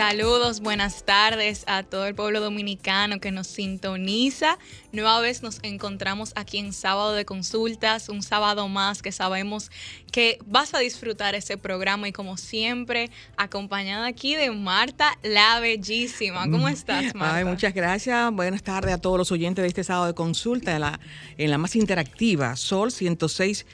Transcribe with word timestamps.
Saludos, 0.00 0.60
buenas 0.60 1.04
tardes 1.04 1.64
a 1.66 1.82
todo 1.82 2.06
el 2.06 2.14
pueblo 2.14 2.40
dominicano 2.40 3.20
que 3.20 3.30
nos 3.32 3.48
sintoniza. 3.48 4.56
Nueva 4.92 5.20
vez 5.20 5.42
nos 5.42 5.60
encontramos 5.62 6.32
aquí 6.36 6.56
en 6.56 6.72
Sábado 6.72 7.12
de 7.12 7.26
Consultas, 7.26 8.08
un 8.08 8.22
sábado 8.22 8.66
más 8.66 9.02
que 9.02 9.12
sabemos 9.12 9.70
que 10.10 10.38
vas 10.46 10.72
a 10.72 10.78
disfrutar 10.78 11.34
ese 11.34 11.58
programa 11.58 12.08
y 12.08 12.12
como 12.12 12.38
siempre, 12.38 13.10
acompañada 13.36 14.06
aquí 14.06 14.36
de 14.36 14.50
Marta 14.52 15.18
la 15.22 15.60
Bellísima. 15.60 16.44
¿Cómo 16.44 16.64
mm. 16.64 16.68
estás, 16.68 17.14
Marta? 17.14 17.36
Ay, 17.36 17.44
muchas 17.44 17.74
gracias. 17.74 18.32
Buenas 18.32 18.62
tardes 18.62 18.94
a 18.94 18.98
todos 18.98 19.18
los 19.18 19.30
oyentes 19.30 19.62
de 19.62 19.68
este 19.68 19.84
sábado 19.84 20.06
de 20.06 20.14
consulta 20.14 20.76
en 20.76 20.80
la, 20.80 20.98
en 21.36 21.50
la 21.50 21.58
más 21.58 21.76
interactiva, 21.76 22.56
Sol 22.56 22.90
106 22.90 23.66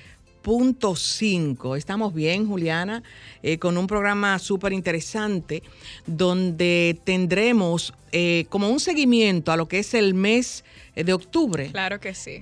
5. 0.47 1.75
Estamos 1.75 2.15
bien, 2.15 2.47
Juliana, 2.47 3.03
eh, 3.43 3.59
con 3.59 3.77
un 3.77 3.89
programa 3.89 4.39
súper 4.39 4.73
interesante 4.73 5.65
donde 6.07 6.97
tendremos 7.03 7.93
eh, 8.13 8.47
como 8.49 8.69
un 8.69 8.79
seguimiento 8.79 9.51
a 9.51 9.57
lo 9.57 9.67
que 9.67 9.81
es 9.81 9.93
el 9.93 10.15
mes 10.15 10.65
eh, 10.95 11.03
de 11.03 11.13
octubre. 11.13 11.69
Claro 11.73 11.99
que 11.99 12.15
sí. 12.15 12.39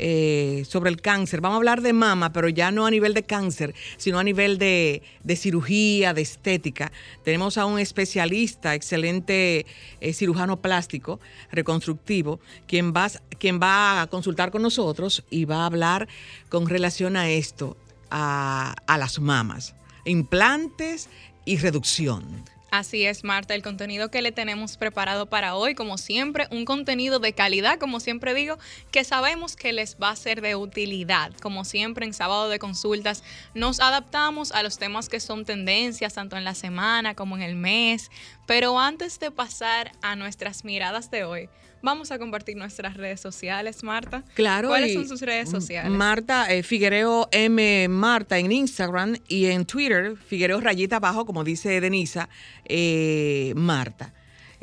sobre 0.68 0.90
el 0.90 1.00
cáncer. 1.00 1.40
Vamos 1.40 1.54
a 1.54 1.58
hablar 1.58 1.80
de 1.80 1.94
mama, 1.94 2.30
pero 2.30 2.50
ya 2.50 2.70
no 2.70 2.84
a 2.84 2.90
nivel 2.90 3.14
de 3.14 3.22
cáncer, 3.22 3.74
sino 3.96 4.18
a 4.18 4.24
nivel 4.24 4.58
de, 4.58 5.00
cirugía, 5.34 6.12
de 6.12 6.20
estética. 6.20 6.92
Tenemos 7.24 7.56
a 7.56 7.64
un 7.64 7.78
especialista, 7.78 8.74
excelente 8.74 9.64
cirujano 10.12 10.60
plástico, 10.60 11.20
reconstructivo, 11.50 12.38
quien 12.66 12.92
va, 12.92 13.10
quien 13.38 13.58
va 13.60 14.02
a 14.02 14.06
consultar 14.08 14.50
con 14.50 14.60
nosotros 14.60 15.24
y 15.30 15.46
va 15.46 15.62
a 15.62 15.66
hablar 15.66 16.06
con 16.50 16.68
relación 16.68 17.16
a 17.16 17.30
esto 17.30 17.78
a, 18.10 18.74
las 18.86 19.18
mamas, 19.18 19.74
implantes 20.04 21.08
y 21.44 21.58
reducción. 21.58 22.44
Así 22.70 23.06
es, 23.06 23.22
Marta, 23.22 23.54
el 23.54 23.62
contenido 23.62 24.10
que 24.10 24.20
le 24.20 24.32
tenemos 24.32 24.76
preparado 24.76 25.26
para 25.26 25.54
hoy, 25.54 25.76
como 25.76 25.96
siempre, 25.96 26.48
un 26.50 26.64
contenido 26.64 27.20
de 27.20 27.32
calidad, 27.32 27.78
como 27.78 28.00
siempre 28.00 28.34
digo, 28.34 28.58
que 28.90 29.04
sabemos 29.04 29.54
que 29.54 29.72
les 29.72 29.96
va 29.96 30.10
a 30.10 30.16
ser 30.16 30.40
de 30.40 30.56
utilidad. 30.56 31.32
Como 31.40 31.64
siempre, 31.64 32.04
en 32.04 32.12
sábado 32.12 32.48
de 32.48 32.58
consultas 32.58 33.22
nos 33.54 33.78
adaptamos 33.78 34.50
a 34.50 34.64
los 34.64 34.78
temas 34.78 35.08
que 35.08 35.20
son 35.20 35.44
tendencias, 35.44 36.14
tanto 36.14 36.36
en 36.36 36.42
la 36.42 36.56
semana 36.56 37.14
como 37.14 37.36
en 37.36 37.42
el 37.42 37.54
mes. 37.54 38.10
Pero 38.44 38.80
antes 38.80 39.20
de 39.20 39.30
pasar 39.30 39.92
a 40.02 40.16
nuestras 40.16 40.64
miradas 40.64 41.12
de 41.12 41.22
hoy, 41.22 41.48
Vamos 41.84 42.10
a 42.10 42.18
compartir 42.18 42.56
nuestras 42.56 42.96
redes 42.96 43.20
sociales, 43.20 43.82
Marta. 43.82 44.24
Claro. 44.32 44.68
¿Cuáles 44.68 44.94
son 44.94 45.06
sus 45.06 45.20
redes 45.20 45.50
sociales? 45.50 45.92
Marta 45.92 46.50
eh, 46.50 46.62
Figuereo 46.62 47.28
M 47.30 47.88
Marta 47.88 48.38
en 48.38 48.50
Instagram 48.52 49.18
y 49.28 49.46
en 49.46 49.66
Twitter, 49.66 50.16
Figuereo 50.16 50.62
rayita 50.62 50.96
abajo, 50.96 51.26
como 51.26 51.44
dice 51.44 51.82
Denisa, 51.82 52.30
eh, 52.64 53.52
Marta. 53.54 54.14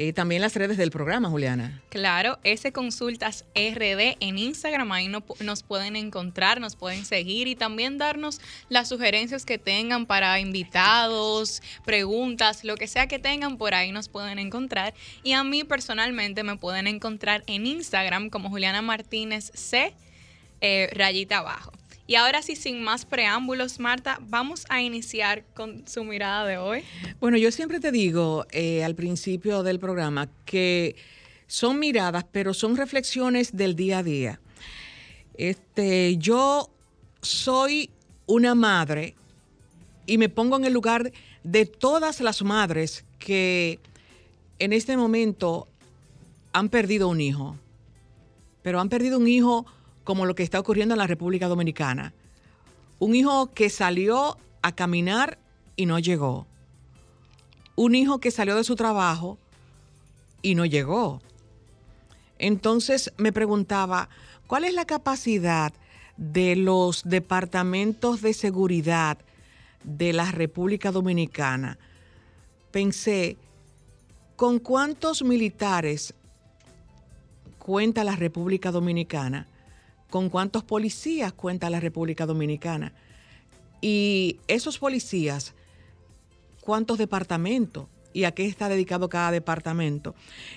Eh, 0.04 0.14
también 0.14 0.42
las 0.42 0.56
redes 0.56 0.78
del 0.78 0.90
programa, 0.90 1.30
Juliana. 1.30 1.80
Claro, 1.90 2.40
ese 2.44 2.72
Consultas 2.72 3.46
RD 3.54 4.18
en 4.20 4.40
Instagram, 4.40 4.92
ahí 4.94 5.08
nos 5.08 5.62
pueden 5.62 5.96
encontrar, 5.96 6.60
nos 6.60 6.76
pueden 6.76 7.06
seguir 7.06 7.48
y 7.48 7.56
también 7.56 8.00
darnos 8.00 8.42
las 8.68 8.90
sugerencias 8.90 9.46
que 9.46 9.60
tengan 9.60 10.08
para 10.08 10.40
invitados, 10.40 11.62
preguntas, 11.86 12.64
lo 12.64 12.78
que 12.78 12.88
sea 12.88 13.06
que 13.06 13.20
tengan 13.20 13.60
por 13.60 13.76
ahí 13.76 13.92
nos 13.92 14.10
pueden 14.10 14.40
encontrar. 14.40 14.96
Y 15.22 15.34
a 15.34 15.44
mí 15.44 15.64
personalmente 15.64 16.42
me 16.42 16.58
pueden 16.58 16.88
encontrar 16.88 17.44
en 17.46 17.68
Instagram 17.68 18.32
como 18.32 18.50
Juliana 18.50 18.82
Martínez 18.82 19.52
C, 19.54 19.94
eh, 20.62 20.90
rayita 20.94 21.38
abajo. 21.38 21.74
Y 22.12 22.16
ahora 22.16 22.42
sí, 22.42 22.58
sin 22.58 22.84
más 22.84 23.06
preámbulos, 23.06 23.80
Marta, 23.80 24.20
vamos 24.24 24.66
a 24.68 24.82
iniciar 24.82 25.46
con 25.54 25.88
su 25.88 26.04
mirada 26.04 26.46
de 26.46 26.58
hoy. 26.58 26.84
Bueno, 27.22 27.38
yo 27.38 27.54
siempre 27.54 27.80
te 27.80 27.90
digo 27.90 28.46
eh, 28.52 28.84
al 28.84 28.96
principio 28.96 29.64
del 29.64 29.80
programa 29.80 30.28
que 30.44 30.98
son 31.48 31.80
miradas, 31.80 32.26
pero 32.30 32.54
son 32.54 32.76
reflexiones 32.76 33.56
del 33.56 33.78
día 33.78 34.00
a 34.00 34.04
día. 34.04 34.42
Este, 35.36 36.18
yo 36.18 36.70
soy 37.22 37.90
una 38.26 38.56
madre 38.56 39.16
y 40.06 40.18
me 40.18 40.28
pongo 40.28 40.58
en 40.58 40.66
el 40.66 40.74
lugar 40.74 41.14
de 41.46 41.66
todas 41.66 42.20
las 42.20 42.44
madres 42.44 43.06
que 43.20 43.80
en 44.60 44.74
este 44.74 44.98
momento 44.98 45.70
han 46.52 46.68
perdido 46.68 47.08
un 47.08 47.22
hijo, 47.22 47.56
pero 48.64 48.82
han 48.82 48.90
perdido 48.90 49.18
un 49.18 49.30
hijo 49.30 49.66
como 50.04 50.26
lo 50.26 50.36
que 50.36 50.44
está 50.44 50.60
ocurriendo 50.60 50.94
en 50.94 51.00
la 51.00 51.08
República 51.08 51.48
Dominicana. 51.48 52.14
Un 53.00 53.16
hijo 53.16 53.52
que 53.54 53.70
salió 53.70 54.38
a 54.62 54.72
caminar 54.74 55.38
y 55.76 55.86
no 55.86 56.00
llegó. 56.00 56.48
Un 57.76 57.96
hijo 57.96 58.20
que 58.20 58.32
salió 58.32 58.56
de 58.56 58.64
su 58.64 58.76
trabajo 58.76 59.38
y 60.42 60.56
no 60.56 60.66
llegó. 60.66 61.22
Entonces 62.40 63.14
me 63.18 63.32
preguntaba, 63.32 64.10
¿cuál 64.48 64.66
es 64.66 64.74
la 64.74 64.86
capacidad 64.86 65.74
de 66.18 66.56
los 66.56 67.04
departamentos 67.04 68.22
de 68.22 68.34
seguridad 68.34 69.18
de 69.84 70.14
la 70.14 70.32
República 70.32 70.92
Dominicana? 70.92 71.78
Pensé, 72.72 73.38
¿con 74.36 74.60
cuántos 74.60 75.24
militares 75.24 76.14
cuenta 77.60 78.04
la 78.04 78.16
República 78.16 78.72
Dominicana? 78.72 79.48
Con 80.12 80.30
cuántos 80.30 80.64
policías 80.64 81.34
cuenta 81.34 81.72
la 81.72 81.80
República 81.80 82.28
Dominicana. 82.28 82.94
Y 83.82 84.38
esos 84.48 84.78
policías, 84.78 85.56
cuántos 86.60 87.00
departamentos 87.00 87.88
y 88.14 88.26
a 88.26 88.32
qué 88.34 88.46
está 88.46 88.70
dedicado 88.70 89.10
cada 89.10 89.32
departamento. 89.32 90.14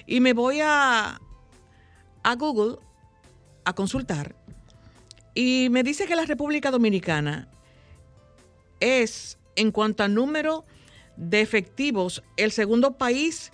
Y 0.06 0.20
me 0.20 0.34
voy 0.34 0.60
a, 0.60 1.18
a 2.22 2.34
Google 2.34 2.76
a 3.64 3.72
consultar 3.72 4.34
y 5.34 5.68
me 5.70 5.82
dice 5.82 6.06
que 6.06 6.16
la 6.16 6.26
República 6.26 6.70
Dominicana 6.70 7.48
es, 8.80 9.38
en 9.56 9.70
cuanto 9.70 10.02
al 10.02 10.14
número 10.14 10.64
de 11.16 11.40
efectivos, 11.40 12.24
el 12.36 12.50
segundo 12.50 12.98
país 12.98 13.52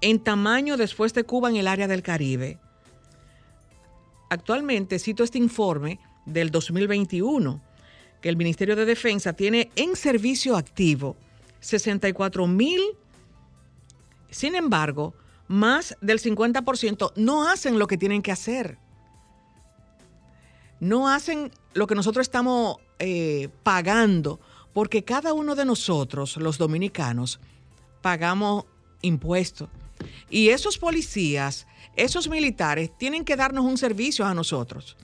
en 0.00 0.18
tamaño 0.18 0.76
después 0.76 1.12
de 1.12 1.24
Cuba 1.24 1.50
en 1.50 1.56
el 1.56 1.68
área 1.68 1.86
del 1.86 2.02
Caribe 2.02 2.58
actualmente 4.28 4.98
cito 4.98 5.24
este 5.24 5.38
informe 5.38 5.98
del 6.26 6.50
2021, 6.50 7.60
que 8.20 8.28
el 8.28 8.36
Ministerio 8.36 8.76
de 8.76 8.84
Defensa 8.84 9.32
tiene 9.32 9.70
en 9.76 9.96
servicio 9.96 10.56
activo 10.56 11.16
64 11.60 12.46
mil, 12.46 12.80
sin 14.30 14.54
embargo, 14.54 15.14
más 15.48 15.96
del 16.00 16.20
50% 16.20 17.12
no 17.16 17.48
hacen 17.48 17.78
lo 17.78 17.86
que 17.86 17.96
tienen 17.96 18.22
que 18.22 18.32
hacer. 18.32 18.78
No 20.80 21.08
hacen 21.08 21.50
lo 21.72 21.86
que 21.86 21.94
nosotros 21.94 22.26
estamos 22.26 22.76
eh, 22.98 23.48
pagando, 23.62 24.40
porque 24.74 25.04
cada 25.04 25.32
uno 25.32 25.54
de 25.54 25.64
nosotros, 25.64 26.36
los 26.36 26.58
dominicanos, 26.58 27.40
pagamos 28.02 28.66
impuestos. 29.00 29.70
Y 30.28 30.50
esos 30.50 30.76
policías 30.76 31.66
esos 31.96 32.28
militares 32.28 32.90
tienen 32.96 33.24
que 33.24 33.36
darnos 33.36 33.64
un 33.64 33.78
servicio 33.78 34.26
a 34.26 34.34
nosotros. 34.34 34.96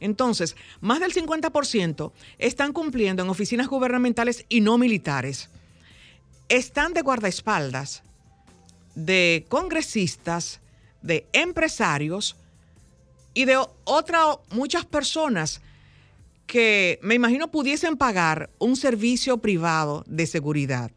Entonces, 0.00 0.56
más 0.80 1.00
del 1.00 1.12
50% 1.12 2.12
están 2.38 2.72
cumpliendo 2.72 3.22
en 3.22 3.28
oficinas 3.28 3.68
gubernamentales 3.68 4.44
y 4.48 4.60
no 4.60 4.78
militares. 4.78 5.48
Están 6.48 6.92
de 6.92 7.02
guardaespaldas 7.02 8.02
de 8.94 9.46
congresistas, 9.48 10.60
de 11.02 11.26
empresarios 11.32 12.36
y 13.34 13.44
de 13.44 13.58
otras 13.84 14.38
muchas 14.50 14.84
personas 14.84 15.60
que 16.46 16.98
me 17.02 17.14
imagino 17.14 17.50
pudiesen 17.50 17.96
pagar 17.96 18.50
un 18.58 18.76
servicio 18.76 19.38
privado 19.38 20.04
de 20.06 20.26
seguridad. 20.26 20.90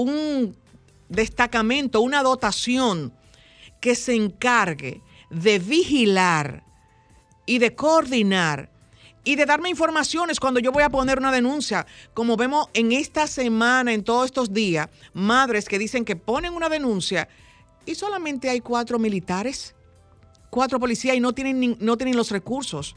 un 0.02 0.56
destacamento, 1.08 2.00
una 2.00 2.22
dotación 2.22 3.12
que 3.80 3.94
se 3.94 4.14
encargue 4.14 5.02
de 5.30 5.58
vigilar 5.58 6.64
y 7.46 7.58
de 7.58 7.74
coordinar 7.74 8.70
y 9.24 9.34
de 9.34 9.44
darme 9.44 9.68
informaciones 9.68 10.38
cuando 10.38 10.60
yo 10.60 10.70
voy 10.70 10.84
a 10.84 10.90
poner 10.90 11.18
una 11.18 11.32
denuncia. 11.32 11.86
Como 12.14 12.36
vemos 12.36 12.68
en 12.74 12.92
esta 12.92 13.26
semana, 13.26 13.92
en 13.92 14.04
todos 14.04 14.26
estos 14.26 14.52
días, 14.52 14.88
madres 15.14 15.66
que 15.66 15.78
dicen 15.78 16.04
que 16.04 16.16
ponen 16.16 16.54
una 16.54 16.68
denuncia 16.68 17.28
y 17.84 17.94
solamente 17.94 18.48
hay 18.48 18.60
cuatro 18.60 18.98
militares, 18.98 19.74
cuatro 20.50 20.78
policías 20.78 21.16
y 21.16 21.20
no 21.20 21.32
tienen, 21.32 21.76
no 21.80 21.96
tienen 21.96 22.16
los 22.16 22.30
recursos. 22.30 22.96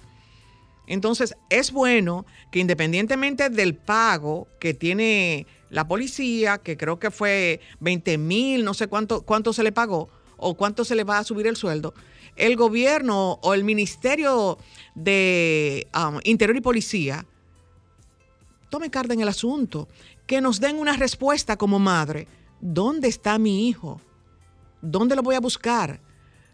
Entonces, 0.89 1.36
es 1.51 1.71
bueno 1.71 2.25
que 2.51 2.59
independientemente 2.59 3.50
del 3.50 3.75
pago 3.75 4.47
que 4.59 4.74
tiene 4.74 5.45
la 5.69 5.88
policía, 5.88 6.57
que 6.57 6.77
creo 6.77 7.00
que 7.00 7.12
fue 7.12 7.62
20 7.80 8.18
mil, 8.18 8.65
no 8.65 8.74
sé 8.74 8.88
cuánto, 8.88 9.21
cuánto 9.21 9.53
se 9.53 9.62
le 9.62 9.71
pagó 9.71 10.09
o 10.36 10.56
cuánto 10.56 10.83
se 10.83 10.95
le 10.95 11.03
va 11.03 11.19
a 11.19 11.24
subir 11.24 11.45
el 11.45 11.56
sueldo, 11.56 11.94
el 12.36 12.56
gobierno 12.56 13.39
o 13.44 13.53
el 13.53 13.63
Ministerio 13.63 14.57
de 14.95 15.88
um, 15.94 16.19
Interior 16.24 16.57
y 16.57 16.62
Policía 16.62 17.24
tome 18.69 18.89
carta 18.89 19.13
en 19.13 19.21
el 19.21 19.27
asunto, 19.27 19.88
que 20.25 20.41
nos 20.41 20.59
den 20.59 20.77
una 20.77 20.94
respuesta 20.94 21.56
como 21.56 21.77
madre. 21.77 22.27
¿Dónde 22.62 23.07
está 23.07 23.38
mi 23.38 23.68
hijo? 23.68 24.01
¿Dónde 24.81 25.15
lo 25.15 25.21
voy 25.21 25.36
a 25.36 25.39
buscar? 25.39 26.00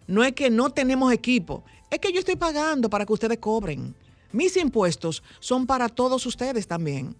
No 0.07 0.23
es 0.23 0.33
que 0.33 0.49
no 0.49 0.71
tenemos 0.71 1.13
equipo, 1.13 1.63
es 1.89 1.99
que 1.99 2.11
yo 2.11 2.19
estoy 2.19 2.35
pagando 2.35 2.89
para 2.89 3.05
que 3.05 3.13
ustedes 3.13 3.37
cobren. 3.37 3.95
Mis 4.31 4.57
impuestos 4.57 5.23
son 5.39 5.65
para 5.65 5.89
todos 5.89 6.25
ustedes 6.25 6.67
también. 6.67 7.15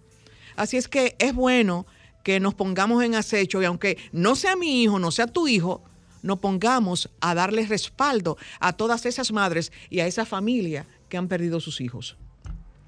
Así 0.56 0.76
es 0.76 0.88
que 0.88 1.16
es 1.18 1.34
bueno 1.34 1.86
que 2.22 2.40
nos 2.40 2.54
pongamos 2.54 3.04
en 3.04 3.14
acecho 3.14 3.62
y 3.62 3.64
aunque 3.64 3.98
no 4.12 4.34
sea 4.34 4.56
mi 4.56 4.82
hijo, 4.82 4.98
no 4.98 5.10
sea 5.10 5.26
tu 5.26 5.48
hijo, 5.48 5.82
nos 6.22 6.40
pongamos 6.40 7.08
a 7.20 7.34
darle 7.34 7.66
respaldo 7.66 8.36
a 8.58 8.72
todas 8.72 9.06
esas 9.06 9.30
madres 9.32 9.70
y 9.90 10.00
a 10.00 10.06
esa 10.06 10.24
familia 10.24 10.86
que 11.08 11.16
han 11.16 11.28
perdido 11.28 11.60
sus 11.60 11.80
hijos. 11.80 12.16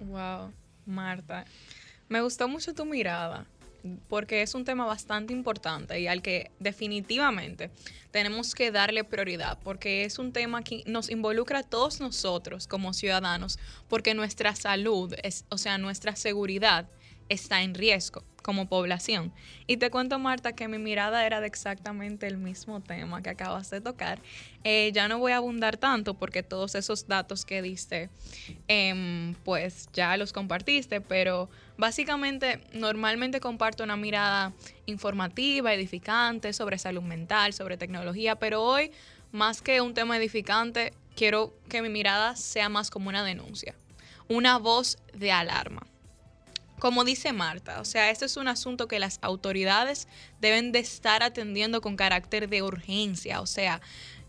Wow, 0.00 0.52
Marta, 0.86 1.44
me 2.08 2.20
gustó 2.20 2.48
mucho 2.48 2.74
tu 2.74 2.84
mirada 2.84 3.46
porque 4.08 4.42
es 4.42 4.54
un 4.54 4.64
tema 4.64 4.84
bastante 4.84 5.32
importante 5.32 6.00
y 6.00 6.06
al 6.06 6.22
que 6.22 6.50
definitivamente 6.58 7.70
tenemos 8.10 8.54
que 8.54 8.70
darle 8.70 9.04
prioridad, 9.04 9.58
porque 9.62 10.04
es 10.04 10.18
un 10.18 10.32
tema 10.32 10.62
que 10.62 10.82
nos 10.86 11.10
involucra 11.10 11.60
a 11.60 11.62
todos 11.62 12.00
nosotros 12.00 12.66
como 12.66 12.92
ciudadanos, 12.92 13.58
porque 13.88 14.14
nuestra 14.14 14.54
salud, 14.54 15.14
o 15.48 15.58
sea, 15.58 15.78
nuestra 15.78 16.16
seguridad 16.16 16.88
está 17.28 17.62
en 17.62 17.74
riesgo 17.74 18.24
como 18.42 18.68
población. 18.68 19.32
Y 19.66 19.76
te 19.76 19.90
cuento, 19.90 20.18
Marta, 20.18 20.52
que 20.52 20.68
mi 20.68 20.78
mirada 20.78 21.26
era 21.26 21.40
de 21.40 21.46
exactamente 21.46 22.26
el 22.26 22.38
mismo 22.38 22.80
tema 22.80 23.22
que 23.22 23.30
acabas 23.30 23.68
de 23.70 23.80
tocar. 23.80 24.20
Eh, 24.64 24.90
ya 24.94 25.08
no 25.08 25.18
voy 25.18 25.32
a 25.32 25.36
abundar 25.36 25.76
tanto 25.76 26.14
porque 26.14 26.42
todos 26.42 26.74
esos 26.74 27.06
datos 27.06 27.44
que 27.44 27.60
diste, 27.60 28.08
em, 28.66 29.34
pues 29.44 29.88
ya 29.92 30.16
los 30.16 30.32
compartiste, 30.32 31.00
pero 31.00 31.50
básicamente 31.78 32.60
normalmente 32.74 33.40
comparto 33.40 33.84
una 33.84 33.96
mirada 33.96 34.52
informativa, 34.84 35.72
edificante 35.72 36.52
sobre 36.52 36.76
salud 36.76 37.02
mental, 37.02 37.54
sobre 37.54 37.78
tecnología, 37.78 38.34
pero 38.34 38.62
hoy, 38.62 38.90
más 39.32 39.62
que 39.62 39.80
un 39.80 39.94
tema 39.94 40.18
edificante, 40.18 40.92
quiero 41.16 41.54
que 41.68 41.80
mi 41.80 41.88
mirada 41.88 42.36
sea 42.36 42.68
más 42.68 42.90
como 42.90 43.08
una 43.08 43.24
denuncia, 43.24 43.74
una 44.28 44.58
voz 44.58 44.98
de 45.14 45.32
alarma. 45.32 45.86
Como 46.80 47.04
dice 47.04 47.32
Marta, 47.32 47.80
o 47.80 47.84
sea, 47.84 48.10
este 48.10 48.24
es 48.24 48.36
un 48.36 48.46
asunto 48.46 48.86
que 48.86 49.00
las 49.00 49.18
autoridades 49.22 50.06
deben 50.40 50.70
de 50.70 50.78
estar 50.78 51.24
atendiendo 51.24 51.80
con 51.80 51.96
carácter 51.96 52.48
de 52.48 52.62
urgencia, 52.62 53.40
o 53.40 53.46
sea, 53.46 53.80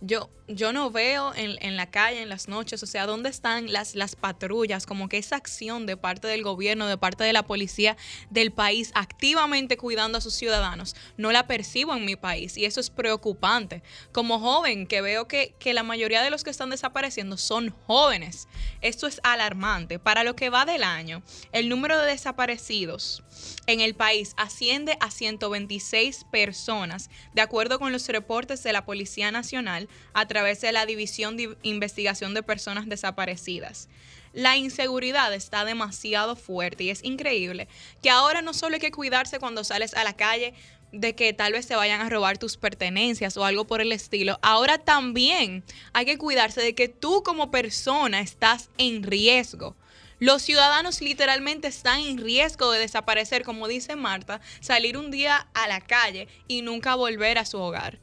yo, 0.01 0.29
yo 0.47 0.71
no 0.71 0.91
veo 0.91 1.33
en, 1.35 1.75
la 1.75 1.91
calle, 1.91 2.21
en 2.21 2.29
las 2.29 2.47
noches, 2.47 2.81
o 2.81 2.85
sea, 2.85 3.05
¿dónde 3.05 3.29
están 3.29 3.71
las, 3.71 3.95
las 3.95 4.15
patrullas? 4.15 4.85
Como 4.85 5.09
que 5.09 5.17
esa 5.17 5.35
acción 5.35 5.85
de 5.85 5.97
parte 5.97 6.27
del 6.27 6.43
gobierno, 6.43 6.87
de 6.87 6.97
parte 6.97 7.23
de 7.23 7.33
la 7.33 7.43
policía 7.43 7.97
del 8.29 8.51
país, 8.51 8.91
activamente 8.95 9.77
cuidando 9.77 10.17
a 10.17 10.21
sus 10.21 10.33
ciudadanos, 10.33 10.95
no 11.17 11.31
la 11.31 11.47
percibo 11.47 11.95
en 11.95 12.05
mi 12.05 12.15
país 12.15 12.57
y 12.57 12.65
eso 12.65 12.79
es 12.79 12.89
preocupante. 12.89 13.83
Como 14.11 14.39
joven, 14.39 14.87
que 14.87 15.01
veo 15.01 15.27
que, 15.27 15.53
que 15.59 15.73
la 15.73 15.83
mayoría 15.83 16.21
de 16.21 16.29
los 16.29 16.43
que 16.43 16.49
están 16.49 16.69
desapareciendo 16.69 17.37
son 17.37 17.75
jóvenes, 17.85 18.47
esto 18.81 19.05
es 19.07 19.19
alarmante. 19.23 19.99
Para 19.99 20.23
lo 20.23 20.35
que 20.35 20.49
va 20.49 20.65
del 20.65 20.83
año, 20.83 21.23
el 21.51 21.67
número 21.67 21.99
de 21.99 22.07
desaparecidos 22.07 23.23
en 23.67 23.81
el 23.81 23.95
país 23.95 24.33
asciende 24.37 24.97
a 25.01 25.11
126 25.11 26.25
personas, 26.31 27.09
de 27.33 27.41
acuerdo 27.41 27.79
con 27.79 27.91
los 27.91 28.07
reportes 28.07 28.63
de 28.63 28.73
la 28.73 28.85
Policía 28.85 29.31
Nacional 29.31 29.88
a 30.13 30.27
través 30.27 30.61
de 30.61 30.71
la 30.71 30.85
División 30.85 31.37
de 31.37 31.55
Investigación 31.63 32.33
de 32.33 32.43
Personas 32.43 32.87
Desaparecidas. 32.87 33.89
La 34.33 34.57
inseguridad 34.57 35.33
está 35.33 35.65
demasiado 35.65 36.35
fuerte 36.35 36.83
y 36.83 36.89
es 36.91 37.03
increíble 37.03 37.67
que 38.01 38.09
ahora 38.09 38.41
no 38.41 38.53
solo 38.53 38.75
hay 38.75 38.79
que 38.79 38.91
cuidarse 38.91 39.39
cuando 39.39 39.63
sales 39.63 39.95
a 39.95 40.03
la 40.03 40.13
calle 40.13 40.53
de 40.91 41.15
que 41.15 41.33
tal 41.33 41.53
vez 41.53 41.65
se 41.65 41.75
vayan 41.75 42.01
a 42.01 42.09
robar 42.09 42.37
tus 42.37 42.57
pertenencias 42.57 43.37
o 43.37 43.45
algo 43.45 43.65
por 43.65 43.81
el 43.81 43.91
estilo, 43.91 44.39
ahora 44.41 44.77
también 44.77 45.63
hay 45.93 46.05
que 46.05 46.17
cuidarse 46.17 46.61
de 46.61 46.75
que 46.75 46.87
tú 46.89 47.23
como 47.23 47.51
persona 47.51 48.19
estás 48.19 48.69
en 48.77 49.03
riesgo. 49.03 49.75
Los 50.19 50.41
ciudadanos 50.41 51.01
literalmente 51.01 51.69
están 51.69 52.01
en 52.01 52.17
riesgo 52.17 52.71
de 52.71 52.79
desaparecer, 52.79 53.43
como 53.43 53.67
dice 53.67 53.95
Marta, 53.95 54.41
salir 54.59 54.97
un 54.97 55.11
día 55.11 55.47
a 55.53 55.67
la 55.67 55.79
calle 55.79 56.27
y 56.47 56.61
nunca 56.61 56.95
volver 56.95 57.37
a 57.37 57.45
su 57.45 57.57
hogar. 57.57 57.99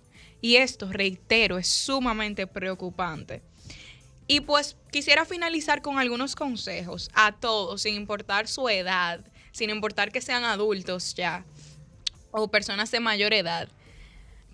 Y 0.47 0.59
esto, 0.59 0.87
reitero, 0.93 1.59
es 1.59 1.67
sumamente 1.67 2.47
preocupante. 2.47 3.43
Y 4.29 4.43
pues 4.43 4.77
quisiera 4.93 5.25
finalizar 5.25 5.83
con 5.83 5.99
algunos 5.99 6.37
consejos 6.37 7.11
a 7.15 7.33
todos, 7.33 7.83
sin 7.83 7.97
importar 7.97 8.47
su 8.47 8.69
edad, 8.69 9.25
sin 9.51 9.71
importar 9.71 10.13
que 10.13 10.21
sean 10.21 10.45
adultos 10.45 11.17
ya 11.17 11.45
o 12.31 12.47
personas 12.47 12.93
de 12.93 13.01
mayor 13.01 13.35
edad. 13.35 13.69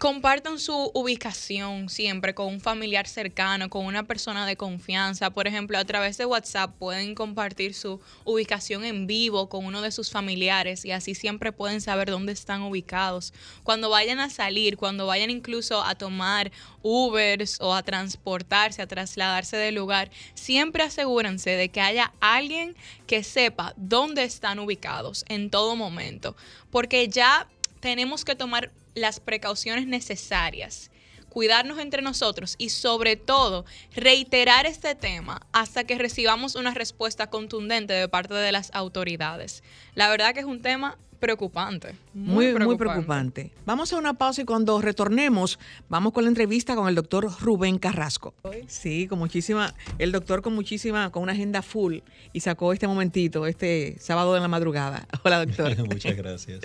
Compartan 0.02 0.59
su 0.59 0.90
ubicación 0.94 1.88
siempre 1.88 2.35
con 2.35 2.49
un 2.49 2.61
familiar 2.61 3.06
cercano, 3.06 3.71
con 3.71 3.87
una 3.87 4.02
persona 4.02 4.47
de 4.47 4.56
confianza. 4.56 5.30
Por 5.30 5.47
ejemplo, 5.47 5.78
a 5.78 5.85
través 5.85 6.18
de 6.18 6.26
WhatsApp 6.26 6.75
pueden 6.76 7.14
compartir 7.14 7.73
su 7.73 8.00
ubicación 8.25 8.85
en 8.85 9.06
vivo 9.06 9.49
con 9.49 9.64
uno 9.64 9.80
de 9.80 9.92
sus 9.92 10.11
familiares 10.11 10.85
y 10.85 10.90
así 10.90 11.14
siempre 11.14 11.52
pueden 11.52 11.80
saber 11.80 12.11
dónde 12.11 12.32
están 12.32 12.62
ubicados. 12.62 13.32
Cuando 13.62 13.90
vayan 13.90 14.18
a 14.18 14.28
salir, 14.28 14.76
cuando 14.76 15.06
vayan 15.06 15.30
incluso 15.30 15.85
a 15.85 15.94
tomar 15.94 16.50
Ubers 16.82 17.61
o 17.61 17.73
a 17.73 17.85
transportarse, 17.85 18.82
a 18.82 18.88
trasladarse 18.88 19.56
del 19.56 19.76
lugar, 19.76 20.11
siempre 20.35 20.82
asegúrense 20.82 21.50
de 21.50 21.68
que 21.68 21.80
haya 21.80 22.12
alguien 22.18 22.75
que 23.06 23.23
sepa 23.23 23.73
dónde 23.76 24.25
están 24.25 24.59
ubicados 24.59 25.25
en 25.28 25.49
todo 25.49 25.76
momento. 25.76 26.35
Porque 26.73 27.06
ya 27.06 27.47
tenemos 27.82 28.24
que 28.24 28.36
tomar 28.36 28.70
las 28.94 29.18
precauciones 29.18 29.88
necesarias, 29.88 30.92
cuidarnos 31.28 31.80
entre 31.80 32.00
nosotros 32.00 32.54
y 32.56 32.68
sobre 32.68 33.16
todo 33.16 33.64
reiterar 33.92 34.66
este 34.66 34.94
tema 34.94 35.42
hasta 35.52 35.82
que 35.82 35.98
recibamos 35.98 36.54
una 36.54 36.72
respuesta 36.74 37.28
contundente 37.28 37.92
de 37.92 38.08
parte 38.08 38.34
de 38.34 38.52
las 38.52 38.70
autoridades. 38.72 39.64
La 39.96 40.08
verdad 40.10 40.32
que 40.32 40.40
es 40.40 40.46
un 40.46 40.62
tema 40.62 40.96
preocupante. 41.23 41.95
Muy, 42.14 42.47
preocupante. 42.47 42.64
muy 42.64 42.76
preocupante. 42.76 43.52
Vamos 43.64 43.93
a 43.93 43.97
una 43.97 44.14
pausa 44.14 44.43
y 44.43 44.45
cuando 44.45 44.81
retornemos, 44.81 45.61
vamos 45.88 46.12
con 46.12 46.25
la 46.25 46.29
entrevista 46.29 46.75
con 46.75 46.88
el 46.88 46.97
doctor 46.97 47.31
Rubén 47.41 47.79
Carrasco. 47.79 48.35
Sí, 48.67 49.07
con 49.07 49.21
muchísima, 49.21 49.73
el 50.00 50.11
doctor 50.11 50.43
con 50.43 50.52
muchísima, 50.52 51.12
con 51.12 51.23
una 51.23 51.31
agenda 51.31 51.62
full 51.62 51.99
y 52.33 52.41
sacó 52.41 52.73
este 52.73 52.88
momentito, 52.88 53.47
este 53.47 53.97
sábado 54.00 54.35
de 54.35 54.41
la 54.41 54.49
madrugada. 54.49 55.07
Hola, 55.23 55.47
doctor. 55.47 55.79
Muchas 55.88 56.17
gracias. 56.17 56.61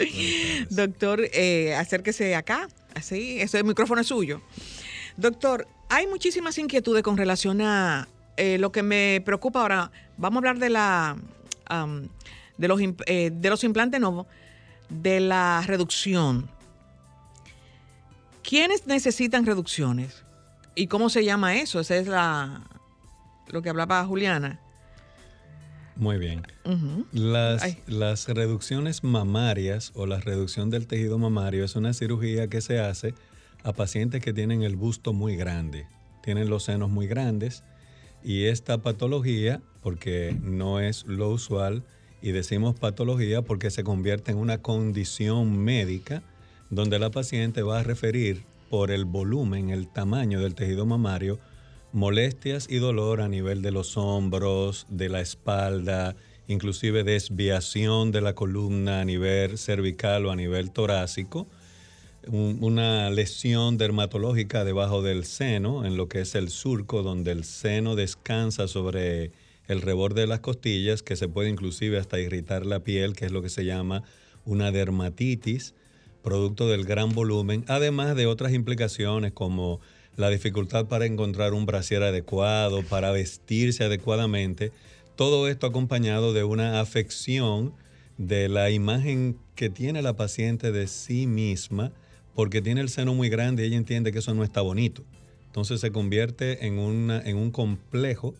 doctor, 0.72 1.22
eh, 1.34 1.76
acérquese 1.76 2.34
acá, 2.34 2.68
así, 2.96 3.40
ese 3.40 3.64
micrófono 3.64 4.02
es 4.02 4.08
suyo. 4.08 4.42
Doctor, 5.18 5.68
hay 5.88 6.08
muchísimas 6.08 6.58
inquietudes 6.58 7.04
con 7.04 7.16
relación 7.16 7.62
a 7.62 8.08
eh, 8.38 8.58
lo 8.58 8.72
que 8.72 8.82
me 8.82 9.22
preocupa 9.24 9.62
ahora. 9.62 9.92
Vamos 10.18 10.38
a 10.38 10.40
hablar 10.40 10.58
de 10.58 10.72
la 10.72 11.16
de, 12.58 12.68
los, 12.68 12.80
eh, 13.06 13.32
de 13.32 13.50
los 13.50 13.64
implantes 13.64 14.00
nuevos, 14.00 14.28
de 14.90 15.20
la 15.20 15.64
reducción. 15.66 16.50
¿Quiénes 18.44 18.88
necesitan 18.88 19.46
reducciones? 19.46 20.24
¿Y 20.76 20.88
cómo 20.88 21.10
se 21.10 21.26
llama 21.26 21.56
eso? 21.56 21.80
Esa 21.80 21.98
es 21.98 22.08
la 22.08 22.62
lo 23.50 23.62
que 23.62 23.70
hablaba 23.70 24.06
Juliana. 24.06 24.60
Muy 25.96 26.18
bien. 26.20 26.44
las, 27.12 27.78
las, 27.88 28.28
reducciones 28.28 29.04
mamarias 29.04 29.92
o 29.96 30.06
la 30.06 30.20
reducción 30.20 30.70
del 30.70 30.86
tejido 30.86 31.18
mamario 31.18 31.66
es 31.66 31.76
una 31.76 31.94
cirugía 31.94 32.50
que 32.50 32.62
se 32.62 32.80
hace 32.80 33.16
a 33.64 33.74
pacientes 33.74 34.22
que 34.22 34.32
tienen 34.32 34.62
el 34.62 34.76
busto 34.76 35.12
muy 35.14 35.36
grande, 35.36 35.88
tienen 36.22 36.50
los 36.50 36.66
senos 36.66 36.92
muy 36.92 37.08
grandes 37.08 37.64
y 38.24 38.46
esta 38.46 38.78
patología, 38.80 39.62
porque 39.82 40.38
no 40.42 40.80
es 40.80 41.06
lo 41.08 41.30
usual, 41.30 41.84
y 42.28 42.34
decimos 42.34 42.78
patología 42.78 43.42
porque 43.42 43.72
se 43.72 43.86
convierte 43.86 44.32
en 44.32 44.38
una 44.38 44.62
condición 44.62 45.58
médica 45.58 46.24
donde 46.70 47.00
la 47.00 47.10
paciente 47.10 47.62
va 47.62 47.80
a 47.80 47.84
referir 47.84 48.44
por 48.70 48.92
el 48.92 49.06
volumen, 49.06 49.70
el 49.70 49.88
tamaño 49.88 50.42
del 50.42 50.54
tejido 50.54 50.86
mamario, 50.86 51.40
molestias 51.94 52.68
y 52.70 52.80
dolor 52.80 53.22
a 53.22 53.30
nivel 53.30 53.62
de 53.62 53.72
los 53.72 53.96
hombros, 53.96 54.86
de 54.90 55.08
la 55.08 55.22
espalda, 55.22 56.18
inclusive 56.50 57.06
desviación 57.06 58.12
de 58.12 58.20
la 58.20 58.36
columna 58.36 59.00
a 59.00 59.06
nivel 59.06 59.58
cervical 59.58 60.26
o 60.26 60.32
a 60.32 60.36
nivel 60.36 60.72
torácico, 60.72 61.48
una 62.28 63.10
lesión 63.10 63.78
dermatológica 63.78 64.66
debajo 64.66 65.02
del 65.02 65.24
seno, 65.24 65.86
en 65.86 65.96
lo 65.96 66.10
que 66.10 66.20
es 66.20 66.36
el 66.36 66.50
surco, 66.50 67.04
donde 67.04 67.32
el 67.32 67.46
seno 67.46 67.96
descansa 67.96 68.68
sobre 68.68 69.32
el 69.68 69.82
reborde 69.82 70.22
de 70.22 70.28
las 70.28 70.40
costillas, 70.40 71.04
que 71.04 71.16
se 71.16 71.28
puede 71.28 71.50
inclusive 71.50 71.98
hasta 71.98 72.20
irritar 72.20 72.66
la 72.66 72.80
piel, 72.80 73.14
que 73.16 73.26
es 73.26 73.32
lo 73.32 73.42
que 73.42 73.50
se 73.50 73.66
llama 73.66 74.04
una 74.46 74.72
dermatitis, 74.72 75.74
producto 76.24 76.68
del 76.68 76.86
gran 76.86 77.14
volumen, 77.14 77.64
además 77.68 78.16
de 78.16 78.26
otras 78.26 78.54
implicaciones 78.54 79.34
como 79.34 79.80
la 80.16 80.30
dificultad 80.30 80.88
para 80.88 81.06
encontrar 81.06 81.54
un 81.54 81.66
brasier 81.66 82.04
adecuado, 82.04 82.82
para 82.84 83.12
vestirse 83.12 83.84
adecuadamente, 83.84 84.72
todo 85.16 85.48
esto 85.48 85.68
acompañado 85.68 86.34
de 86.34 86.44
una 86.44 86.80
afección 86.80 87.74
de 88.18 88.50
la 88.50 88.72
imagen 88.72 89.38
que 89.56 89.70
tiene 89.70 90.02
la 90.02 90.16
paciente 90.16 90.72
de 90.72 90.88
sí 90.88 91.28
misma, 91.28 91.92
porque 92.34 92.62
tiene 92.62 92.82
el 92.82 92.90
seno 92.90 93.14
muy 93.14 93.30
grande 93.30 93.64
y 93.64 93.68
ella 93.68 93.78
entiende 93.78 94.12
que 94.12 94.20
eso 94.20 94.34
no 94.34 94.44
está 94.44 94.62
bonito. 94.62 95.04
Entonces 95.46 95.82
se 95.82 95.92
convierte 95.92 96.68
en, 96.68 96.78
una, 96.78 97.20
en 97.22 97.38
un 97.38 97.52
complejo, 97.52 98.36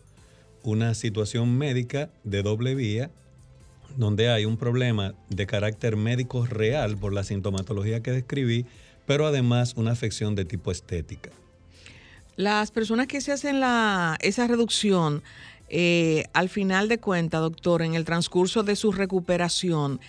una 0.62 0.94
situación 0.94 1.56
médica 1.56 2.10
de 2.24 2.42
doble 2.42 2.74
vía, 2.74 3.10
donde 3.96 4.30
hay 4.30 4.44
un 4.44 4.56
problema 4.56 5.14
de 5.28 5.46
carácter 5.46 5.96
médico 5.96 6.46
real 6.46 6.96
por 6.96 7.12
la 7.12 7.24
sintomatología 7.24 8.02
que 8.02 8.12
describí, 8.12 8.66
pero 9.06 9.26
además 9.26 9.74
una 9.76 9.92
afección 9.92 10.34
de 10.34 10.44
tipo 10.44 10.70
estética. 10.70 11.30
Las 12.36 12.70
personas 12.70 13.08
que 13.08 13.20
se 13.20 13.32
hacen 13.32 13.58
la, 13.58 14.16
esa 14.20 14.46
reducción, 14.46 15.22
eh, 15.68 16.24
al 16.34 16.48
final 16.48 16.88
de 16.88 16.98
cuentas, 16.98 17.40
doctor, 17.40 17.82
en 17.82 17.94
el 17.94 18.04
transcurso 18.04 18.62
de 18.62 18.76
su 18.76 18.92
recuperación, 18.92 20.00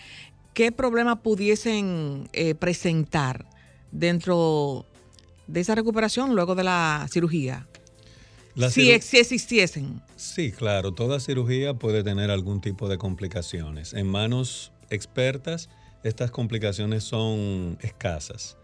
¿qué 0.54 0.70
problema 0.70 1.22
pudiesen 1.22 2.28
eh, 2.32 2.54
presentar 2.54 3.46
dentro 3.90 4.86
de 5.48 5.60
esa 5.60 5.74
recuperación 5.74 6.34
luego 6.34 6.54
de 6.54 6.64
la 6.64 7.06
cirugía? 7.10 7.66
Si, 8.70 9.00
si, 9.00 9.18
existiesen. 9.18 10.00
Sí, 10.16 10.52
claro, 10.52 10.92
toda 10.92 11.20
cirugía 11.20 11.74
puede 11.74 12.02
tener 12.02 12.30
algún 12.30 12.60
tipo 12.60 12.88
de 12.88 12.98
complicaciones. 12.98 13.94
En 13.94 14.06
manos 14.06 14.72
expertas, 14.90 15.68
estas 16.02 16.30
complicaciones 16.30 17.04
son 17.04 17.78
escasas, 17.80 18.56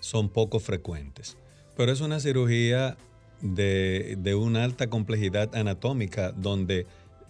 son 0.00 0.28
poco 0.28 0.60
frecuentes. 0.60 1.36
Pero 1.76 1.92
es 1.92 2.00
una 2.00 2.20
cirugía 2.20 2.96
de, 3.40 4.34
una 4.34 4.64
alta 4.64 4.88
complejidad 4.88 5.54
anatómica 5.54 6.32
donde 6.32 6.86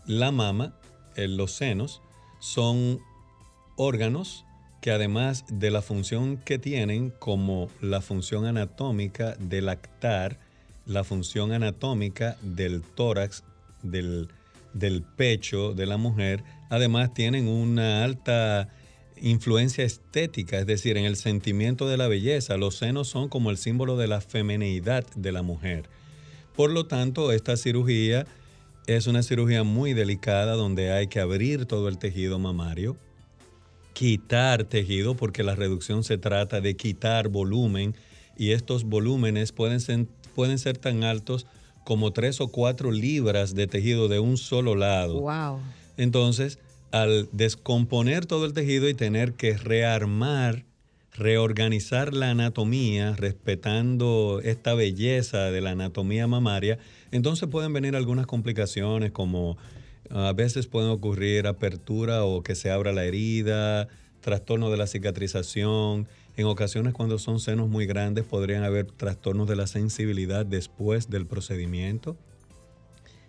la 0.07 0.33
mama, 0.33 0.75
eh, 1.17 1.29
los 1.29 1.52
senos, 1.52 2.02
son 2.40 3.00
órganos 3.76 4.45
que 4.81 4.90
además 4.90 5.45
de 5.49 5.71
la 5.71 5.83
función 5.83 6.38
que 6.38 6.59
tienen 6.59 7.11
como 7.11 7.69
la 7.81 8.00
función 8.00 8.47
anatómica 8.47 9.35
de 9.38 9.61
lactar, 9.61 10.38
la 10.90 11.04
función 11.04 11.52
anatómica 11.52 12.37
del 12.42 12.82
tórax, 12.82 13.44
del, 13.82 14.28
del 14.75 15.02
pecho 15.02 15.73
de 15.73 15.87
la 15.87 15.97
mujer, 15.97 16.42
además 16.68 17.14
tienen 17.14 17.47
una 17.47 18.02
alta 18.02 18.68
influencia 19.23 19.85
estética, 19.85 20.59
es 20.59 20.66
decir, 20.66 20.97
en 20.97 21.04
el 21.04 21.14
sentimiento 21.14 21.88
de 21.88 21.97
la 21.97 22.09
belleza. 22.09 22.56
Los 22.56 22.76
senos 22.76 23.06
son 23.06 23.28
como 23.28 23.50
el 23.50 23.56
símbolo 23.56 23.97
de 23.97 24.09
la 24.09 24.20
femeneidad 24.20 25.06
de 25.14 25.30
la 25.30 25.42
mujer. 25.42 25.88
Por 26.56 26.73
lo 26.73 26.87
tanto, 26.87 27.30
esta 27.30 27.56
cirugía 27.56 28.26
es 28.88 29.06
una 29.06 29.23
cirugía 29.23 29.62
muy 29.62 29.92
delicada 29.92 30.54
donde 30.54 30.90
hay 30.90 31.06
que 31.06 31.20
abrir 31.20 31.66
todo 31.66 31.88
el 31.88 31.99
tejido 31.99 32.40
mamario, 32.40 32.97
quitar 33.92 34.64
tejido, 34.64 35.14
porque 35.14 35.44
la 35.44 35.54
reducción 35.54 36.02
se 36.02 36.18
trata 36.18 36.61
de 36.61 36.75
quitar 36.75 37.28
volumen 37.28 37.94
y 38.37 38.50
estos 38.52 38.85
volúmenes 38.85 39.52
pueden 39.52 39.80
pueden 40.40 40.59
ser 40.59 40.78
tan 40.78 41.04
altos 41.04 41.44
como 41.85 42.14
3 42.14 42.40
o 42.40 42.49
4 42.49 42.92
libras 42.92 43.54
de 43.54 43.66
tejido 43.66 44.09
de 44.09 44.20
un 44.20 44.38
solo 44.38 44.75
lado. 44.75 45.20
Wow. 45.20 45.61
Entonces, 45.99 46.59
al 46.92 47.28
descomponer 47.32 48.25
todo 48.25 48.47
el 48.47 48.54
tejido 48.54 48.88
y 48.88 48.94
tener 48.94 49.35
que 49.35 49.59
rearmar 49.59 50.64
reorganizar 51.12 52.14
la 52.14 52.30
anatomía 52.30 53.14
respetando 53.16 54.40
esta 54.42 54.73
belleza 54.73 55.50
de 55.50 55.61
la 55.61 55.73
anatomía 55.73 56.26
mamaria, 56.26 56.78
entonces 57.11 57.47
pueden 57.50 57.75
venir 57.75 57.94
algunas 57.94 58.25
complicaciones 58.25 59.11
como 59.11 59.59
a 60.09 60.32
veces 60.32 60.68
pueden 60.68 60.88
ocurrir 60.88 61.49
apertura 61.49 62.25
o 62.25 62.42
que 62.42 62.54
se 62.54 62.70
abra 62.70 62.94
la 62.94 63.04
herida, 63.04 63.88
trastorno 64.23 64.70
de 64.70 64.78
la 64.78 64.87
cicatrización. 64.87 66.09
En 66.37 66.46
ocasiones 66.46 66.94
cuando 66.94 67.18
son 67.18 67.40
senos 67.40 67.68
muy 67.68 67.87
grandes 67.87 68.25
podrían 68.25 68.64
haber 68.64 68.87
trastornos 68.87 69.49
de 69.49 69.56
la 69.56 69.66
sensibilidad 69.66 70.46
después 70.46 71.10
del 71.10 71.26
procedimiento. 71.26 72.16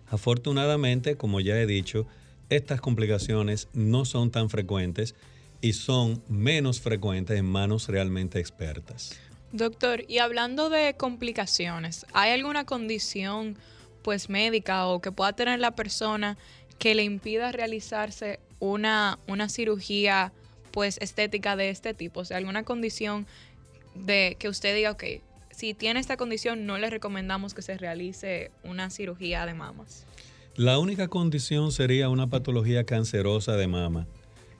Afortunadamente, 0.08 1.16
como 1.16 1.40
ya 1.40 1.58
he 1.58 1.66
dicho, 1.66 2.06
estas 2.48 2.80
complicaciones 2.80 3.68
no 3.72 4.04
son 4.04 4.30
tan 4.30 4.50
frecuentes 4.50 5.14
y 5.60 5.72
son 5.72 6.22
menos 6.28 6.80
frecuentes 6.80 7.38
en 7.38 7.46
manos 7.46 7.88
realmente 7.88 8.38
expertas. 8.40 9.18
Doctor, 9.52 10.04
y 10.08 10.18
hablando 10.18 10.70
de 10.70 10.94
complicaciones, 10.94 12.06
¿hay 12.12 12.32
alguna 12.32 12.64
condición 12.64 13.56
pues 14.02 14.28
médica 14.28 14.86
o 14.86 15.00
que 15.00 15.12
pueda 15.12 15.32
tener 15.32 15.60
la 15.60 15.72
persona 15.72 16.36
que 16.78 16.94
le 16.94 17.04
impida 17.04 17.52
realizarse 17.52 18.40
una, 18.58 19.18
una 19.28 19.48
cirugía 19.48 20.32
pues 20.72 20.98
estética 21.00 21.56
de 21.56 21.70
este 21.70 21.94
tipo? 21.94 22.20
O 22.20 22.24
sea, 22.24 22.38
alguna 22.38 22.64
condición 22.64 23.26
de 23.94 24.36
que 24.38 24.48
usted 24.48 24.74
diga, 24.74 24.90
ok, 24.92 25.04
si 25.50 25.74
tiene 25.74 26.00
esta 26.00 26.16
condición 26.16 26.66
no 26.66 26.78
le 26.78 26.90
recomendamos 26.90 27.54
que 27.54 27.62
se 27.62 27.76
realice 27.76 28.50
una 28.64 28.90
cirugía 28.90 29.46
de 29.46 29.54
mamas. 29.54 30.06
La 30.56 30.78
única 30.78 31.08
condición 31.08 31.72
sería 31.72 32.08
una 32.08 32.28
patología 32.28 32.84
cancerosa 32.84 33.56
de 33.56 33.68
mama 33.68 34.06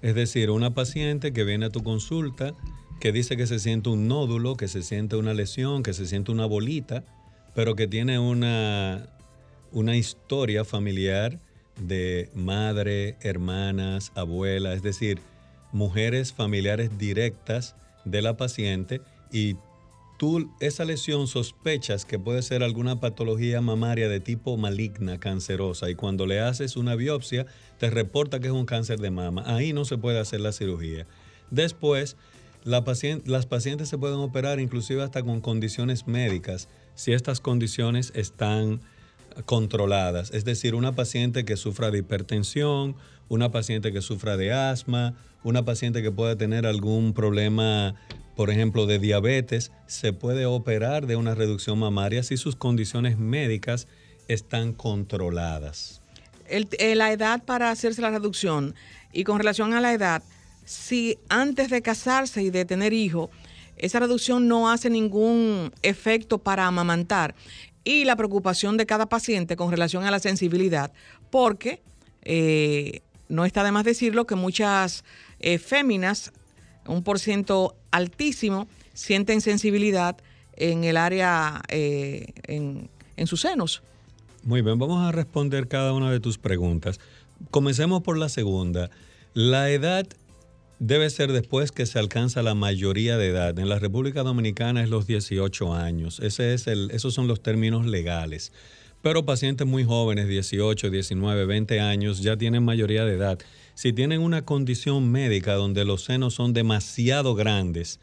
es 0.03 0.17
decir, 0.17 0.51
una 0.51 0.75
paciente 0.75 1.33
que 1.33 1.45
viene 1.45 1.67
a 1.67 1.71
tu 1.71 1.83
consulta 1.83 2.55
que 3.01 3.13
dice 3.13 3.37
que 3.37 3.47
se 3.47 3.59
siente 3.59 3.89
un 3.89 4.09
nódulo, 4.09 4.57
que 4.57 4.69
se 4.69 4.83
siente 4.83 5.17
una 5.17 5.33
lesión, 5.33 5.83
que 5.83 5.93
se 5.93 6.07
siente 6.07 6.33
una 6.33 6.45
bolita, 6.47 7.05
pero 7.55 7.75
que 7.75 7.87
tiene 7.87 8.19
una, 8.19 9.09
una 9.71 9.97
historia 9.97 10.65
familiar 10.65 11.39
de 11.81 12.31
madre, 12.35 13.17
hermanas, 13.21 14.13
abuela, 14.15 14.75
es 14.75 14.83
decir, 14.83 15.21
mujeres 15.73 16.33
familiares 16.33 16.99
directas 16.99 17.75
de 18.05 18.23
la 18.23 18.37
paciente 18.37 19.01
y 19.33 19.57
tú 20.19 20.53
esa 20.61 20.85
lesión 20.85 21.27
sospechas 21.27 22.05
que 22.05 22.19
puede 22.19 22.43
ser 22.43 22.63
alguna 22.63 23.01
patología 23.01 23.61
mamaria 23.61 24.09
de 24.09 24.21
tipo 24.21 24.57
maligna, 24.57 25.19
cancerosa, 25.19 25.91
y 25.91 25.95
cuando 25.95 26.27
le 26.27 26.41
haces 26.41 26.77
una 26.77 26.95
biopsia 26.95 27.47
te 27.79 27.91
reporta 27.91 28.39
que 28.39 28.47
es 28.47 28.53
un 28.53 28.67
cáncer 28.67 29.01
de 29.01 29.11
mama. 29.11 29.43
Ahí 29.47 29.73
no 29.73 29.85
se 29.85 29.99
puede 29.99 30.21
hacer 30.21 30.41
la 30.41 30.53
cirugía. 30.53 31.07
Después, 31.51 32.17
las 32.65 33.47
pacientes 33.47 33.89
se 33.89 33.99
pueden 33.99 34.19
operar 34.19 34.61
inclusive 34.61 35.03
hasta 35.03 35.23
con 35.23 35.41
condiciones 35.41 36.07
médicas, 36.07 36.69
si 36.95 37.13
estas 37.13 37.41
condiciones 37.41 38.13
están 38.15 38.81
controladas. 39.45 40.31
Es 40.33 40.45
decir, 40.45 40.75
una 40.75 40.95
paciente 40.95 41.45
que 41.45 41.57
sufra 41.57 41.91
de 41.91 41.99
hipertensión, 41.99 42.97
una 43.29 43.51
paciente 43.51 43.93
que 43.93 44.03
sufra 44.03 44.37
de 44.37 44.53
asma, 44.53 45.15
una 45.45 45.65
paciente 45.65 46.03
que 46.03 46.13
pueda 46.13 46.37
tener 46.37 46.67
algún 46.67 47.15
problema 47.15 47.95
por 48.37 48.51
ejemplo, 48.51 48.87
de 48.87 48.99
diabetes, 48.99 49.73
se 49.87 50.13
puede 50.13 50.47
operar 50.47 51.07
de 51.07 51.17
una 51.17 51.35
reducción 51.35 51.79
mamaria 51.79 52.23
si 52.23 52.37
sus 52.37 52.57
condiciones 52.57 53.19
médicas 53.19 53.89
están 54.29 54.73
controladas. 54.73 56.01
Eh, 56.49 56.95
la 56.95 57.13
edad 57.13 57.45
para 57.45 57.71
hacerse 57.71 58.03
la 58.03 58.11
reducción 58.11 58.75
y 59.13 59.25
con 59.25 59.39
relación 59.39 59.75
a 59.75 59.81
la 59.81 59.93
edad, 59.93 60.23
si 60.65 61.19
antes 61.29 61.71
de 61.71 61.83
casarse 61.83 62.43
y 62.43 62.51
de 62.51 62.65
tener 62.65 62.93
hijos, 62.93 63.31
esa 63.77 64.01
reducción 64.01 64.49
no 64.49 64.71
hace 64.71 64.91
ningún 64.91 65.73
efecto 65.83 66.39
para 66.39 66.67
amamantar 66.67 67.35
y 67.85 68.05
la 68.05 68.17
preocupación 68.17 68.77
de 68.77 68.87
cada 68.87 69.07
paciente 69.07 69.57
con 69.57 69.71
relación 69.71 70.05
a 70.05 70.11
la 70.11 70.19
sensibilidad, 70.19 70.93
porque 71.31 71.83
eh, 72.23 73.03
no 73.29 73.45
está 73.45 73.65
de 73.65 73.73
más 73.73 73.85
decirlo 73.85 74.27
que 74.27 74.35
muchas 74.35 75.05
eh, 75.41 75.59
féminas, 75.59 76.33
un 76.87 77.03
por 77.03 77.19
ciento 77.19 77.77
altísimo, 77.91 78.69
sienten 78.93 79.41
sensibilidad 79.41 80.17
en 80.57 80.85
el 80.85 80.97
área, 80.97 81.63
eh, 81.69 82.33
en, 82.45 82.89
en 83.17 83.27
sus 83.27 83.41
senos. 83.41 83.83
Muy 84.45 84.63
bien, 84.63 84.79
vamos 84.79 85.07
a 85.07 85.13
responder 85.13 85.69
cada 85.69 85.93
una 85.93 86.11
de 86.11 86.21
tus 86.21 86.39
preguntas. 86.39 87.01
Comencemos 87.51 88.03
por 88.03 88.19
la 88.19 88.29
segunda. 88.29 88.91
La 89.35 89.71
edad 89.71 90.07
debe 90.83 91.09
ser 91.11 91.31
después 91.31 91.71
que 91.71 91.87
se 91.87 92.01
alcanza 92.01 92.43
la 92.43 92.57
mayoría 92.57 93.17
de 93.17 93.29
edad. 93.29 93.57
En 93.57 93.69
la 93.69 93.79
República 93.79 94.25
Dominicana 94.25 94.83
es 94.83 94.91
los 94.91 95.07
18 95.07 95.75
años. 95.75 96.19
Ese 96.19 96.55
es 96.55 96.67
el, 96.67 96.91
esos 96.91 97.15
son 97.15 97.29
los 97.29 97.41
términos 97.41 97.87
legales. 97.87 98.53
Pero 99.01 99.25
pacientes 99.25 99.65
muy 99.65 99.85
jóvenes, 99.85 100.27
18, 100.27 100.91
19, 100.91 101.47
20 101.47 101.81
años, 101.81 102.21
ya 102.21 102.37
tienen 102.37 102.65
mayoría 102.65 103.05
de 103.05 103.15
edad. 103.15 103.39
Si 103.75 103.93
tienen 103.93 104.21
una 104.21 104.45
condición 104.45 105.09
médica 105.13 105.55
donde 105.55 105.85
los 105.85 106.03
senos 106.03 106.35
son 106.35 106.53
demasiado 106.53 107.37
grandes 107.37 108.01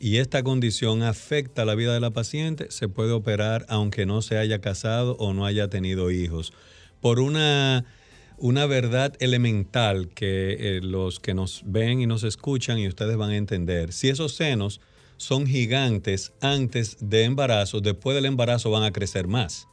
y 0.00 0.16
esta 0.16 0.42
condición 0.42 1.02
afecta 1.02 1.66
la 1.66 1.74
vida 1.74 1.92
de 1.92 2.00
la 2.00 2.10
paciente, 2.10 2.70
se 2.70 2.88
puede 2.88 3.12
operar 3.12 3.66
aunque 3.68 4.06
no 4.06 4.22
se 4.22 4.38
haya 4.38 4.62
casado 4.62 5.14
o 5.18 5.34
no 5.34 5.44
haya 5.44 5.68
tenido 5.68 6.10
hijos. 6.10 6.54
Por 7.02 7.20
una 7.20 7.84
una 8.38 8.66
verdad 8.66 9.14
elemental 9.20 10.08
que 10.08 10.76
eh, 10.76 10.80
los 10.82 11.20
que 11.20 11.34
nos 11.34 11.62
ven 11.64 12.00
y 12.00 12.06
nos 12.06 12.22
escuchan 12.22 12.78
y 12.78 12.88
ustedes 12.88 13.16
van 13.16 13.30
a 13.30 13.36
entender. 13.36 13.92
Si 13.92 14.08
esos 14.08 14.34
senos 14.34 14.80
son 15.16 15.46
gigantes 15.46 16.32
antes 16.40 16.96
de 17.00 17.24
embarazo, 17.24 17.80
después 17.80 18.14
del 18.14 18.26
embarazo 18.26 18.70
van 18.70 18.84
a 18.84 18.92
crecer 18.92 19.26
más. 19.26 19.66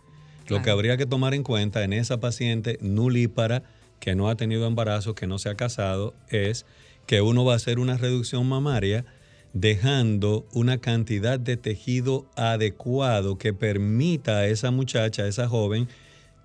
Lo 0.48 0.62
que 0.62 0.70
habría 0.70 0.98
que 0.98 1.06
tomar 1.06 1.34
en 1.34 1.44
cuenta 1.44 1.84
en 1.84 1.94
esa 1.94 2.20
paciente 2.20 2.78
nulípara 2.82 3.64
que 4.00 4.16
no 4.16 4.30
ha 4.30 4.36
tenido 4.36 4.68
embarazo, 4.68 5.16
que 5.16 5.26
no 5.26 5.40
se 5.40 5.50
ha 5.50 5.56
casado, 5.56 6.14
es 6.30 6.66
que 7.08 7.22
uno 7.22 7.46
va 7.46 7.54
a 7.54 7.56
hacer 7.56 7.80
una 7.80 7.98
reducción 7.98 8.48
mamaria 8.48 9.06
dejando 9.54 10.46
una 10.52 10.80
cantidad 10.80 11.40
de 11.40 11.58
tejido 11.58 12.26
adecuado 12.36 13.38
que 13.38 13.54
permita 13.54 14.40
a 14.40 14.48
esa 14.48 14.70
muchacha, 14.70 15.24
a 15.24 15.28
esa 15.28 15.48
joven, 15.48 15.88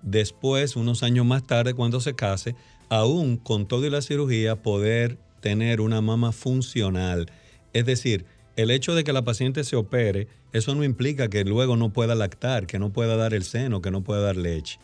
después, 0.01 0.75
unos 0.75 1.03
años 1.03 1.25
más 1.25 1.43
tarde, 1.43 1.73
cuando 1.73 1.99
se 1.99 2.15
case, 2.15 2.55
aún 2.89 3.37
con 3.37 3.67
todo 3.67 3.85
y 3.85 3.89
la 3.89 4.01
cirugía, 4.01 4.61
poder 4.61 5.17
tener 5.41 5.81
una 5.81 6.01
mama 6.01 6.31
funcional. 6.31 7.31
Es 7.73 7.85
decir, 7.85 8.25
el 8.55 8.71
hecho 8.71 8.95
de 8.95 9.03
que 9.03 9.13
la 9.13 9.23
paciente 9.23 9.63
se 9.63 9.75
opere, 9.75 10.27
eso 10.53 10.75
no 10.75 10.83
implica 10.83 11.29
que 11.29 11.43
luego 11.45 11.77
no 11.77 11.93
pueda 11.93 12.15
lactar, 12.15 12.67
que 12.67 12.79
no 12.79 12.91
pueda 12.91 13.15
dar 13.15 13.33
el 13.33 13.43
seno, 13.43 13.81
que 13.81 13.91
no 13.91 14.03
pueda 14.03 14.21
dar 14.21 14.37
leche. 14.37 14.79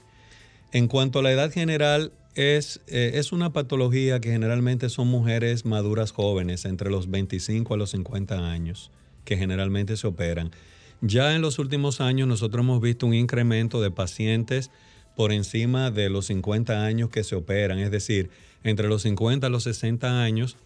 En 0.71 0.88
cuanto 0.88 1.19
a 1.19 1.21
la 1.21 1.31
edad 1.31 1.51
general, 1.51 2.12
es, 2.36 2.81
eh, 2.88 3.12
es, 3.15 3.31
una 3.31 3.51
patología 3.51 4.21
que 4.21 4.31
generalmente 4.31 4.89
son 4.89 5.07
mujeres 5.07 5.65
maduras 5.65 6.12
jóvenes, 6.12 6.65
entre 6.65 6.91
los 6.91 7.09
25 7.09 7.74
a 7.74 7.77
los 7.77 7.91
50 7.91 8.51
años, 8.51 8.91
que 9.25 9.38
generalmente 9.38 9.97
se 9.97 10.07
operan. 10.07 10.51
Ya 11.01 11.36
en 11.36 11.41
los 11.41 11.59
últimos 11.59 12.00
años 12.00 12.27
nosotros 12.27 12.63
hemos 12.63 12.81
visto 12.81 13.05
un 13.05 13.13
incremento 13.13 13.81
de 13.81 13.91
pacientes 13.91 14.71
por 15.17 15.33
encima 15.33 15.89
de 15.89 16.12
los 16.12 16.27
50 16.27 16.86
años 16.86 17.09
que 17.09 17.24
se 17.24 17.36
operan, 17.36 17.79
es 17.79 17.89
decir, 17.89 18.29
entre 18.63 18.88
los 18.88 19.01
50 19.01 19.47
a 19.47 19.49
los 19.49 19.63
60 19.63 20.21
años 20.21 20.58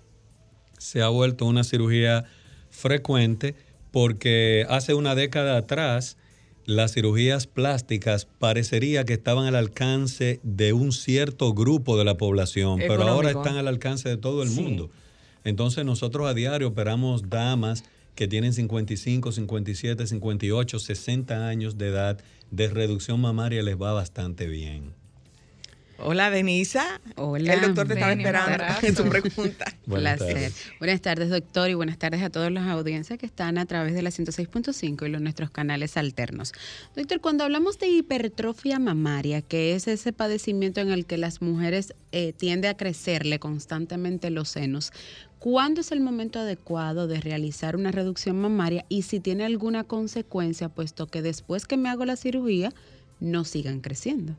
se 0.77 1.01
ha 1.01 1.07
vuelto 1.07 1.45
una 1.45 1.63
cirugía 1.63 2.25
frecuente 2.69 3.55
porque 3.91 4.65
hace 4.67 4.93
una 4.93 5.15
década 5.15 5.55
atrás 5.55 6.17
las 6.65 6.93
cirugías 6.93 7.47
plásticas 7.47 8.27
parecería 8.39 9.05
que 9.05 9.13
estaban 9.13 9.45
al 9.45 9.55
alcance 9.55 10.41
de 10.43 10.73
un 10.73 10.91
cierto 10.91 11.53
grupo 11.53 11.97
de 11.97 12.03
la 12.03 12.17
población, 12.17 12.79
pero 12.79 13.03
ahora 13.03 13.31
están 13.31 13.55
al 13.55 13.69
alcance 13.69 14.09
de 14.09 14.17
todo 14.17 14.43
el 14.43 14.49
mundo. 14.49 14.89
Entonces 15.45 15.85
nosotros 15.85 16.27
a 16.27 16.33
diario 16.33 16.67
operamos 16.67 17.29
damas 17.29 17.85
que 18.15 18.28
tienen 18.28 18.54
55, 18.54 19.32
57, 19.32 20.08
58, 20.08 20.80
60 20.80 21.47
años 21.47 21.78
de 21.78 21.88
edad 21.88 22.21
de 22.52 22.67
reducción 22.67 23.21
mamaria 23.21 23.63
les 23.63 23.82
va 23.82 23.93
bastante 23.93 24.47
bien. 24.47 24.93
Hola, 26.04 26.32
Denisa. 26.32 27.00
Hola. 27.15 27.54
El 27.54 27.62
doctor 27.62 27.88
te 27.88 27.93
estaba 27.93 28.13
esperando 28.13 28.63
en 28.82 28.95
su 28.95 29.08
pregunta. 29.08 29.65
buenas 29.86 30.17
Tardes. 30.17 30.56
Buenas 30.80 31.02
tardes, 31.02 31.30
doctor, 31.30 31.69
y 31.69 31.76
buenas 31.76 32.00
tardes 32.00 32.24
a 32.24 32.32
todas 32.32 32.52
las 32.52 32.67
audiencias 32.67 33.19
que 33.19 33.28
están 33.28 33.60
a 33.60 33.65
través 33.67 33.93
de 33.93 34.02
la 34.02 34.10
106.5 34.10 35.06
y 35.06 35.10
los 35.10 35.21
nuestros 35.21 35.52
canales 35.52 35.97
alternos. 35.97 36.54
Doctor, 36.95 37.21
cuando 37.21 37.43
hablamos 37.43 37.78
de 37.78 37.89
hipertrofia 37.89 38.80
mamaria, 38.80 39.43
que 39.43 39.76
es 39.76 39.88
ese 39.88 40.12
padecimiento 40.12 40.82
en 40.82 40.89
el 40.89 41.06
que 41.06 41.17
las 41.17 41.41
mujeres 41.41 41.93
eh, 42.12 42.34
tiende 42.34 42.67
a 42.67 42.76
crecerle 42.76 43.38
constantemente 43.38 44.32
los 44.32 44.50
senos, 44.50 44.91
¿cuándo 45.41 45.82
es 45.82 45.91
el 45.91 46.01
momento 46.01 46.39
adecuado 46.39 47.08
de 47.08 47.19
realizar 47.19 47.75
una 47.75 47.91
reducción 47.91 48.39
mamaria 48.39 48.86
y 48.89 49.01
si 49.01 49.19
tiene 49.19 49.43
alguna 49.43 49.84
consecuencia, 49.84 50.69
puesto 50.69 51.08
que 51.08 51.23
después 51.23 51.65
que 51.65 51.77
me 51.77 51.89
hago 51.89 52.06
la 52.06 52.15
cirugía 52.15 52.71
no 53.19 53.43
sigan 53.43 53.82
creciendo? 53.82 54.36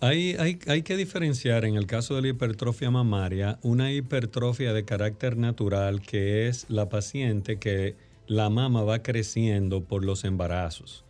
Hay, 0.00 0.34
hay, 0.66 0.82
que 0.82 0.96
diferenciar 0.96 1.66
en 1.66 1.76
el 1.76 1.86
caso 1.86 2.16
de 2.16 2.22
la 2.22 2.28
hipertrofia 2.28 2.90
mamaria 2.90 3.58
una 3.62 3.92
hipertrofia 3.92 4.72
de 4.72 4.84
carácter 4.84 5.36
natural 5.36 6.00
que 6.00 6.48
es 6.48 6.64
la 6.70 6.88
paciente 6.88 7.58
que 7.58 7.94
la 8.26 8.48
mama 8.48 8.82
va 8.82 9.02
creciendo 9.02 9.84
por 9.84 10.04
los 10.04 10.24
embarazos 10.24 11.04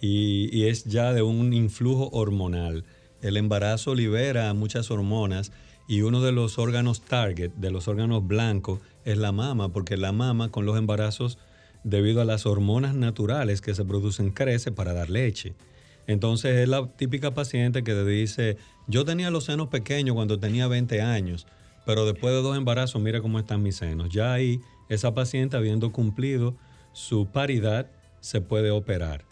y 0.00 0.64
es 0.64 0.84
ya 0.84 1.12
de 1.12 1.22
un 1.22 1.52
influjo 1.52 2.08
hormonal. 2.10 2.82
El 3.20 3.36
embarazo 3.36 3.94
libera 3.94 4.52
muchas 4.52 4.90
hormonas 4.90 5.52
y 5.92 6.00
uno 6.00 6.22
de 6.22 6.32
los 6.32 6.58
órganos 6.58 7.02
target, 7.02 7.50
de 7.52 7.70
los 7.70 7.86
órganos 7.86 8.26
blancos, 8.26 8.80
es 9.04 9.18
la 9.18 9.30
mama, 9.30 9.74
porque 9.74 9.98
la 9.98 10.10
mama 10.10 10.48
con 10.50 10.64
los 10.64 10.78
embarazos, 10.78 11.36
debido 11.84 12.22
a 12.22 12.24
las 12.24 12.46
hormonas 12.46 12.94
naturales 12.94 13.60
que 13.60 13.74
se 13.74 13.84
producen, 13.84 14.30
crece 14.30 14.72
para 14.72 14.94
dar 14.94 15.10
leche. 15.10 15.52
Entonces 16.06 16.56
es 16.56 16.66
la 16.66 16.86
típica 16.96 17.34
paciente 17.34 17.84
que 17.84 17.92
te 17.92 18.06
dice, 18.06 18.56
yo 18.86 19.04
tenía 19.04 19.30
los 19.30 19.44
senos 19.44 19.68
pequeños 19.68 20.14
cuando 20.14 20.38
tenía 20.38 20.66
20 20.66 21.02
años, 21.02 21.46
pero 21.84 22.06
después 22.06 22.32
de 22.32 22.40
dos 22.40 22.56
embarazos, 22.56 23.02
mira 23.02 23.20
cómo 23.20 23.38
están 23.38 23.62
mis 23.62 23.76
senos. 23.76 24.08
Ya 24.08 24.32
ahí, 24.32 24.62
esa 24.88 25.12
paciente 25.12 25.58
habiendo 25.58 25.92
cumplido 25.92 26.56
su 26.94 27.26
paridad, 27.26 27.86
se 28.20 28.40
puede 28.40 28.70
operar. 28.70 29.26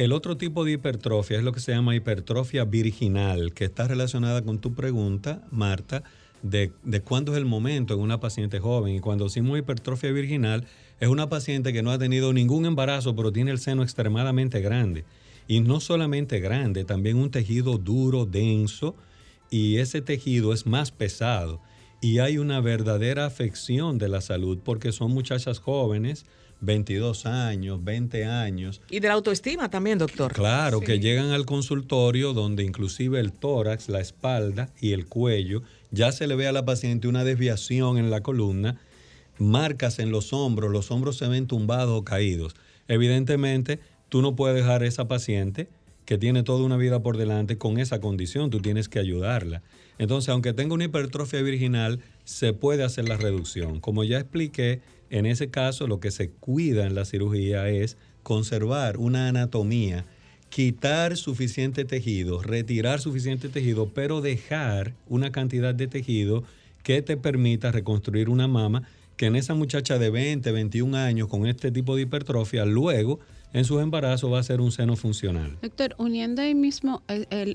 El 0.00 0.12
otro 0.12 0.38
tipo 0.38 0.64
de 0.64 0.72
hipertrofia 0.72 1.36
es 1.36 1.44
lo 1.44 1.52
que 1.52 1.60
se 1.60 1.72
llama 1.72 1.94
hipertrofia 1.94 2.64
virginal, 2.64 3.52
que 3.52 3.66
está 3.66 3.86
relacionada 3.86 4.40
con 4.40 4.58
tu 4.58 4.72
pregunta, 4.72 5.46
Marta, 5.50 6.04
de, 6.42 6.72
cuándo 7.04 7.32
es 7.32 7.36
el 7.36 7.44
momento 7.44 7.92
en 7.92 8.00
una 8.00 8.18
paciente 8.18 8.60
joven. 8.60 8.94
Y 8.94 9.00
cuando 9.00 9.24
decimos 9.24 9.58
hipertrofia 9.58 10.10
virginal, 10.10 10.66
es 11.00 11.08
una 11.10 11.28
paciente 11.28 11.74
que 11.74 11.82
no 11.82 11.90
ha 11.90 11.98
tenido 11.98 12.32
ningún 12.32 12.64
embarazo, 12.64 13.14
pero 13.14 13.30
tiene 13.30 13.50
el 13.50 13.58
seno 13.58 13.82
extremadamente 13.82 14.62
grande. 14.62 15.04
Y 15.46 15.60
no 15.60 15.80
solamente 15.80 16.40
grande, 16.40 16.86
también 16.86 17.18
un 17.18 17.30
tejido 17.30 17.76
duro, 17.76 18.24
denso, 18.24 18.96
y 19.50 19.76
ese 19.76 20.00
tejido 20.00 20.54
es 20.54 20.64
más 20.64 20.92
pesado. 20.92 21.60
Y 22.00 22.20
hay 22.20 22.38
una 22.38 22.62
verdadera 22.62 23.26
afección 23.26 23.98
de 23.98 24.08
la 24.08 24.22
salud 24.22 24.60
porque 24.64 24.92
son 24.92 25.12
muchachas 25.12 25.58
jóvenes, 25.58 26.24
22 26.60 27.26
años, 27.26 27.82
20 27.82 28.24
años. 28.24 28.80
Y 28.90 29.00
de 29.00 29.08
la 29.08 29.14
autoestima 29.14 29.70
también, 29.70 29.98
doctor. 29.98 30.32
Claro, 30.32 30.80
que 30.80 31.00
llegan 31.00 31.30
al 31.30 31.46
consultorio 31.46 32.32
donde 32.32 32.64
inclusive 32.64 33.20
el 33.20 33.32
tórax, 33.32 33.88
la 33.88 34.00
espalda 34.00 34.70
y 34.80 34.92
el 34.92 35.06
cuello, 35.06 35.62
ya 35.90 36.12
se 36.12 36.26
le 36.26 36.36
ve 36.36 36.46
a 36.46 36.52
la 36.52 36.64
paciente 36.64 37.08
una 37.08 37.24
desviación 37.24 37.98
en 37.98 38.10
la 38.10 38.22
columna, 38.22 38.80
marcas 39.38 39.98
en 39.98 40.10
los 40.10 40.32
hombros, 40.32 40.70
los 40.70 40.90
hombros 40.90 41.16
se 41.16 41.28
ven 41.28 41.46
tumbados 41.46 41.98
o 41.98 42.04
caídos. 42.04 42.54
Evidentemente, 42.88 43.80
Tú 44.10 44.22
no 44.22 44.34
puedes 44.34 44.56
dejar 44.56 44.82
a 44.82 44.86
esa 44.86 45.06
paciente 45.06 45.68
que 46.04 46.18
tiene 46.18 46.42
toda 46.42 46.64
una 46.64 46.76
vida 46.76 47.00
por 47.00 47.16
delante 47.16 47.56
con 47.56 47.78
esa 47.78 48.00
condición, 48.00 48.50
tú 48.50 48.58
tienes 48.58 48.88
que 48.88 48.98
ayudarla. 48.98 49.62
Entonces, 49.98 50.30
aunque 50.30 50.52
tenga 50.52 50.74
una 50.74 50.84
hipertrofia 50.84 51.40
virginal, 51.42 52.00
se 52.24 52.52
puede 52.52 52.82
hacer 52.82 53.08
la 53.08 53.16
reducción. 53.16 53.78
Como 53.78 54.02
ya 54.02 54.18
expliqué, 54.18 54.80
en 55.10 55.26
ese 55.26 55.50
caso 55.50 55.86
lo 55.86 56.00
que 56.00 56.10
se 56.10 56.30
cuida 56.30 56.86
en 56.86 56.94
la 56.94 57.04
cirugía 57.04 57.68
es 57.68 57.96
conservar 58.22 58.96
una 58.96 59.28
anatomía, 59.28 60.04
quitar 60.48 61.16
suficiente 61.16 61.84
tejido, 61.84 62.42
retirar 62.42 63.00
suficiente 63.00 63.48
tejido, 63.48 63.90
pero 63.90 64.20
dejar 64.20 64.94
una 65.08 65.32
cantidad 65.32 65.74
de 65.74 65.86
tejido 65.86 66.44
que 66.82 67.02
te 67.02 67.16
permita 67.16 67.72
reconstruir 67.72 68.28
una 68.28 68.48
mama 68.48 68.82
que 69.16 69.26
en 69.26 69.36
esa 69.36 69.54
muchacha 69.54 69.98
de 69.98 70.08
20, 70.10 70.50
21 70.50 70.96
años 70.96 71.28
con 71.28 71.46
este 71.46 71.70
tipo 71.70 71.94
de 71.94 72.02
hipertrofia, 72.02 72.64
luego 72.64 73.20
en 73.52 73.64
sus 73.64 73.80
embarazos 73.82 74.32
va 74.32 74.38
a 74.38 74.42
ser 74.42 74.60
un 74.60 74.70
seno 74.70 74.96
funcional. 74.96 75.58
Doctor, 75.62 75.94
uniendo 75.98 76.42
ahí 76.42 76.54
mismo 76.54 77.02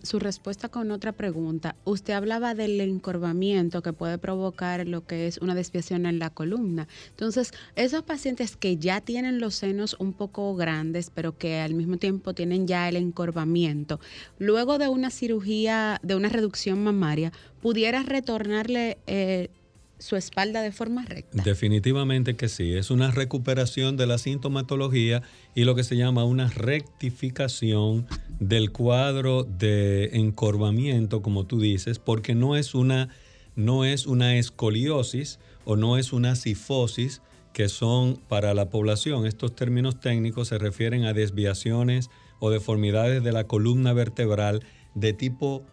su 0.04 0.20
respuesta 0.20 0.70
con 0.70 0.92
otra 0.92 1.12
pregunta, 1.12 1.76
usted 1.86 2.14
hablaba 2.14 2.54
del 2.54 2.80
encorvamiento 2.82 3.82
que 3.82 3.94
puede 3.94 4.18
provocar 4.18 4.88
lo 4.88 5.06
que 5.06 5.28
es 5.28 5.38
una 5.38 5.56
desviación 5.56 6.06
en 6.06 6.20
la 6.20 6.30
columna. 6.30 6.88
Entonces, 7.10 7.52
esos 7.76 8.04
pacientes 8.04 8.58
que 8.58 8.78
ya 8.78 9.02
tienen 9.02 9.40
los 9.40 9.56
senos 9.56 9.96
un 10.00 10.14
poco 10.14 10.56
grandes, 10.56 11.10
pero 11.14 11.38
que 11.38 11.60
al 11.60 11.74
mismo 11.74 11.98
tiempo 11.98 12.34
tienen 12.34 12.68
ya 12.68 12.90
el 12.90 12.98
encorvamiento, 12.98 14.00
luego 14.38 14.78
de 14.78 14.88
una 14.88 15.10
cirugía, 15.10 16.00
de 16.04 16.16
una 16.16 16.30
reducción 16.30 16.84
mamaria, 16.84 17.32
pudiera 17.62 18.04
retornarle... 18.04 18.98
Eh, 19.08 19.50
su 19.98 20.16
espalda 20.16 20.62
de 20.62 20.72
forma 20.72 21.06
recta? 21.06 21.42
Definitivamente 21.44 22.36
que 22.36 22.50
sí. 22.50 22.74
Es 22.74 22.92
una 22.92 23.12
recuperación 23.12 23.98
de 23.98 24.08
la 24.08 24.18
sintomatología 24.18 25.22
y 25.54 25.64
lo 25.64 25.76
que 25.76 25.84
se 25.84 25.98
llama 25.98 26.26
una 26.26 26.50
rectificación 26.50 28.08
del 28.40 28.72
cuadro 28.72 29.44
de 29.44 30.12
encorvamiento, 30.14 31.22
como 31.22 31.46
tú 31.46 31.60
dices, 31.60 32.00
porque 32.00 32.36
no 32.36 32.56
es 32.56 32.76
una, 32.76 33.10
no 33.56 33.86
es 33.86 34.06
una 34.06 34.38
escoliosis 34.38 35.40
o 35.64 35.76
no 35.76 35.98
es 35.98 36.14
una 36.14 36.36
sifosis 36.36 37.22
que 37.54 37.70
son 37.70 38.20
para 38.28 38.54
la 38.54 38.70
población. 38.70 39.26
Estos 39.26 39.56
términos 39.56 40.00
técnicos 40.00 40.50
se 40.50 40.58
refieren 40.58 41.06
a 41.06 41.14
desviaciones 41.14 42.10
o 42.40 42.50
deformidades 42.50 43.24
de 43.24 43.32
la 43.32 43.46
columna 43.46 43.94
vertebral 43.94 44.62
de 44.94 45.14
tipo 45.14 45.66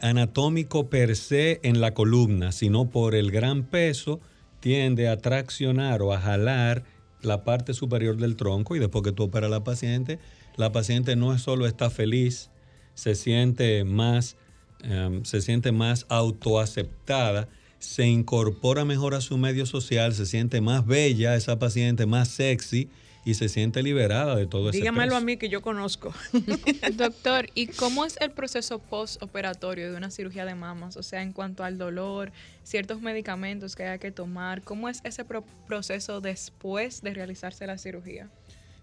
anatómico 0.00 0.88
per 0.88 1.16
se 1.16 1.60
en 1.62 1.80
la 1.80 1.94
columna, 1.94 2.52
sino 2.52 2.90
por 2.90 3.14
el 3.14 3.30
gran 3.30 3.64
peso, 3.64 4.20
tiende 4.60 5.08
a 5.08 5.18
traccionar 5.18 6.02
o 6.02 6.12
a 6.12 6.20
jalar 6.20 6.84
la 7.22 7.44
parte 7.44 7.74
superior 7.74 8.16
del 8.16 8.36
tronco 8.36 8.76
y 8.76 8.78
después 8.78 9.02
que 9.04 9.12
tú 9.12 9.24
operas 9.24 9.50
la 9.50 9.64
paciente, 9.64 10.18
la 10.56 10.72
paciente 10.72 11.16
no 11.16 11.36
solo 11.38 11.66
está 11.66 11.90
feliz, 11.90 12.50
se 12.94 13.14
siente 13.14 13.84
más, 13.84 14.36
em, 14.82 15.24
se 15.24 15.40
siente 15.40 15.72
más 15.72 16.06
autoaceptada, 16.08 17.48
se 17.78 18.06
incorpora 18.06 18.84
mejor 18.84 19.14
a 19.14 19.20
su 19.20 19.36
medio 19.36 19.66
social, 19.66 20.14
se 20.14 20.26
siente 20.26 20.60
más 20.60 20.86
bella 20.86 21.34
esa 21.34 21.58
paciente, 21.58 22.06
más 22.06 22.28
sexy 22.28 22.88
y 23.24 23.34
se 23.34 23.48
siente 23.48 23.82
liberada 23.82 24.36
de 24.36 24.46
todo 24.46 24.70
eso. 24.70 24.78
Dígamelo 24.78 25.16
a 25.16 25.20
mí 25.20 25.36
que 25.36 25.48
yo 25.48 25.62
conozco. 25.62 26.12
Doctor, 26.94 27.48
¿y 27.54 27.66
cómo 27.78 28.04
es 28.04 28.18
el 28.20 28.30
proceso 28.30 28.78
postoperatorio 28.78 29.90
de 29.90 29.96
una 29.96 30.10
cirugía 30.10 30.44
de 30.44 30.54
mamas? 30.54 30.96
O 30.96 31.02
sea, 31.02 31.22
en 31.22 31.32
cuanto 31.32 31.64
al 31.64 31.78
dolor, 31.78 32.32
ciertos 32.62 33.00
medicamentos 33.00 33.76
que 33.76 33.84
hay 33.84 33.98
que 33.98 34.10
tomar, 34.10 34.62
¿cómo 34.62 34.88
es 34.88 35.00
ese 35.04 35.24
proceso 35.66 36.20
después 36.20 37.02
de 37.02 37.14
realizarse 37.14 37.66
la 37.66 37.78
cirugía? 37.78 38.28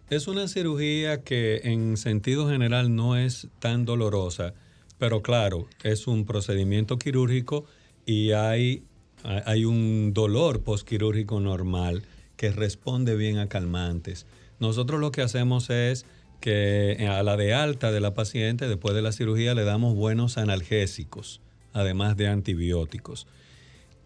Es 0.10 0.28
una 0.28 0.48
cirugía 0.48 1.22
que 1.22 1.62
en 1.64 1.96
sentido 1.96 2.50
general 2.50 2.96
no 2.96 3.16
es 3.16 3.48
tan 3.60 3.86
dolorosa, 3.86 4.54
pero 4.98 5.22
claro, 5.22 5.68
es 5.84 6.08
un 6.08 6.26
procedimiento 6.26 6.98
quirúrgico 6.98 7.66
y 8.06 8.32
hay, 8.32 8.84
hay 9.24 9.66
un 9.66 10.14
dolor 10.14 10.64
postquirúrgico 10.64 11.40
normal 11.40 12.04
que 12.42 12.52
responde 12.52 13.16
bien 13.16 13.38
a 13.38 13.48
calmantes. 13.48 14.26
Nosotros 14.60 15.00
lo 15.00 15.12
que 15.12 15.22
hacemos 15.22 15.70
es 15.70 16.08
que 16.40 17.08
a 17.08 17.22
la 17.22 17.38
de 17.38 17.54
alta 17.54 17.92
de 17.92 18.00
la 18.00 18.16
paciente, 18.16 18.68
después 18.68 18.96
de 18.96 19.04
la 19.04 19.12
cirugía, 19.12 19.54
le 19.54 19.64
damos 19.64 19.94
buenos 19.94 20.40
analgésicos, 20.40 21.40
además 21.72 22.18
de 22.18 22.30
antibióticos. 22.30 23.28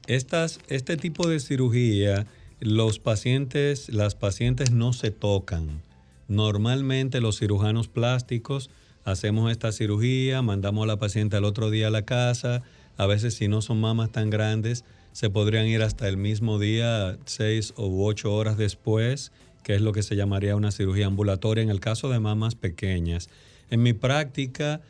Estas, 0.08 0.60
este 0.68 0.98
tipo 0.98 1.30
de 1.30 1.40
cirugía, 1.40 2.28
los 2.60 3.00
pacientes, 3.00 3.88
las 3.88 4.16
pacientes 4.16 4.70
no 4.72 4.92
se 4.92 5.12
tocan. 5.12 5.82
Normalmente 6.28 7.22
los 7.22 7.40
cirujanos 7.40 7.88
plásticos 7.88 8.70
hacemos 9.06 9.50
esta 9.50 9.72
cirugía, 9.72 10.42
mandamos 10.42 10.84
a 10.84 10.88
la 10.88 10.98
paciente 10.98 11.38
al 11.38 11.46
otro 11.46 11.70
día 11.70 11.88
a 11.88 11.92
la 11.92 12.04
casa, 12.04 12.64
a 12.98 13.06
veces 13.06 13.36
si 13.36 13.48
no 13.48 13.62
son 13.62 13.80
mamas 13.80 14.12
tan 14.12 14.30
grandes, 14.30 14.84
se 15.16 15.30
podrían 15.30 15.66
ir 15.66 15.82
hasta 15.82 16.10
el 16.10 16.18
mismo 16.18 16.60
día, 16.60 17.18
seis 17.24 17.74
u 17.78 18.04
ocho 18.04 18.36
horas 18.36 18.58
después, 18.58 19.32
que 19.64 19.74
es 19.74 19.80
lo 19.80 19.94
que 19.94 20.04
se 20.04 20.18
llamaría 20.18 20.58
una 20.58 20.72
cirugía 20.72 21.06
ambulatoria 21.06 21.64
en 21.64 21.70
el 21.70 21.80
caso 21.80 22.10
de 22.10 22.20
mamas 22.20 22.56
pequeñas. 22.56 23.30
En 23.70 23.82
mi 23.82 23.94
práctica, 23.94 24.82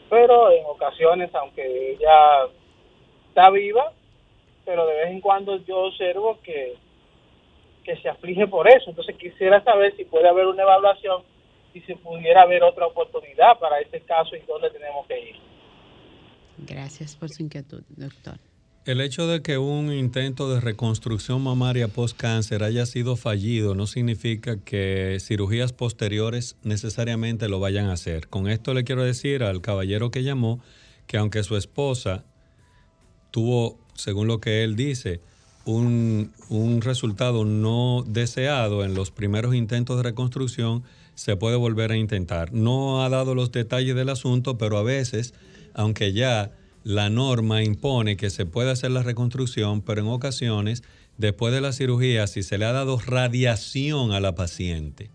Pero 0.10 0.52
en 0.52 0.66
ocasiones, 0.66 1.34
aunque 1.36 1.94
ella 1.94 2.48
está 3.28 3.50
viva, 3.50 3.92
pero 4.66 4.86
de 4.86 4.96
vez 4.96 5.08
en 5.08 5.22
cuando 5.22 5.58
yo 5.58 5.80
observo 5.80 6.38
que, 6.44 6.76
que 7.84 7.98
se 7.98 8.10
aflige 8.10 8.48
por 8.48 8.68
eso. 8.68 8.90
Entonces 8.90 9.18
quisiera 9.18 9.62
saber 9.64 9.96
si 9.96 10.06
puede 10.06 10.30
haber 10.30 10.48
una 10.48 10.64
evaluación 10.64 11.24
si 11.74 11.82
se 11.82 11.96
pudiera 11.96 12.44
haber 12.44 12.64
otra 12.64 12.86
oportunidad 12.86 13.60
para 13.60 13.80
este 13.80 14.02
caso 14.02 14.36
y 14.36 14.42
dónde 14.48 14.70
tenemos 14.70 15.06
que 15.08 15.20
ir. 15.20 15.36
Gracias 16.60 17.16
por 17.16 17.30
su 17.30 17.44
inquietud, 17.44 17.84
doctor. 17.90 18.38
El 18.86 19.00
hecho 19.00 19.28
de 19.28 19.42
que 19.42 19.58
un 19.58 19.94
intento 19.94 20.54
de 20.54 20.60
reconstrucción 20.60 21.42
mamaria 21.42 21.88
post-cáncer 21.88 22.64
haya 22.64 22.86
sido 22.86 23.16
fallido 23.16 23.76
no 23.76 23.88
significa 23.88 24.58
que 24.58 25.18
cirugías 25.22 25.72
posteriores 25.72 26.58
necesariamente 26.64 27.48
lo 27.48 27.62
vayan 27.62 27.86
a 27.86 27.94
hacer. 27.94 28.28
Con 28.28 28.50
esto 28.50 28.74
le 28.74 28.84
quiero 28.84 29.04
decir 29.04 29.42
al 29.44 29.62
caballero 29.62 30.12
que 30.12 30.24
llamó 30.24 30.60
que 31.08 31.18
aunque 31.18 31.44
su 31.44 31.56
esposa 31.56 32.26
tuvo, 33.32 33.80
según 33.94 34.28
lo 34.28 34.42
que 34.42 34.66
él 34.66 34.76
dice, 34.76 35.22
un, 35.64 36.34
un 36.50 36.82
resultado 36.82 37.46
no 37.46 38.04
deseado 38.06 38.84
en 38.84 38.96
los 38.96 39.12
primeros 39.12 39.56
intentos 39.56 39.96
de 39.96 40.04
reconstrucción, 40.04 40.84
se 41.16 41.36
puede 41.36 41.56
volver 41.56 41.92
a 41.92 41.98
intentar. 41.98 42.54
No 42.54 43.04
ha 43.04 43.10
dado 43.10 43.36
los 43.36 43.52
detalles 43.52 43.96
del 43.96 44.10
asunto, 44.10 44.58
pero 44.58 44.78
a 44.78 44.84
veces, 44.84 45.34
aunque 45.74 46.14
ya 46.14 46.52
la 46.84 47.10
norma 47.10 47.64
impone 47.64 48.18
que 48.18 48.30
se 48.30 48.46
puede 48.46 48.72
hacer 48.72 48.92
la 48.92 49.04
reconstrucción, 49.04 49.82
pero 49.82 50.02
en 50.02 50.08
ocasiones, 50.08 50.84
después 51.18 51.54
de 51.54 51.62
la 51.62 51.72
cirugía, 51.72 52.28
si 52.28 52.44
se 52.44 52.58
le 52.58 52.66
ha 52.66 52.72
dado 52.72 53.00
radiación 53.00 54.12
a 54.12 54.20
la 54.20 54.36
paciente, 54.36 55.10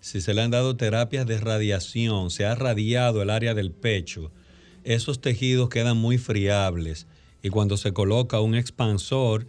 si 0.00 0.20
se 0.20 0.34
le 0.34 0.42
han 0.42 0.50
dado 0.50 0.76
terapias 0.76 1.26
de 1.26 1.38
radiación, 1.38 2.30
se 2.30 2.46
ha 2.46 2.54
radiado 2.54 3.22
el 3.22 3.30
área 3.30 3.54
del 3.54 3.70
pecho, 3.70 4.30
esos 4.84 5.20
tejidos 5.20 5.68
quedan 5.68 5.96
muy 5.96 6.16
friables 6.16 7.06
y 7.42 7.50
cuando 7.50 7.76
se 7.76 7.92
coloca 7.92 8.40
un 8.40 8.54
expansor, 8.54 9.46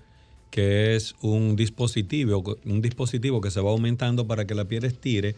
que 0.50 0.96
es 0.96 1.16
un 1.22 1.56
dispositivo, 1.56 2.58
un 2.66 2.82
dispositivo 2.82 3.40
que 3.40 3.52
se 3.52 3.62
va 3.62 3.72
aumentando 3.72 4.28
para 4.28 4.46
que 4.46 4.56
la 4.56 4.66
piel 4.66 4.84
estire 4.84 5.36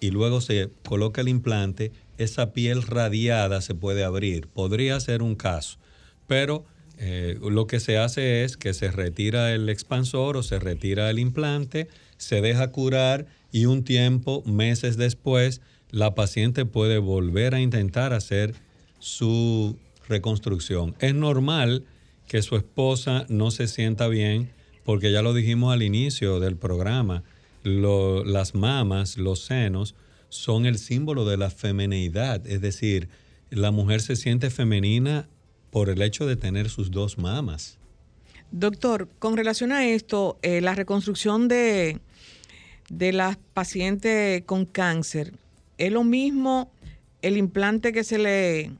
y 0.00 0.10
luego 0.10 0.40
se 0.40 0.70
coloca 0.84 1.20
el 1.20 1.28
implante, 1.28 1.92
esa 2.18 2.52
piel 2.52 2.82
radiada 2.82 3.60
se 3.60 3.74
puede 3.74 4.04
abrir. 4.04 4.48
Podría 4.48 4.98
ser 5.00 5.22
un 5.22 5.34
caso, 5.34 5.78
pero 6.26 6.64
eh, 6.98 7.38
lo 7.40 7.66
que 7.66 7.80
se 7.80 7.96
hace 7.96 8.44
es 8.44 8.56
que 8.56 8.74
se 8.74 8.90
retira 8.90 9.52
el 9.52 9.68
expansor 9.68 10.36
o 10.36 10.42
se 10.42 10.58
retira 10.58 11.10
el 11.10 11.18
implante, 11.18 11.88
se 12.16 12.40
deja 12.40 12.72
curar 12.72 13.26
y 13.52 13.66
un 13.66 13.84
tiempo, 13.84 14.42
meses 14.44 14.96
después, 14.96 15.60
la 15.90 16.14
paciente 16.14 16.66
puede 16.66 16.98
volver 16.98 17.54
a 17.54 17.60
intentar 17.60 18.12
hacer 18.12 18.54
su 18.98 19.76
reconstrucción. 20.08 20.94
Es 20.98 21.14
normal 21.14 21.84
que 22.26 22.42
su 22.42 22.56
esposa 22.56 23.24
no 23.28 23.50
se 23.50 23.68
sienta 23.68 24.08
bien 24.08 24.50
porque 24.84 25.12
ya 25.12 25.22
lo 25.22 25.34
dijimos 25.34 25.72
al 25.72 25.82
inicio 25.82 26.40
del 26.40 26.56
programa, 26.56 27.22
las 27.68 28.54
mamas, 28.54 29.18
los 29.18 29.44
senos, 29.44 29.94
son 30.28 30.66
el 30.66 30.78
símbolo 30.78 31.24
de 31.24 31.36
la 31.36 31.50
femenidad, 31.50 32.46
es 32.46 32.60
decir, 32.60 33.08
la 33.50 33.70
mujer 33.70 34.00
se 34.00 34.16
siente 34.16 34.50
femenina 34.50 35.28
por 35.70 35.88
el 35.88 36.02
hecho 36.02 36.26
de 36.26 36.36
tener 36.36 36.68
sus 36.68 36.90
dos 36.90 37.18
mamas. 37.18 37.78
Doctor, 38.50 39.08
con 39.18 39.36
relación 39.36 39.72
a 39.72 39.86
esto, 39.86 40.38
eh, 40.42 40.60
la 40.60 40.74
reconstrucción 40.74 41.48
de, 41.48 42.00
de 42.88 43.12
las 43.12 43.36
pacientes 43.54 44.42
con 44.44 44.64
cáncer, 44.64 45.34
¿es 45.76 45.92
lo 45.92 46.04
mismo 46.04 46.72
el 47.20 47.36
implante 47.36 47.92
que 47.92 48.04
se 48.04 48.18
le 48.18 48.72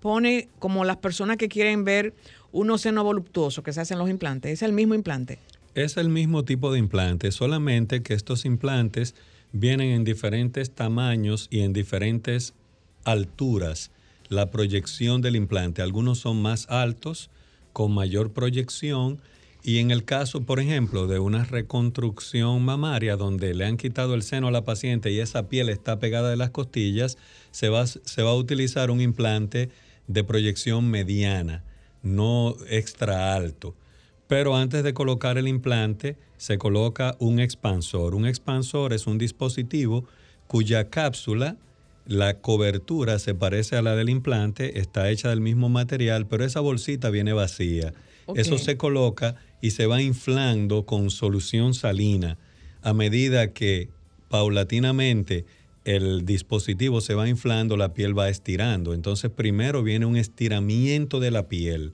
pone 0.00 0.48
como 0.58 0.84
las 0.84 0.96
personas 0.96 1.36
que 1.36 1.48
quieren 1.48 1.84
ver 1.84 2.14
unos 2.52 2.82
seno 2.82 3.04
voluptuoso 3.04 3.62
que 3.62 3.72
se 3.72 3.80
hacen 3.80 3.98
los 3.98 4.10
implantes? 4.10 4.52
¿Es 4.52 4.62
el 4.62 4.72
mismo 4.72 4.94
implante? 4.94 5.38
Es 5.74 5.96
el 5.96 6.08
mismo 6.08 6.44
tipo 6.44 6.72
de 6.72 6.78
implante, 6.78 7.32
solamente 7.32 8.04
que 8.04 8.14
estos 8.14 8.44
implantes 8.44 9.16
vienen 9.50 9.90
en 9.90 10.04
diferentes 10.04 10.70
tamaños 10.70 11.48
y 11.50 11.60
en 11.60 11.72
diferentes 11.72 12.54
alturas. 13.02 13.90
La 14.28 14.52
proyección 14.52 15.20
del 15.20 15.34
implante, 15.34 15.82
algunos 15.82 16.20
son 16.20 16.40
más 16.40 16.70
altos, 16.70 17.28
con 17.72 17.92
mayor 17.92 18.30
proyección, 18.30 19.20
y 19.64 19.78
en 19.78 19.90
el 19.90 20.04
caso, 20.04 20.42
por 20.42 20.60
ejemplo, 20.60 21.08
de 21.08 21.18
una 21.18 21.42
reconstrucción 21.42 22.64
mamaria 22.64 23.16
donde 23.16 23.52
le 23.52 23.64
han 23.64 23.76
quitado 23.76 24.14
el 24.14 24.22
seno 24.22 24.46
a 24.46 24.52
la 24.52 24.64
paciente 24.64 25.10
y 25.10 25.18
esa 25.18 25.48
piel 25.48 25.70
está 25.70 25.98
pegada 25.98 26.30
de 26.30 26.36
las 26.36 26.50
costillas, 26.50 27.18
se 27.50 27.68
va, 27.68 27.84
se 27.88 28.22
va 28.22 28.30
a 28.30 28.36
utilizar 28.36 28.92
un 28.92 29.00
implante 29.00 29.70
de 30.06 30.22
proyección 30.22 30.88
mediana, 30.88 31.64
no 32.04 32.54
extra 32.68 33.34
alto. 33.34 33.74
Pero 34.34 34.56
antes 34.56 34.82
de 34.82 34.94
colocar 34.94 35.38
el 35.38 35.46
implante, 35.46 36.16
se 36.38 36.58
coloca 36.58 37.14
un 37.20 37.38
expansor. 37.38 38.16
Un 38.16 38.26
expansor 38.26 38.92
es 38.92 39.06
un 39.06 39.16
dispositivo 39.16 40.06
cuya 40.48 40.90
cápsula, 40.90 41.56
la 42.04 42.40
cobertura 42.40 43.20
se 43.20 43.36
parece 43.36 43.76
a 43.76 43.82
la 43.82 43.94
del 43.94 44.08
implante, 44.08 44.80
está 44.80 45.08
hecha 45.08 45.28
del 45.28 45.40
mismo 45.40 45.68
material, 45.68 46.26
pero 46.26 46.44
esa 46.44 46.58
bolsita 46.58 47.10
viene 47.10 47.32
vacía. 47.32 47.94
Eso 48.34 48.58
se 48.58 48.76
coloca 48.76 49.36
y 49.60 49.70
se 49.70 49.86
va 49.86 50.02
inflando 50.02 50.84
con 50.84 51.10
solución 51.10 51.72
salina 51.72 52.36
a 52.82 52.92
medida 52.92 53.52
que 53.52 53.88
paulatinamente 54.30 55.44
el 55.84 56.24
dispositivo 56.24 57.00
se 57.00 57.14
va 57.14 57.28
inflando, 57.28 57.76
la 57.76 57.94
piel 57.94 58.18
va 58.18 58.28
estirando. 58.28 58.94
Entonces 58.94 59.30
primero 59.30 59.84
viene 59.84 60.06
un 60.06 60.16
estiramiento 60.16 61.20
de 61.20 61.30
la 61.30 61.46
piel. 61.46 61.92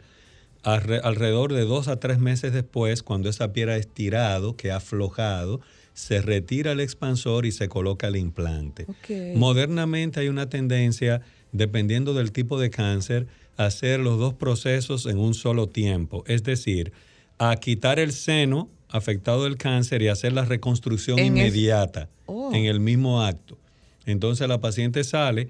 Alrededor 0.62 1.53
de 1.53 1.64
dos 1.64 1.88
a 1.88 1.99
tres 1.99 2.18
meses 2.18 2.53
después, 2.53 3.03
cuando 3.03 3.29
esa 3.29 3.53
piel 3.53 3.70
ha 3.70 3.77
estirado, 3.77 4.57
que 4.57 4.70
ha 4.70 4.77
aflojado, 4.77 5.61
se 5.94 6.23
retira 6.23 6.73
el 6.73 6.81
expansor 6.81 7.46
y 7.46 7.53
se 7.53 7.68
coloca 7.68 8.09
el 8.09 8.16
implante. 8.16 8.87
Modernamente 9.35 10.20
hay 10.20 10.29
una 10.29 10.49
tendencia, 10.49 11.23
dependiendo 11.53 12.14
del 12.14 12.33
tipo 12.33 12.59
de 12.59 12.70
cáncer, 12.70 13.27
a 13.57 13.66
hacer 13.66 14.01
los 14.01 14.18
dos 14.18 14.35
procesos 14.35 15.07
en 15.07 15.18
un 15.18 15.35
solo 15.35 15.68
tiempo. 15.68 16.25
Es 16.27 16.42
decir, 16.42 16.92
a 17.38 17.57
quitar 17.57 17.99
el 17.99 18.12
seno 18.12 18.68
afectado 18.88 19.44
del 19.44 19.57
cáncer 19.57 20.03
y 20.03 20.09
hacer 20.09 20.33
la 20.33 20.44
reconstrucción 20.44 21.18
inmediata 21.18 22.09
oh. 22.27 22.53
en 22.55 22.64
el 22.64 22.81
mismo 22.81 23.23
acto. 23.23 23.59
Entonces 24.07 24.49
la 24.49 24.61
paciente 24.61 25.05
sale 25.05 25.49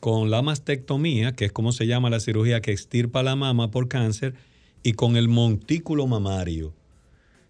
con 0.00 0.30
la 0.30 0.42
mastectomía, 0.42 1.32
que 1.32 1.44
es 1.44 1.52
como 1.52 1.72
se 1.72 1.86
llama 1.86 2.10
la 2.10 2.20
cirugía 2.20 2.60
que 2.60 2.72
extirpa 2.72 3.22
la 3.22 3.36
mama 3.36 3.70
por 3.70 3.88
cáncer, 3.88 4.34
y 4.82 4.92
con 4.92 5.16
el 5.16 5.28
montículo 5.28 6.06
mamario. 6.06 6.74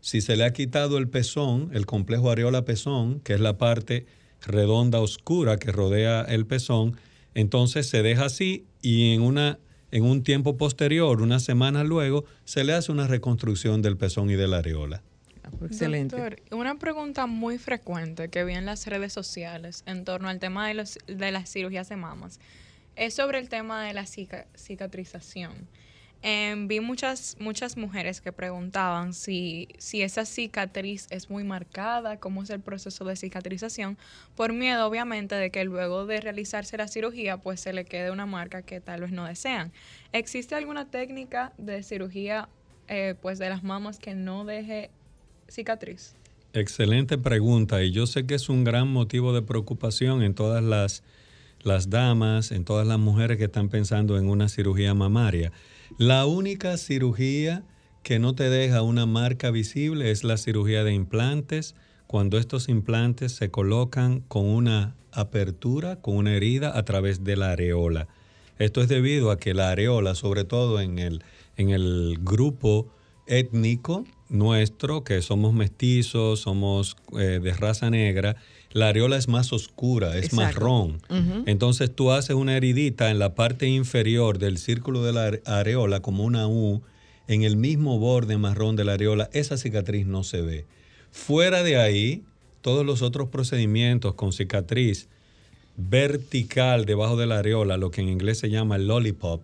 Si 0.01 0.21
se 0.21 0.37
le 0.37 0.45
ha 0.45 0.53
quitado 0.53 0.99
el 0.99 1.09
pezón, 1.09 1.71
el 1.73 1.87
complejo 1.87 2.31
areola-pezón, 2.31 3.21
que 3.21 3.35
es 3.35 3.41
la 3.41 3.59
parte 3.59 4.07
redonda 4.47 5.01
oscura 5.01 5.59
que 5.59 5.73
rodea 5.73 6.23
el 6.23 6.47
pezón, 6.47 6.97
entonces 7.35 7.89
se 7.89 8.03
deja 8.03 8.25
así 8.25 8.65
y 8.81 9.15
en 9.15 9.23
una 9.23 9.59
en 9.93 10.05
un 10.05 10.23
tiempo 10.23 10.57
posterior, 10.57 11.21
una 11.21 11.41
semana 11.41 11.85
luego, 11.85 12.25
se 12.45 12.65
le 12.65 12.75
hace 12.75 12.93
una 12.93 13.07
reconstrucción 13.07 13.83
del 13.83 13.97
pezón 13.97 14.31
y 14.31 14.37
de 14.37 14.47
la 14.47 14.59
areola. 14.59 15.03
Ah, 15.43 15.51
pues, 15.59 15.73
excelente. 15.73 16.17
Doctor, 16.17 16.41
una 16.53 16.79
pregunta 16.79 17.27
muy 17.27 17.59
frecuente 17.59 18.29
que 18.29 18.45
vi 18.45 18.55
en 18.55 18.67
las 18.67 18.87
redes 18.87 19.13
sociales 19.13 19.83
en 19.87 20.05
torno 20.05 20.29
al 20.29 20.39
tema 20.39 20.69
de, 20.69 20.75
los, 20.75 20.99
de 21.07 21.33
las 21.33 21.51
cirugías 21.51 21.89
de 21.89 21.97
mamas 21.97 22.39
es 22.97 23.15
sobre 23.15 23.39
el 23.39 23.49
tema 23.49 23.85
de 23.85 23.95
la 23.95 24.05
cicatrización. 24.07 25.53
Em, 26.23 26.69
vi 26.69 26.81
muchas, 26.81 27.37
muchas 27.41 27.79
mujeres 27.79 28.21
que 28.21 28.31
preguntaban 28.31 29.15
si, 29.15 29.69
si 29.79 30.03
esa 30.03 30.27
cicatriz 30.27 31.07
es 31.09 31.31
muy 31.31 31.45
marcada, 31.45 32.19
cómo 32.19 32.43
es 32.43 32.51
el 32.51 32.61
proceso 32.61 33.07
de 33.07 33.17
cicatrización, 33.17 33.97
por 34.37 34.53
miedo 34.53 34.87
obviamente 34.87 35.35
de 35.35 35.51
que 35.51 35.65
luego 35.65 36.05
de 36.05 36.21
realizarse 36.21 36.77
la 36.77 36.89
cirugía 36.89 37.39
pues 37.39 37.61
se 37.61 37.73
le 37.73 37.87
quede 37.87 38.11
una 38.11 38.27
marca 38.27 38.61
que 38.61 38.83
tal 38.83 39.01
vez 39.01 39.13
no 39.13 39.25
desean. 39.25 39.73
¿Existe 40.13 40.55
alguna 40.55 40.91
técnica 40.91 41.55
de 41.57 41.83
cirugía 41.83 42.51
eh, 42.89 43.15
pues 43.23 43.39
de 43.39 43.49
las 43.49 43.63
mamas 43.63 43.99
que 43.99 44.15
no 44.15 44.45
deje 44.45 44.91
cicatriz? 45.49 46.15
Excelente 46.53 47.17
pregunta 47.17 47.83
y 47.83 47.93
yo 47.93 48.07
sé 48.07 48.27
que 48.27 48.35
es 48.35 48.51
un 48.51 48.65
gran 48.65 48.89
motivo 48.89 49.33
de 49.33 49.41
preocupación 49.41 50.23
en 50.23 50.35
todas 50.35 50.63
las, 50.63 51.03
las 51.63 51.89
damas, 51.89 52.53
en 52.53 52.67
todas 52.67 52.87
las 52.87 52.99
mujeres 52.99 53.39
que 53.39 53.45
están 53.45 53.71
pensando 53.71 54.19
en 54.19 54.29
una 54.29 54.51
cirugía 54.51 54.93
mamaria. 54.93 55.51
La 55.99 56.27
única 56.27 56.77
cirugía 56.77 57.65
que 58.03 58.19
no 58.19 58.35
te 58.35 58.49
deja 58.49 58.83
una 58.83 59.07
marca 59.07 59.51
visible 59.51 60.11
es 60.11 60.25
la 60.25 60.37
cirugía 60.37 60.85
de 60.85 60.93
implantes, 60.93 61.75
cuando 62.07 62.39
estos 62.39 62.69
implantes 62.69 63.33
se 63.33 63.51
colocan 63.51 64.21
con 64.21 64.47
una 64.47 64.97
apertura, 65.13 65.97
con 65.97 66.17
una 66.17 66.35
herida 66.35 66.77
a 66.77 66.85
través 66.85 67.25
de 67.25 67.37
la 67.37 67.53
areola. 67.53 68.09
Esto 68.59 68.83
es 68.83 68.89
debido 68.89 69.31
a 69.31 69.39
que 69.39 69.55
la 69.55 69.71
areola, 69.71 70.15
sobre 70.15 70.45
todo 70.45 70.81
en 70.81 70.99
el, 70.99 71.23
en 71.57 71.71
el 71.71 72.19
grupo 72.21 72.89
étnico 73.27 74.05
nuestro, 74.29 75.05
que 75.05 75.23
somos 75.23 75.55
mestizos, 75.55 76.41
somos 76.41 76.97
eh, 77.19 77.41
de 77.43 77.53
raza 77.55 77.91
negra, 77.91 78.37
la 78.73 78.89
areola 78.89 79.17
es 79.17 79.29
más 79.29 79.53
oscura, 79.53 80.17
es 80.17 80.33
marrón. 80.33 81.01
Entonces 81.47 81.95
tú 81.95 82.13
haces 82.13 82.37
una 82.37 82.57
heridita 82.57 83.11
en 83.11 83.19
la 83.19 83.35
parte 83.35 83.67
inferior 83.67 84.39
del 84.39 84.59
círculo 84.59 85.03
de 85.03 85.13
la 85.13 85.41
areola, 85.45 86.01
como 86.01 86.25
una 86.25 86.47
U, 86.47 86.83
en 87.27 87.43
el 87.43 87.57
mismo 87.57 87.99
borde 87.99 88.39
marrón 88.39 88.77
de 88.77 88.85
la 88.85 88.95
areola, 88.95 89.31
esa 89.33 89.57
cicatriz 89.57 90.07
no 90.07 90.25
se 90.25 90.43
ve. 90.43 90.67
Fuera 91.11 91.63
de 91.63 91.77
ahí, 91.77 92.25
todos 92.61 92.85
los 92.85 93.03
otros 93.03 93.29
procedimientos 93.29 94.15
con 94.15 94.33
cicatriz 94.33 95.09
vertical 95.77 96.85
debajo 96.85 97.17
de 97.17 97.27
la 97.27 97.39
areola, 97.39 97.77
lo 97.77 97.91
que 97.91 98.01
en 98.01 98.09
inglés 98.09 98.39
se 98.39 98.51
llama 98.51 98.79
lollipop, 98.79 99.43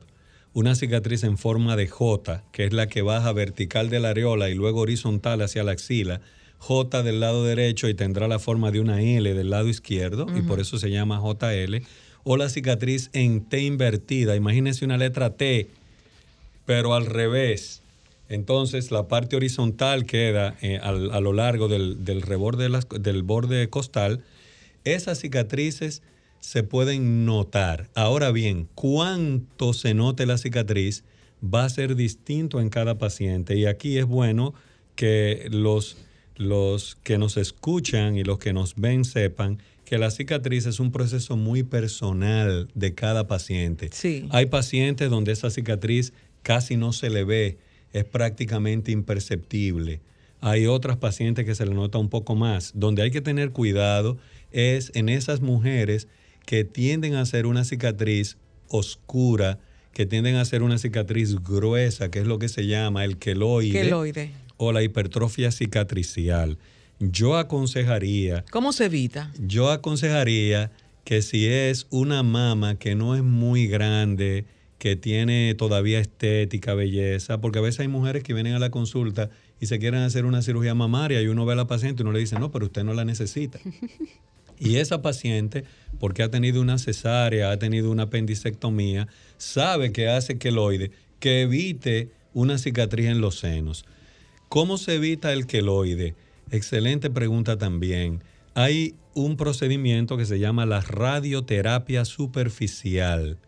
una 0.53 0.75
cicatriz 0.75 1.23
en 1.23 1.39
forma 1.39 1.77
de 1.77 1.87
J, 1.87 2.45
que 2.53 2.65
es 2.65 2.73
la 2.73 2.89
que 2.89 3.03
baja 3.03 3.33
vertical 3.33 3.91
de 3.91 4.01
la 4.01 4.11
areola 4.11 4.49
y 4.49 4.55
luego 4.55 4.81
horizontal 4.81 5.43
hacia 5.43 5.65
la 5.65 5.73
axila, 5.73 6.21
J 6.67 7.05
del 7.05 7.21
lado 7.21 7.45
derecho 7.45 7.89
y 7.89 7.95
tendrá 7.95 8.27
la 8.27 8.41
forma 8.41 8.73
de 8.73 8.81
una 8.81 9.01
L 9.01 9.35
del 9.35 9.51
lado 9.51 9.69
izquierdo 9.69 10.27
y 10.37 10.43
por 10.43 10.59
eso 10.59 10.79
se 10.79 10.91
llama 10.91 11.23
JL. 11.23 11.77
O 12.25 12.37
la 12.37 12.49
cicatriz 12.49 13.09
en 13.13 13.45
T 13.45 13.63
invertida. 13.63 14.35
Imagínense 14.35 14.85
una 14.85 14.97
letra 14.97 15.35
T, 15.35 15.69
pero 16.65 16.95
al 16.95 17.07
revés. 17.07 17.83
Entonces 18.29 18.91
la 18.91 19.07
parte 19.07 19.37
horizontal 19.37 20.07
queda 20.07 20.57
eh, 20.61 20.79
a 20.83 21.21
lo 21.21 21.33
largo 21.33 21.69
del, 21.69 22.05
del 22.05 22.21
reborde 22.21 22.69
del 22.99 23.23
borde 23.23 23.69
costal. 23.71 24.25
Esas 24.83 25.21
cicatrices 25.21 26.03
se 26.41 26.65
pueden 26.65 27.25
notar. 27.27 27.89
Ahora 27.95 28.33
bien, 28.33 28.69
cuánto 28.75 29.73
se 29.73 29.95
note 29.95 30.27
la 30.27 30.37
cicatriz 30.37 31.05
va 31.43 31.65
a 31.65 31.69
ser 31.69 31.95
distinto 31.95 32.61
en 32.61 32.71
cada 32.71 32.99
paciente. 32.99 33.57
Y 33.57 33.67
aquí 33.67 33.99
es 33.99 34.07
bueno 34.07 34.53
que 34.97 35.47
los 35.51 35.97
los 36.37 36.97
que 37.03 37.19
nos 37.19 37.37
escuchan 37.37 38.17
y 38.17 38.25
los 38.25 38.39
que 38.39 38.53
nos 38.53 38.75
ven 38.77 39.05
sepan 39.05 39.59
que 39.85 39.99
la 39.99 40.11
cicatriz 40.11 40.67
es 40.67 40.81
un 40.81 40.91
proceso 40.91 41.37
muy 41.37 41.63
personal 41.63 42.69
de 42.75 42.95
cada 42.95 43.27
paciente. 43.27 43.89
Sí. 43.93 44.27
Hay 44.31 44.47
pacientes 44.47 45.09
donde 45.11 45.33
esa 45.33 45.49
cicatriz 45.51 46.13
casi 46.43 46.77
no 46.77 46.93
se 46.93 47.09
le 47.09 47.25
ve, 47.25 47.59
es 47.93 48.05
prácticamente 48.05 48.91
imperceptible. 48.93 50.01
Hay 50.41 50.67
otras 50.67 50.97
pacientes 50.97 51.45
que 51.45 51.55
se 51.55 51.65
le 51.65 51.75
nota 51.75 51.99
un 51.99 52.09
poco 52.09 52.35
más. 52.35 52.73
Donde 52.75 53.03
hay 53.03 53.11
que 53.11 53.21
tener 53.21 53.53
cuidado 53.53 54.19
es 54.51 54.91
en 54.95 55.09
esas 55.09 55.41
mujeres 55.41 56.09
que 56.45 56.65
tienden 56.65 57.15
a 57.15 57.23
hacer 57.23 57.47
una 57.47 57.65
cicatriz 57.65 58.37
oscura, 58.69 59.59
que 59.93 60.05
tienden 60.05 60.37
a 60.37 60.43
hacer 60.43 60.63
una 60.63 60.79
cicatriz 60.79 61.37
gruesa, 61.43 62.11
que 62.11 62.19
es 62.19 62.27
lo 62.27 62.39
que 62.39 62.49
se 62.49 62.67
llama 62.67 63.05
el 63.05 63.19
queloide, 63.19 63.73
Queloide. 63.73 64.31
O 64.57 64.73
la 64.73 64.83
hipertrofia 64.83 65.51
cicatricial. 65.51 66.59
Yo 66.99 67.37
aconsejaría, 67.37 68.45
¿Cómo 68.51 68.73
se 68.73 68.87
evita? 68.87 69.33
yo 69.39 69.71
aconsejaría 69.71 70.71
que 71.05 71.23
si 71.23 71.47
es 71.47 71.87
una 71.91 72.23
mama 72.23 72.79
que 72.79 72.95
no 72.95 73.15
es 73.15 73.23
muy 73.23 73.67
grande, 73.67 74.45
que 74.79 74.97
tiene 74.97 75.55
todavía 75.55 76.01
estética, 76.01 76.75
belleza, 76.75 77.41
porque 77.41 77.59
a 77.59 77.63
veces 77.63 77.81
hay 77.81 77.89
mujeres 77.89 78.23
que 78.23 78.35
vienen 78.35 78.55
a 78.55 78.59
la 78.59 78.71
consulta 78.71 79.31
y 79.61 79.67
se 79.67 79.79
quieren 79.79 80.01
hacer 80.01 80.25
una 80.25 80.43
cirugía 80.43 80.75
mamaria 80.75 81.23
y 81.23 81.29
uno 81.29 81.47
ve 81.47 81.53
a 81.53 81.57
la 81.57 81.67
paciente 81.67 82.03
y 82.03 82.05
uno 82.05 82.13
le 82.13 82.21
dice, 82.21 82.39
no, 82.39 82.51
pero 82.51 82.67
usted 82.67 82.85
no 82.85 82.95
la 82.95 83.05
necesita. 83.05 83.59
Y 84.59 84.77
esa 84.77 85.03
paciente, 85.03 85.65
porque 86.01 86.23
ha 86.23 86.31
tenido 86.31 86.63
una 86.63 86.79
cesárea, 86.79 87.51
ha 87.51 87.59
tenido 87.59 87.91
una 87.91 88.05
apendicectomía, 88.05 89.07
sabe 89.37 89.93
que 89.93 90.09
hace 90.09 90.39
queloide, 90.39 90.93
que 91.21 91.43
evite 91.43 92.09
una 92.33 92.57
cicatriz 92.57 93.09
en 93.09 93.21
los 93.21 93.39
senos. 93.39 93.85
¿Cómo 94.49 94.79
se 94.79 94.95
evita 94.95 95.33
el 95.33 95.47
queloide? 95.47 96.15
Excelente 96.51 97.11
pregunta 97.11 97.59
también. 97.59 98.23
Hay 98.55 98.95
un 99.15 99.37
procedimiento 99.37 100.17
que 100.17 100.25
se 100.25 100.39
llama 100.39 100.67
la 100.67 100.81
radioterapia 100.81 102.05
superficial. 102.05 103.39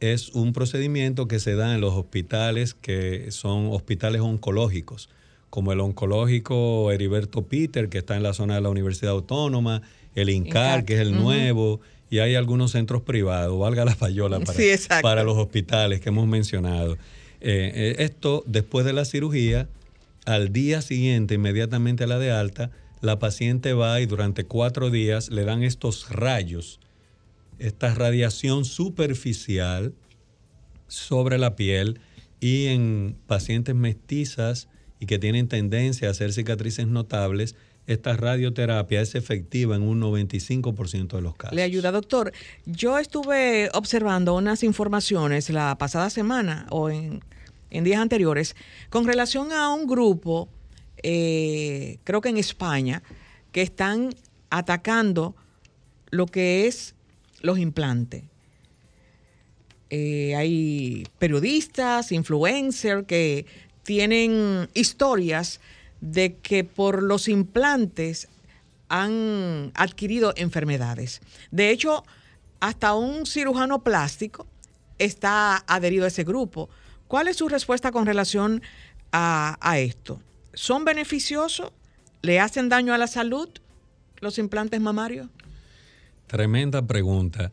Es 0.00 0.30
un 0.30 0.52
procedimiento 0.52 1.28
que 1.28 1.38
se 1.38 1.54
da 1.54 1.74
en 1.74 1.80
los 1.80 1.94
hospitales 1.94 2.74
que 2.74 3.30
son 3.30 3.68
hospitales 3.70 4.20
oncológicos, 4.20 5.08
como 5.48 5.72
el 5.72 5.80
oncológico 5.80 6.90
Heriberto 6.90 7.42
Peter, 7.42 7.88
que 7.88 7.98
está 7.98 8.16
en 8.16 8.22
la 8.22 8.34
zona 8.34 8.56
de 8.56 8.62
la 8.62 8.68
Universidad 8.68 9.12
Autónoma, 9.12 9.82
el 10.14 10.28
INCAR, 10.28 10.84
que 10.84 10.94
es 10.94 11.00
el 11.00 11.12
nuevo, 11.12 11.80
y 12.10 12.18
hay 12.18 12.34
algunos 12.34 12.72
centros 12.72 13.02
privados, 13.02 13.58
valga 13.58 13.84
la 13.84 13.94
payola 13.94 14.40
para, 14.40 14.58
Sí, 14.58 14.68
exacto. 14.70 15.02
para 15.02 15.22
los 15.22 15.38
hospitales 15.38 16.00
que 16.00 16.08
hemos 16.08 16.26
mencionado. 16.26 16.94
Eh, 17.40 17.72
eh, 17.74 17.96
esto, 18.00 18.42
después 18.46 18.84
de 18.84 18.92
la 18.92 19.04
cirugía, 19.04 19.68
al 20.24 20.52
día 20.52 20.82
siguiente, 20.82 21.34
inmediatamente 21.34 22.04
a 22.04 22.06
la 22.06 22.18
de 22.18 22.30
alta, 22.30 22.70
la 23.00 23.18
paciente 23.18 23.72
va 23.72 24.00
y 24.00 24.06
durante 24.06 24.44
cuatro 24.44 24.90
días 24.90 25.30
le 25.30 25.44
dan 25.44 25.62
estos 25.62 26.10
rayos, 26.10 26.78
esta 27.58 27.94
radiación 27.94 28.64
superficial 28.64 29.94
sobre 30.86 31.38
la 31.38 31.56
piel 31.56 32.00
y 32.40 32.66
en 32.66 33.16
pacientes 33.26 33.74
mestizas 33.74 34.68
y 35.00 35.06
que 35.06 35.18
tienen 35.18 35.48
tendencia 35.48 36.08
a 36.08 36.10
hacer 36.12 36.32
cicatrices 36.32 36.86
notables, 36.86 37.56
esta 37.88 38.16
radioterapia 38.16 39.00
es 39.00 39.16
efectiva 39.16 39.74
en 39.74 39.82
un 39.82 40.00
95% 40.00 41.16
de 41.16 41.22
los 41.22 41.34
casos. 41.34 41.56
Le 41.56 41.62
ayuda, 41.62 41.90
doctor. 41.90 42.32
Yo 42.66 42.98
estuve 42.98 43.68
observando 43.74 44.34
unas 44.34 44.62
informaciones 44.62 45.50
la 45.50 45.76
pasada 45.78 46.08
semana 46.10 46.66
o 46.70 46.90
en, 46.90 47.20
en 47.72 47.84
días 47.84 48.00
anteriores 48.00 48.54
con 48.90 49.06
relación 49.06 49.50
a 49.52 49.72
un 49.72 49.86
grupo, 49.86 50.48
eh, 51.02 51.98
creo 52.04 52.20
que 52.20 52.28
en 52.28 52.36
España, 52.36 53.02
que 53.50 53.62
están 53.62 54.14
atacando 54.50 55.34
lo 56.10 56.26
que 56.26 56.66
es 56.66 56.94
los 57.40 57.58
implantes. 57.58 58.24
Eh, 59.90 60.34
hay 60.36 61.06
periodistas, 61.18 62.12
influencers 62.12 63.06
que 63.06 63.46
tienen 63.82 64.68
historias 64.74 65.60
de 66.00 66.36
que 66.36 66.64
por 66.64 67.02
los 67.02 67.28
implantes 67.28 68.28
han 68.88 69.72
adquirido 69.74 70.34
enfermedades. 70.36 71.20
De 71.50 71.70
hecho, 71.70 72.04
hasta 72.60 72.94
un 72.94 73.26
cirujano 73.26 73.82
plástico 73.82 74.46
está 74.98 75.64
adherido 75.66 76.04
a 76.04 76.08
ese 76.08 76.24
grupo. 76.24 76.68
¿Cuál 77.12 77.28
es 77.28 77.36
su 77.36 77.50
respuesta 77.50 77.92
con 77.92 78.06
relación 78.06 78.62
a, 79.12 79.58
esto? 79.76 80.18
¿Son 80.54 80.86
beneficiosos? 80.86 81.70
¿Le 82.22 82.40
hacen 82.40 82.70
daño 82.70 82.94
a 82.94 82.96
la 82.96 83.06
salud 83.06 83.50
los 84.20 84.38
implantes 84.38 84.80
mamarios? 84.80 85.28
Tremenda 86.26 86.86
pregunta. 86.86 87.52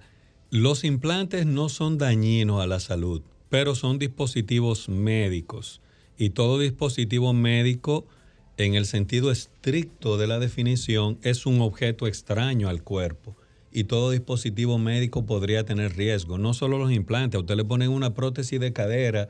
Los 0.50 0.86
implantes 0.86 1.46
no 1.46 1.68
son 1.68 1.98
dañinos 1.98 2.62
a 2.62 2.68
la 2.68 2.80
salud, 2.80 3.22
pero 3.50 3.76
son 3.76 4.00
dispositivos 4.00 4.88
médicos. 4.88 5.82
Y 6.18 6.30
todo 6.30 6.58
dispositivo 6.58 7.34
médico, 7.34 8.08
en 8.56 8.76
el 8.76 8.86
sentido 8.86 9.30
estricto 9.30 10.16
de 10.16 10.28
la 10.28 10.40
definición, 10.40 11.20
es 11.22 11.46
un 11.46 11.60
objeto 11.60 12.08
extraño 12.08 12.70
al 12.70 12.82
cuerpo. 12.82 13.36
Y 13.74 13.84
todo 13.84 14.12
dispositivo 14.12 14.78
médico 14.78 15.26
podría 15.26 15.66
tener 15.66 15.98
riesgo. 15.98 16.38
No 16.38 16.54
solo 16.54 16.78
los 16.78 16.94
implantes, 16.94 17.36
a 17.36 17.42
usted 17.42 17.58
le 17.58 17.66
ponen 17.66 17.90
una 17.90 18.14
prótesis 18.14 18.58
de 18.62 18.72
cadera 18.72 19.28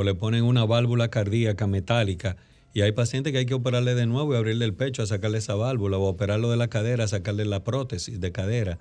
o 0.00 0.02
le 0.02 0.14
ponen 0.14 0.44
una 0.44 0.64
válvula 0.64 1.08
cardíaca 1.08 1.66
metálica. 1.66 2.38
Y 2.72 2.80
hay 2.80 2.92
pacientes 2.92 3.32
que 3.32 3.40
hay 3.40 3.46
que 3.46 3.52
operarle 3.52 3.94
de 3.94 4.06
nuevo 4.06 4.32
y 4.32 4.36
abrirle 4.38 4.64
el 4.64 4.72
pecho 4.72 5.02
a 5.02 5.06
sacarle 5.06 5.38
esa 5.38 5.56
válvula 5.56 5.98
o 5.98 6.04
operarlo 6.04 6.50
de 6.50 6.56
la 6.56 6.68
cadera, 6.68 7.04
a 7.04 7.08
sacarle 7.08 7.44
la 7.44 7.64
prótesis 7.64 8.18
de 8.18 8.32
cadera. 8.32 8.78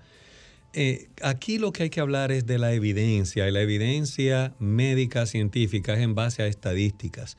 Eh, 0.74 1.10
aquí 1.22 1.58
lo 1.58 1.74
que 1.74 1.84
hay 1.84 1.90
que 1.90 2.00
hablar 2.00 2.32
es 2.32 2.46
de 2.46 2.58
la 2.58 2.72
evidencia 2.72 3.50
y 3.50 3.52
la 3.52 3.60
evidencia 3.60 4.54
médica 4.60 5.26
científica 5.26 5.94
es 5.94 6.00
en 6.00 6.16
base 6.16 6.42
a 6.42 6.48
estadísticas. 6.48 7.36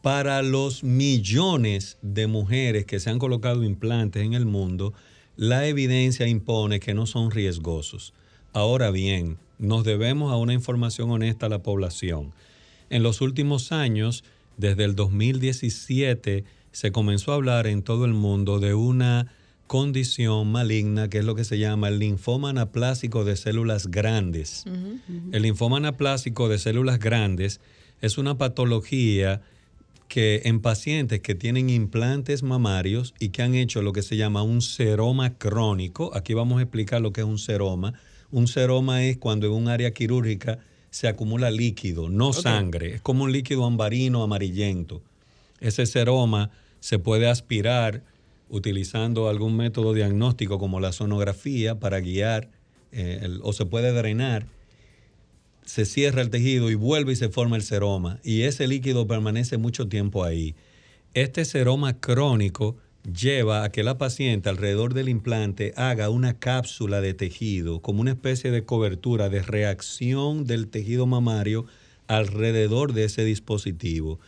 Para 0.00 0.40
los 0.40 0.82
millones 0.82 1.98
de 2.00 2.28
mujeres 2.28 2.86
que 2.86 2.98
se 2.98 3.10
han 3.10 3.18
colocado 3.18 3.62
implantes 3.62 4.22
en 4.22 4.32
el 4.32 4.46
mundo, 4.46 4.94
la 5.36 5.66
evidencia 5.66 6.26
impone 6.26 6.80
que 6.80 6.94
no 6.94 7.04
son 7.04 7.30
riesgosos. 7.30 8.14
Ahora 8.54 8.90
bien, 8.90 9.36
nos 9.58 9.84
debemos 9.84 10.32
a 10.32 10.36
una 10.36 10.54
información 10.54 11.10
honesta 11.10 11.44
a 11.44 11.50
la 11.50 11.62
población. 11.62 12.32
En 12.90 13.02
los 13.02 13.20
últimos 13.20 13.72
años, 13.72 14.24
desde 14.56 14.84
el 14.84 14.94
2017, 14.96 16.44
se 16.72 16.92
comenzó 16.92 17.32
a 17.32 17.36
hablar 17.36 17.66
en 17.66 17.82
todo 17.82 18.04
el 18.04 18.14
mundo 18.14 18.60
de 18.60 18.74
una 18.74 19.32
condición 19.66 20.50
maligna 20.50 21.08
que 21.08 21.18
es 21.18 21.24
lo 21.24 21.34
que 21.34 21.44
se 21.44 21.58
llama 21.58 21.88
el 21.88 21.98
linfoma 21.98 22.50
anaplásico 22.50 23.24
de 23.24 23.36
células 23.36 23.88
grandes. 23.88 24.64
El 25.32 25.42
linfoma 25.42 25.76
anaplásico 25.76 26.48
de 26.48 26.58
células 26.58 26.98
grandes 26.98 27.60
es 28.00 28.16
una 28.16 28.38
patología 28.38 29.42
que 30.08 30.42
en 30.46 30.60
pacientes 30.60 31.20
que 31.20 31.34
tienen 31.34 31.68
implantes 31.68 32.42
mamarios 32.42 33.14
y 33.20 33.28
que 33.28 33.42
han 33.42 33.54
hecho 33.54 33.82
lo 33.82 33.92
que 33.92 34.02
se 34.02 34.16
llama 34.16 34.42
un 34.42 34.62
seroma 34.62 35.34
crónico, 35.34 36.14
aquí 36.14 36.32
vamos 36.32 36.58
a 36.58 36.62
explicar 36.62 37.02
lo 37.02 37.12
que 37.12 37.20
es 37.20 37.26
un 37.26 37.38
seroma. 37.38 37.92
Un 38.30 38.48
seroma 38.48 39.04
es 39.04 39.18
cuando 39.18 39.46
en 39.46 39.52
un 39.52 39.68
área 39.68 39.92
quirúrgica 39.92 40.60
se 40.98 41.06
acumula 41.06 41.48
líquido, 41.52 42.08
no 42.08 42.32
sangre, 42.32 42.96
es 42.96 43.00
como 43.00 43.22
un 43.22 43.30
líquido 43.30 43.64
ambarino 43.64 44.24
amarillento. 44.24 45.00
Ese 45.60 45.86
seroma 45.86 46.50
se 46.80 46.98
puede 46.98 47.28
aspirar 47.28 48.02
utilizando 48.48 49.28
algún 49.28 49.56
método 49.56 49.94
diagnóstico 49.94 50.58
como 50.58 50.80
la 50.80 50.90
sonografía 50.90 51.78
para 51.78 52.00
guiar 52.00 52.48
eh, 52.90 53.20
el- 53.22 53.38
o 53.44 53.52
se 53.52 53.64
puede 53.64 53.92
drenar 53.92 54.46
se 55.64 55.84
cierra 55.84 56.20
el 56.22 56.30
tejido 56.30 56.68
y 56.68 56.74
vuelve 56.74 57.12
y 57.12 57.16
se 57.16 57.28
forma 57.28 57.54
el 57.54 57.62
seroma. 57.62 58.18
Y 58.24 58.42
ese 58.42 58.66
líquido 58.66 59.06
permanece 59.06 59.56
mucho 59.58 59.86
tiempo 59.86 60.24
ahí. 60.24 60.56
Este 61.14 61.44
seroma 61.44 62.00
crónico 62.00 62.76
lleva 63.12 63.64
a 63.64 63.70
que 63.70 63.82
la 63.82 63.98
paciente 63.98 64.48
alrededor 64.48 64.94
del 64.94 65.08
implante 65.08 65.72
haga 65.76 66.10
una 66.10 66.38
cápsula 66.38 67.00
de 67.00 67.14
tejido, 67.14 67.80
como 67.80 68.00
una 68.00 68.12
especie 68.12 68.50
de 68.50 68.64
cobertura 68.64 69.28
de 69.28 69.42
reacción 69.42 70.44
del 70.44 70.68
tejido 70.68 71.06
mamario 71.06 71.66
alrededor 72.06 72.92
de 72.92 73.04
ese 73.04 73.24
dispositivo. 73.24 74.18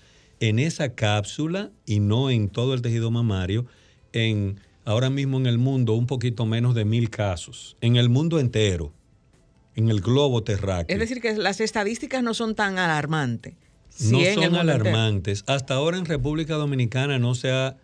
En 0.40 0.58
esa 0.58 0.94
cápsula 0.94 1.70
y 1.86 2.00
no 2.00 2.30
en 2.30 2.48
todo 2.48 2.74
el 2.74 2.82
tejido 2.82 3.10
mamario, 3.10 3.66
en 4.12 4.60
ahora 4.84 5.10
mismo 5.10 5.38
en 5.38 5.46
el 5.46 5.58
mundo 5.58 5.94
un 5.94 6.06
poquito 6.06 6.46
menos 6.46 6.74
de 6.74 6.84
mil 6.84 7.10
casos, 7.10 7.76
en 7.80 7.96
el 7.96 8.08
mundo 8.08 8.40
entero 8.40 8.92
en 9.76 9.88
el 9.88 10.00
globo 10.00 10.42
terráqueo. 10.42 10.94
Es 10.94 11.00
decir, 11.00 11.20
que 11.20 11.34
las 11.34 11.60
estadísticas 11.60 12.22
no 12.22 12.34
son 12.34 12.54
tan 12.54 12.78
alarmantes. 12.78 13.54
no 14.00 14.18
son 14.18 14.44
entero. 14.44 14.60
alarmantes. 14.60 15.44
Hasta 15.46 15.74
ahora 15.74 15.98
en 15.98 16.04
República 16.04 16.54
Dominicana 16.54 17.18
no 17.18 17.34
se 17.34 17.50
ha 17.50 17.76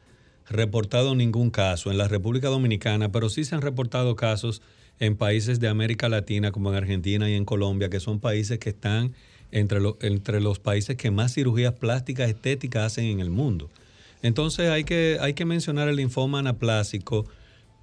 reportado 0.48 1.14
ningún 1.14 1.50
caso 1.50 1.90
en 1.90 1.98
la 1.98 2.08
República 2.08 2.48
Dominicana, 2.48 3.10
pero 3.12 3.28
sí 3.28 3.44
se 3.44 3.54
han 3.54 3.62
reportado 3.62 4.14
casos 4.16 4.62
en 5.00 5.16
países 5.16 5.60
de 5.60 5.68
América 5.68 6.08
Latina 6.08 6.52
como 6.52 6.70
en 6.70 6.76
Argentina 6.76 7.28
y 7.28 7.34
en 7.34 7.44
Colombia, 7.44 7.90
que 7.90 8.00
son 8.00 8.20
países 8.20 8.58
que 8.58 8.70
están 8.70 9.12
entre, 9.52 9.80
lo- 9.80 9.98
entre 10.00 10.40
los 10.40 10.58
países 10.58 10.96
que 10.96 11.10
más 11.10 11.34
cirugías 11.34 11.74
plásticas 11.74 12.28
estéticas 12.30 12.84
hacen 12.92 13.06
en 13.06 13.20
el 13.20 13.30
mundo. 13.30 13.70
Entonces 14.22 14.70
hay 14.70 14.84
que, 14.84 15.18
hay 15.20 15.34
que 15.34 15.44
mencionar 15.44 15.88
el 15.88 15.96
linfoma 15.96 16.38
anaplásico, 16.38 17.26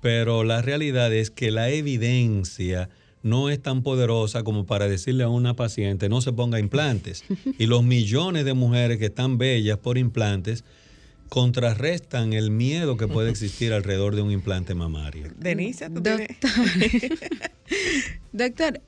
pero 0.01 0.43
la 0.43 0.61
realidad 0.61 1.13
es 1.13 1.29
que 1.29 1.51
la 1.51 1.69
evidencia 1.69 2.89
no 3.21 3.49
es 3.49 3.61
tan 3.61 3.83
poderosa 3.83 4.43
como 4.43 4.65
para 4.65 4.87
decirle 4.89 5.23
a 5.23 5.29
una 5.29 5.55
paciente 5.55 6.09
no 6.09 6.19
se 6.21 6.33
ponga 6.33 6.59
implantes. 6.59 7.23
Y 7.59 7.67
los 7.67 7.83
millones 7.83 8.43
de 8.45 8.53
mujeres 8.53 8.97
que 8.97 9.05
están 9.05 9.37
bellas 9.37 9.77
por 9.77 9.97
implantes 9.97 10.63
contrarrestan 11.33 12.31
el 12.33 12.51
miedo 12.51 12.95
que 12.95 13.07
puede 13.07 13.31
existir 13.31 13.73
alrededor 13.73 14.15
de 14.15 14.21
un 14.21 14.29
implante 14.29 14.75
mamario. 14.75 15.31
Denise, 15.35 15.89
¿tú 15.89 15.95
Doctor, 15.95 16.27
Doctor, 18.33 18.81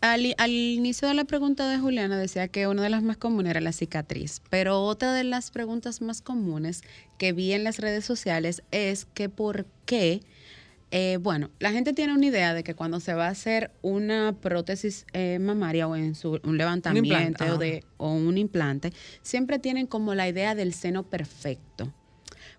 al, 0.00 0.34
al, 0.38 0.50
inicio 0.50 1.06
de 1.06 1.14
la 1.14 1.22
pregunta 1.22 1.70
de 1.70 1.78
Juliana 1.78 2.18
decía 2.18 2.48
que 2.48 2.66
una 2.66 2.82
de 2.82 2.90
las 2.90 3.04
más 3.04 3.16
comunes 3.16 3.50
era 3.50 3.60
la 3.60 3.70
cicatriz, 3.70 4.42
pero 4.50 4.82
otra 4.82 5.14
de 5.14 5.22
las 5.22 5.52
preguntas 5.52 6.02
más 6.02 6.20
comunes 6.20 6.82
que 7.16 7.32
vi 7.32 7.52
en 7.52 7.62
las 7.62 7.78
redes 7.78 8.04
sociales 8.04 8.64
es 8.72 9.06
que 9.14 9.28
por 9.28 9.64
qué 9.86 10.20
eh, 10.90 11.18
bueno, 11.20 11.50
la 11.58 11.72
gente 11.72 11.92
tiene 11.92 12.14
una 12.14 12.26
idea 12.26 12.54
de 12.54 12.64
que 12.64 12.74
cuando 12.74 12.98
se 13.00 13.12
va 13.12 13.26
a 13.26 13.30
hacer 13.30 13.70
una 13.82 14.36
prótesis 14.40 15.04
eh, 15.12 15.38
mamaria 15.38 15.86
o 15.86 15.94
en 15.96 16.14
su, 16.14 16.40
un 16.42 16.56
levantamiento 16.56 17.44
o, 17.44 17.58
de, 17.58 17.84
o 17.98 18.12
un 18.12 18.38
implante, 18.38 18.92
siempre 19.20 19.58
tienen 19.58 19.86
como 19.86 20.14
la 20.14 20.28
idea 20.28 20.54
del 20.54 20.72
seno 20.72 21.02
perfecto. 21.02 21.92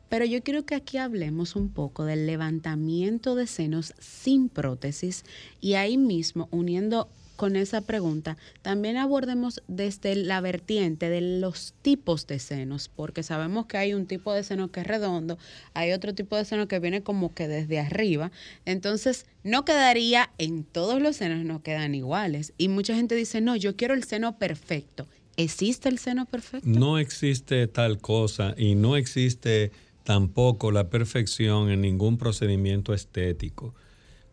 Pero 0.10 0.26
yo 0.26 0.42
quiero 0.44 0.66
que 0.66 0.76
aquí 0.76 0.98
hablemos 0.98 1.56
un 1.56 1.70
poco 1.70 2.06
del 2.06 2.26
levantamiento 2.26 3.36
de 3.36 3.48
senos 3.48 3.94
sin 4.00 4.50
prótesis 4.50 5.24
y 5.62 5.76
ahí 5.76 5.98
mismo 5.98 6.48
uniendo 6.52 7.10
con 7.40 7.56
esa 7.56 7.80
pregunta, 7.80 8.36
también 8.62 8.98
abordemos 8.98 9.64
desde 9.70 10.14
la 10.18 10.42
vertiente 10.42 11.10
de 11.10 11.22
los 11.22 11.74
tipos 11.82 12.28
de 12.28 12.38
senos, 12.38 12.92
porque 12.94 13.24
sabemos 13.24 13.66
que 13.66 13.78
hay 13.78 13.94
un 13.94 14.08
tipo 14.08 14.34
de 14.34 14.44
seno 14.44 14.74
que 14.74 14.82
es 14.82 14.86
redondo, 14.86 15.38
hay 15.74 15.94
otro 15.94 16.14
tipo 16.14 16.36
de 16.36 16.44
seno 16.44 16.68
que 16.68 16.80
viene 16.80 17.02
como 17.02 17.34
que 17.34 17.48
desde 17.48 17.80
arriba, 17.80 18.34
entonces 18.66 19.26
no 19.46 19.64
quedaría 19.64 20.32
en 20.38 20.66
todos 20.66 21.02
los 21.02 21.16
senos, 21.16 21.46
no 21.46 21.64
quedan 21.64 21.96
iguales. 21.96 22.52
Y 22.58 22.68
mucha 22.68 22.94
gente 22.94 23.16
dice, 23.16 23.40
no, 23.40 23.56
yo 23.56 23.78
quiero 23.78 23.94
el 23.94 24.04
seno 24.04 24.38
perfecto. 24.38 25.08
¿Existe 25.38 25.88
el 25.88 25.98
seno 25.98 26.26
perfecto? 26.26 26.68
No 26.68 26.98
existe 26.98 27.68
tal 27.68 28.00
cosa 28.00 28.54
y 28.58 28.76
no 28.76 28.98
existe 28.98 29.72
tampoco 30.04 30.74
la 30.74 30.90
perfección 30.90 31.70
en 31.70 31.80
ningún 31.80 32.18
procedimiento 32.18 32.94
estético. 32.94 33.74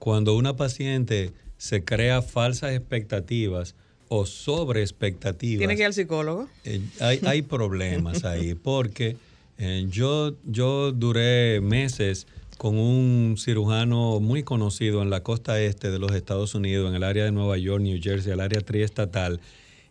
Cuando 0.00 0.36
una 0.36 0.56
paciente 0.56 1.32
se 1.58 1.84
crea 1.84 2.22
falsas 2.22 2.72
expectativas 2.72 3.74
o 4.08 4.26
sobre 4.26 4.82
expectativas. 4.82 5.58
¿Tiene 5.58 5.74
que 5.74 5.82
ir 5.82 5.86
al 5.86 5.94
psicólogo? 5.94 6.48
Eh, 6.64 6.80
hay, 7.00 7.20
hay, 7.24 7.42
problemas 7.56 8.24
ahí, 8.24 8.54
porque 8.54 9.16
eh, 9.58 9.86
yo, 9.88 10.34
yo 10.44 10.92
duré 10.92 11.60
meses 11.60 12.26
con 12.58 12.78
un 12.78 13.36
cirujano 13.38 14.20
muy 14.20 14.42
conocido 14.42 15.02
en 15.02 15.10
la 15.10 15.22
costa 15.22 15.60
este 15.60 15.90
de 15.90 15.98
los 15.98 16.12
Estados 16.12 16.54
Unidos, 16.54 16.88
en 16.88 16.94
el 16.94 17.02
área 17.02 17.24
de 17.24 17.32
Nueva 17.32 17.58
York, 17.58 17.82
New 17.82 17.98
Jersey, 18.00 18.32
el 18.32 18.40
área 18.40 18.60
triestatal, 18.60 19.40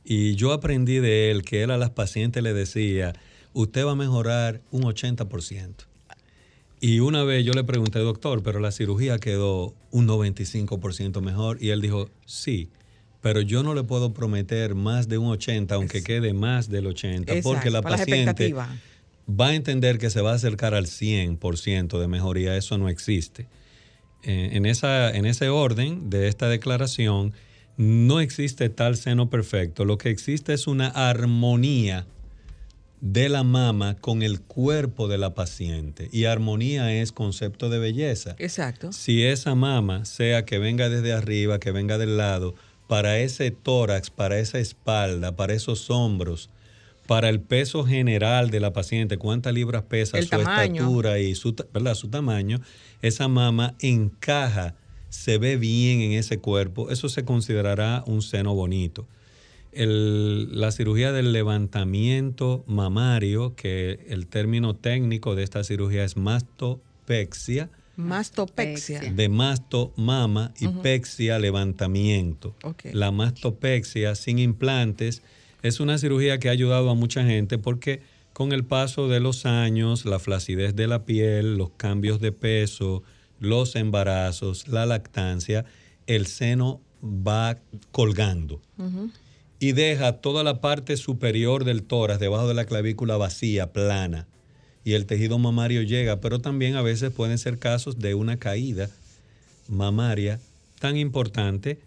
y 0.03 0.35
yo 0.35 0.53
aprendí 0.53 0.99
de 0.99 1.31
él 1.31 1.43
que 1.43 1.63
él 1.63 1.71
a 1.71 1.77
las 1.77 1.89
pacientes 1.89 2.41
le 2.41 2.53
decía, 2.53 3.13
usted 3.53 3.85
va 3.85 3.91
a 3.91 3.95
mejorar 3.95 4.61
un 4.71 4.83
80%. 4.83 5.85
Y 6.79 6.99
una 6.99 7.23
vez 7.23 7.45
yo 7.45 7.53
le 7.53 7.63
pregunté, 7.63 7.99
doctor, 7.99 8.43
pero 8.43 8.59
la 8.59 8.71
cirugía 8.71 9.17
quedó 9.17 9.73
un 9.91 10.07
95% 10.07 11.21
mejor. 11.21 11.57
Y 11.61 11.69
él 11.69 11.81
dijo, 11.81 12.09
sí, 12.25 12.69
pero 13.21 13.41
yo 13.41 13.63
no 13.63 13.73
le 13.73 13.83
puedo 13.83 14.13
prometer 14.13 14.75
más 14.75 15.07
de 15.07 15.17
un 15.17 15.31
80, 15.31 15.73
aunque 15.73 16.03
quede 16.03 16.33
más 16.33 16.69
del 16.69 16.87
80, 16.87 17.33
porque 17.41 17.71
la 17.71 17.81
paciente 17.81 18.53
va 18.53 19.47
a 19.47 19.55
entender 19.55 19.97
que 19.97 20.09
se 20.09 20.21
va 20.21 20.33
a 20.33 20.35
acercar 20.35 20.75
al 20.75 20.85
100% 20.85 21.99
de 21.99 22.07
mejoría. 22.07 22.55
Eso 22.55 22.77
no 22.77 22.89
existe. 22.89 23.47
Eh, 24.23 24.51
en, 24.53 24.65
esa, 24.65 25.09
en 25.11 25.25
ese 25.25 25.49
orden 25.49 26.09
de 26.09 26.27
esta 26.27 26.49
declaración, 26.49 27.33
no 27.77 28.19
existe 28.19 28.69
tal 28.69 28.97
seno 28.97 29.29
perfecto. 29.29 29.85
Lo 29.85 29.97
que 29.97 30.09
existe 30.09 30.53
es 30.53 30.67
una 30.67 30.87
armonía 30.87 32.05
de 33.05 33.29
la 33.29 33.43
mama 33.43 33.95
con 34.01 34.23
el 34.23 34.41
cuerpo 34.41 35.07
de 35.07 35.19
la 35.19 35.35
paciente. 35.35 36.09
Y 36.11 36.25
armonía 36.25 36.91
es 36.91 37.11
concepto 37.11 37.69
de 37.69 37.77
belleza. 37.77 38.35
Exacto. 38.39 38.91
Si 38.91 39.23
esa 39.23 39.53
mama, 39.53 40.05
sea 40.05 40.43
que 40.43 40.57
venga 40.57 40.89
desde 40.89 41.13
arriba, 41.13 41.59
que 41.59 41.71
venga 41.71 41.99
del 41.99 42.17
lado, 42.17 42.55
para 42.87 43.19
ese 43.19 43.51
tórax, 43.51 44.09
para 44.09 44.39
esa 44.39 44.57
espalda, 44.57 45.35
para 45.35 45.53
esos 45.53 45.91
hombros, 45.91 46.49
para 47.05 47.29
el 47.29 47.41
peso 47.41 47.85
general 47.85 48.49
de 48.49 48.59
la 48.59 48.73
paciente, 48.73 49.19
cuántas 49.19 49.53
libras 49.53 49.83
pesa, 49.83 50.17
su 50.17 50.23
estatura 50.23 51.19
y 51.19 51.35
su, 51.35 51.55
su 51.93 52.07
tamaño, 52.07 52.59
esa 53.03 53.27
mama 53.27 53.75
encaja, 53.81 54.73
se 55.09 55.37
ve 55.37 55.57
bien 55.57 56.01
en 56.01 56.13
ese 56.13 56.39
cuerpo, 56.39 56.89
eso 56.89 57.07
se 57.07 57.23
considerará 57.23 58.03
un 58.07 58.23
seno 58.23 58.55
bonito 58.55 59.05
la 59.75 60.71
cirugía 60.71 61.11
del 61.11 61.33
levantamiento 61.33 62.63
mamario, 62.67 63.55
que 63.55 64.05
el 64.07 64.27
término 64.27 64.75
técnico 64.75 65.35
de 65.35 65.43
esta 65.43 65.63
cirugía 65.63 66.05
es 66.05 66.15
mastopexia. 66.15 67.69
Mastopexia. 67.97 69.01
De 69.01 69.29
masto, 69.29 69.93
mama 69.97 70.53
y 70.59 70.67
pexia, 70.67 71.39
levantamiento. 71.39 72.55
La 72.93 73.11
mastopexia 73.11 74.15
sin 74.15 74.39
implantes 74.39 75.21
es 75.61 75.79
una 75.79 75.97
cirugía 75.97 76.39
que 76.39 76.49
ha 76.49 76.51
ayudado 76.51 76.89
a 76.89 76.95
mucha 76.95 77.25
gente 77.25 77.57
porque 77.57 78.01
con 78.33 78.51
el 78.51 78.65
paso 78.65 79.07
de 79.07 79.19
los 79.19 79.45
años, 79.45 80.05
la 80.05 80.19
flacidez 80.19 80.75
de 80.75 80.87
la 80.87 81.05
piel, 81.05 81.57
los 81.57 81.71
cambios 81.71 82.19
de 82.19 82.31
peso, 82.31 83.03
los 83.39 83.75
embarazos, 83.75 84.67
la 84.67 84.85
lactancia, 84.85 85.65
el 86.07 86.27
seno 86.27 86.81
va 87.01 87.57
colgando 87.91 88.61
y 89.59 89.71
deja 89.71 90.13
toda 90.13 90.43
la 90.43 90.61
parte 90.61 90.97
superior 90.97 91.63
del 91.63 91.83
tórax 91.83 92.19
debajo 92.19 92.47
de 92.47 92.53
la 92.53 92.65
clavícula 92.65 93.17
vacía, 93.17 93.71
plana, 93.71 94.27
y 94.83 94.93
el 94.93 95.05
tejido 95.05 95.39
mamario 95.39 95.81
llega, 95.81 96.21
pero 96.21 96.39
también 96.39 96.75
a 96.75 96.81
veces 96.81 97.11
pueden 97.11 97.37
ser 97.37 97.57
casos 97.57 97.97
de 97.97 98.13
una 98.13 98.37
caída 98.37 98.89
mamaria 99.67 100.39
tan 100.79 100.97
importante 100.97 101.79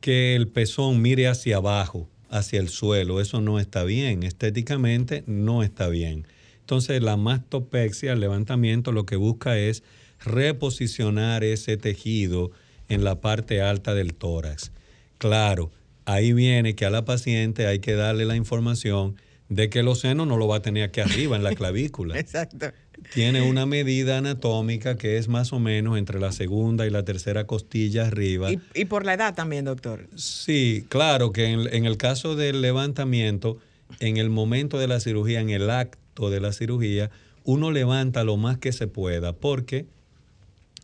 que 0.00 0.34
el 0.34 0.48
pezón 0.48 1.02
mire 1.02 1.28
hacia 1.28 1.56
abajo, 1.56 2.08
hacia 2.30 2.60
el 2.60 2.68
suelo. 2.68 3.20
Eso 3.20 3.40
no 3.40 3.58
está 3.58 3.84
bien, 3.84 4.22
estéticamente 4.22 5.24
no 5.26 5.62
está 5.62 5.88
bien. 5.88 6.26
Entonces 6.60 7.02
la 7.02 7.16
mastopexia, 7.16 8.12
el 8.12 8.20
levantamiento, 8.20 8.92
lo 8.92 9.04
que 9.04 9.16
busca 9.16 9.58
es 9.58 9.82
reposicionar 10.24 11.44
ese 11.44 11.76
tejido 11.76 12.50
en 12.88 13.04
la 13.04 13.20
parte 13.20 13.60
alta 13.60 13.94
del 13.94 14.14
tórax. 14.14 14.70
Claro, 15.18 15.70
ahí 16.08 16.32
viene 16.32 16.74
que 16.74 16.86
a 16.86 16.90
la 16.90 17.04
paciente 17.04 17.66
hay 17.66 17.80
que 17.80 17.92
darle 17.92 18.24
la 18.24 18.34
información 18.34 19.16
de 19.50 19.68
que 19.68 19.82
los 19.82 20.00
senos 20.00 20.26
no 20.26 20.38
lo 20.38 20.48
va 20.48 20.56
a 20.56 20.62
tener 20.62 20.84
aquí 20.84 21.00
arriba 21.00 21.36
en 21.36 21.42
la 21.42 21.54
clavícula. 21.54 22.18
Exacto. 22.18 22.72
Tiene 23.12 23.42
una 23.42 23.66
medida 23.66 24.16
anatómica 24.16 24.96
que 24.96 25.18
es 25.18 25.28
más 25.28 25.52
o 25.52 25.58
menos 25.60 25.98
entre 25.98 26.18
la 26.18 26.32
segunda 26.32 26.86
y 26.86 26.90
la 26.90 27.04
tercera 27.04 27.46
costilla 27.46 28.06
arriba. 28.06 28.48
Y, 28.50 28.84
por 28.86 29.04
la 29.04 29.14
edad 29.14 29.34
también, 29.34 29.66
doctor. 29.66 30.08
Sí, 30.16 30.86
claro 30.88 31.30
que 31.30 31.46
en, 31.46 31.72
en, 31.74 31.84
el 31.84 31.98
caso 31.98 32.36
del 32.36 32.62
levantamiento, 32.62 33.58
en 34.00 34.16
el 34.16 34.30
momento 34.30 34.78
de 34.78 34.88
la 34.88 35.00
cirugía, 35.00 35.40
en 35.40 35.50
el 35.50 35.68
acto 35.68 36.30
de 36.30 36.40
la 36.40 36.52
cirugía, 36.52 37.10
uno 37.44 37.70
levanta 37.70 38.24
lo 38.24 38.36
más 38.38 38.58
que 38.58 38.72
se 38.72 38.86
pueda, 38.88 39.34
porque 39.34 39.86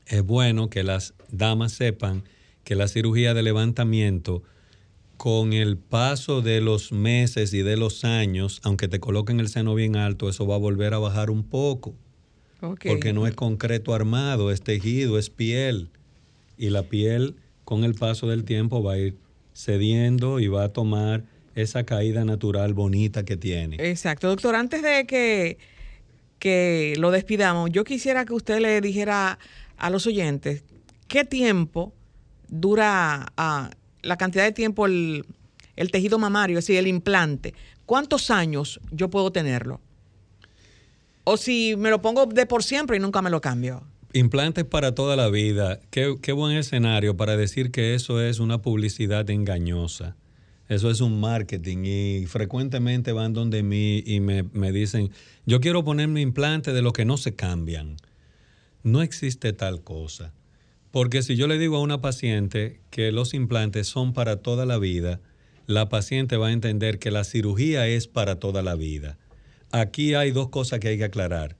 es 0.06 0.22
bueno 0.22 0.68
que 0.68 0.82
las 0.82 1.14
damas 1.30 1.72
sepan 1.72 2.24
que 2.62 2.74
la 2.74 2.88
cirugía 2.88 3.34
de 3.34 3.42
levantamiento 3.42 4.42
con 5.16 5.52
el 5.52 5.76
paso 5.76 6.42
de 6.42 6.60
los 6.60 6.92
meses 6.92 7.54
y 7.54 7.62
de 7.62 7.76
los 7.76 8.04
años, 8.04 8.60
aunque 8.64 8.88
te 8.88 9.00
coloquen 9.00 9.40
el 9.40 9.48
seno 9.48 9.74
bien 9.74 9.96
alto, 9.96 10.28
eso 10.28 10.46
va 10.46 10.56
a 10.56 10.58
volver 10.58 10.94
a 10.94 10.98
bajar 10.98 11.30
un 11.30 11.44
poco. 11.44 11.94
Porque 12.60 13.12
no 13.12 13.26
es 13.26 13.34
concreto 13.34 13.94
armado, 13.94 14.50
es 14.50 14.62
tejido, 14.62 15.18
es 15.18 15.28
piel. 15.28 15.90
Y 16.56 16.70
la 16.70 16.84
piel 16.84 17.36
con 17.64 17.84
el 17.84 17.94
paso 17.94 18.26
del 18.26 18.44
tiempo 18.44 18.82
va 18.82 18.94
a 18.94 18.98
ir 18.98 19.16
cediendo 19.52 20.40
y 20.40 20.48
va 20.48 20.64
a 20.64 20.68
tomar 20.70 21.24
esa 21.54 21.84
caída 21.84 22.24
natural 22.24 22.72
bonita 22.72 23.24
que 23.24 23.36
tiene. 23.36 23.76
Exacto. 23.78 24.28
Doctor, 24.28 24.54
antes 24.54 24.82
de 24.82 25.06
que, 25.06 25.58
que 26.38 26.94
lo 26.98 27.10
despidamos, 27.10 27.70
yo 27.70 27.84
quisiera 27.84 28.24
que 28.24 28.32
usted 28.32 28.60
le 28.60 28.80
dijera 28.80 29.38
a 29.76 29.90
los 29.90 30.06
oyentes 30.06 30.64
qué 31.06 31.24
tiempo 31.24 31.92
dura... 32.48 33.32
a 33.36 33.70
la 34.04 34.16
cantidad 34.16 34.44
de 34.44 34.52
tiempo 34.52 34.86
el, 34.86 35.24
tejido 35.90 36.18
mamario, 36.18 36.58
es 36.58 36.66
decir, 36.66 36.78
el 36.78 36.86
implante, 36.86 37.54
¿cuántos 37.86 38.30
años 38.30 38.80
yo 38.90 39.10
puedo 39.10 39.32
tenerlo? 39.32 39.80
O 41.24 41.36
si 41.36 41.74
me 41.76 41.90
lo 41.90 42.02
pongo 42.02 42.26
de 42.26 42.46
por 42.46 42.62
siempre 42.62 42.96
y 42.96 43.00
nunca 43.00 43.22
me 43.22 43.30
lo 43.30 43.40
cambio. 43.40 43.82
Implantes 44.12 44.64
para 44.64 44.94
toda 44.94 45.16
la 45.16 45.28
vida. 45.28 45.80
Qué, 45.90 46.16
qué 46.20 46.32
buen 46.32 46.56
escenario 46.56 47.16
para 47.16 47.36
decir 47.36 47.70
que 47.70 47.94
eso 47.94 48.20
es 48.20 48.38
una 48.38 48.62
publicidad 48.62 49.28
engañosa. 49.30 50.16
Eso 50.68 50.90
es 50.90 51.00
un 51.00 51.20
marketing 51.20 51.84
y 51.84 52.26
frecuentemente 52.26 53.12
van 53.12 53.32
donde 53.32 53.62
mí 53.62 54.02
y 54.06 54.20
me, 54.20 54.44
me 54.52 54.72
dicen, 54.72 55.10
yo 55.46 55.60
quiero 55.60 55.84
ponerme 55.84 56.20
implante 56.20 56.72
de 56.72 56.82
lo 56.82 56.92
que 56.92 57.04
no 57.04 57.16
se 57.16 57.34
cambian. 57.34 57.96
No 58.82 59.02
existe 59.02 59.52
tal 59.52 59.82
cosa. 59.82 60.32
Porque 60.94 61.24
si 61.24 61.34
yo 61.34 61.48
le 61.48 61.58
digo 61.58 61.78
a 61.78 61.80
una 61.80 62.00
paciente 62.00 62.80
que 62.90 63.10
los 63.10 63.34
implantes 63.34 63.88
son 63.88 64.12
para 64.12 64.36
toda 64.42 64.64
la 64.64 64.78
vida, 64.78 65.20
la 65.66 65.88
paciente 65.88 66.36
va 66.36 66.46
a 66.46 66.52
entender 66.52 67.00
que 67.00 67.10
la 67.10 67.24
cirugía 67.24 67.88
es 67.88 68.06
para 68.06 68.38
toda 68.38 68.62
la 68.62 68.76
vida. 68.76 69.18
Aquí 69.72 70.14
hay 70.14 70.30
dos 70.30 70.50
cosas 70.50 70.78
que 70.78 70.86
hay 70.86 70.96
que 70.96 71.02
aclarar. 71.02 71.56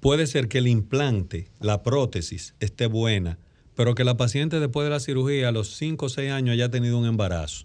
Puede 0.00 0.26
ser 0.26 0.48
que 0.48 0.58
el 0.58 0.68
implante, 0.68 1.48
la 1.58 1.82
prótesis, 1.82 2.54
esté 2.60 2.84
buena, 2.86 3.38
pero 3.74 3.94
que 3.94 4.04
la 4.04 4.18
paciente 4.18 4.60
después 4.60 4.84
de 4.84 4.90
la 4.90 5.00
cirugía 5.00 5.48
a 5.48 5.52
los 5.52 5.74
5 5.76 6.04
o 6.04 6.08
6 6.10 6.30
años 6.30 6.52
haya 6.52 6.70
tenido 6.70 6.98
un 6.98 7.06
embarazo. 7.06 7.64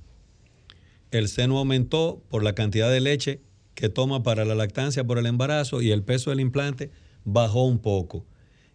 El 1.12 1.28
seno 1.28 1.58
aumentó 1.58 2.24
por 2.30 2.42
la 2.42 2.56
cantidad 2.56 2.90
de 2.90 3.02
leche 3.02 3.42
que 3.76 3.90
toma 3.90 4.24
para 4.24 4.46
la 4.46 4.56
lactancia 4.56 5.04
por 5.04 5.18
el 5.18 5.26
embarazo 5.26 5.82
y 5.82 5.92
el 5.92 6.04
peso 6.04 6.30
del 6.30 6.40
implante 6.40 6.90
bajó 7.26 7.66
un 7.66 7.80
poco. 7.80 8.26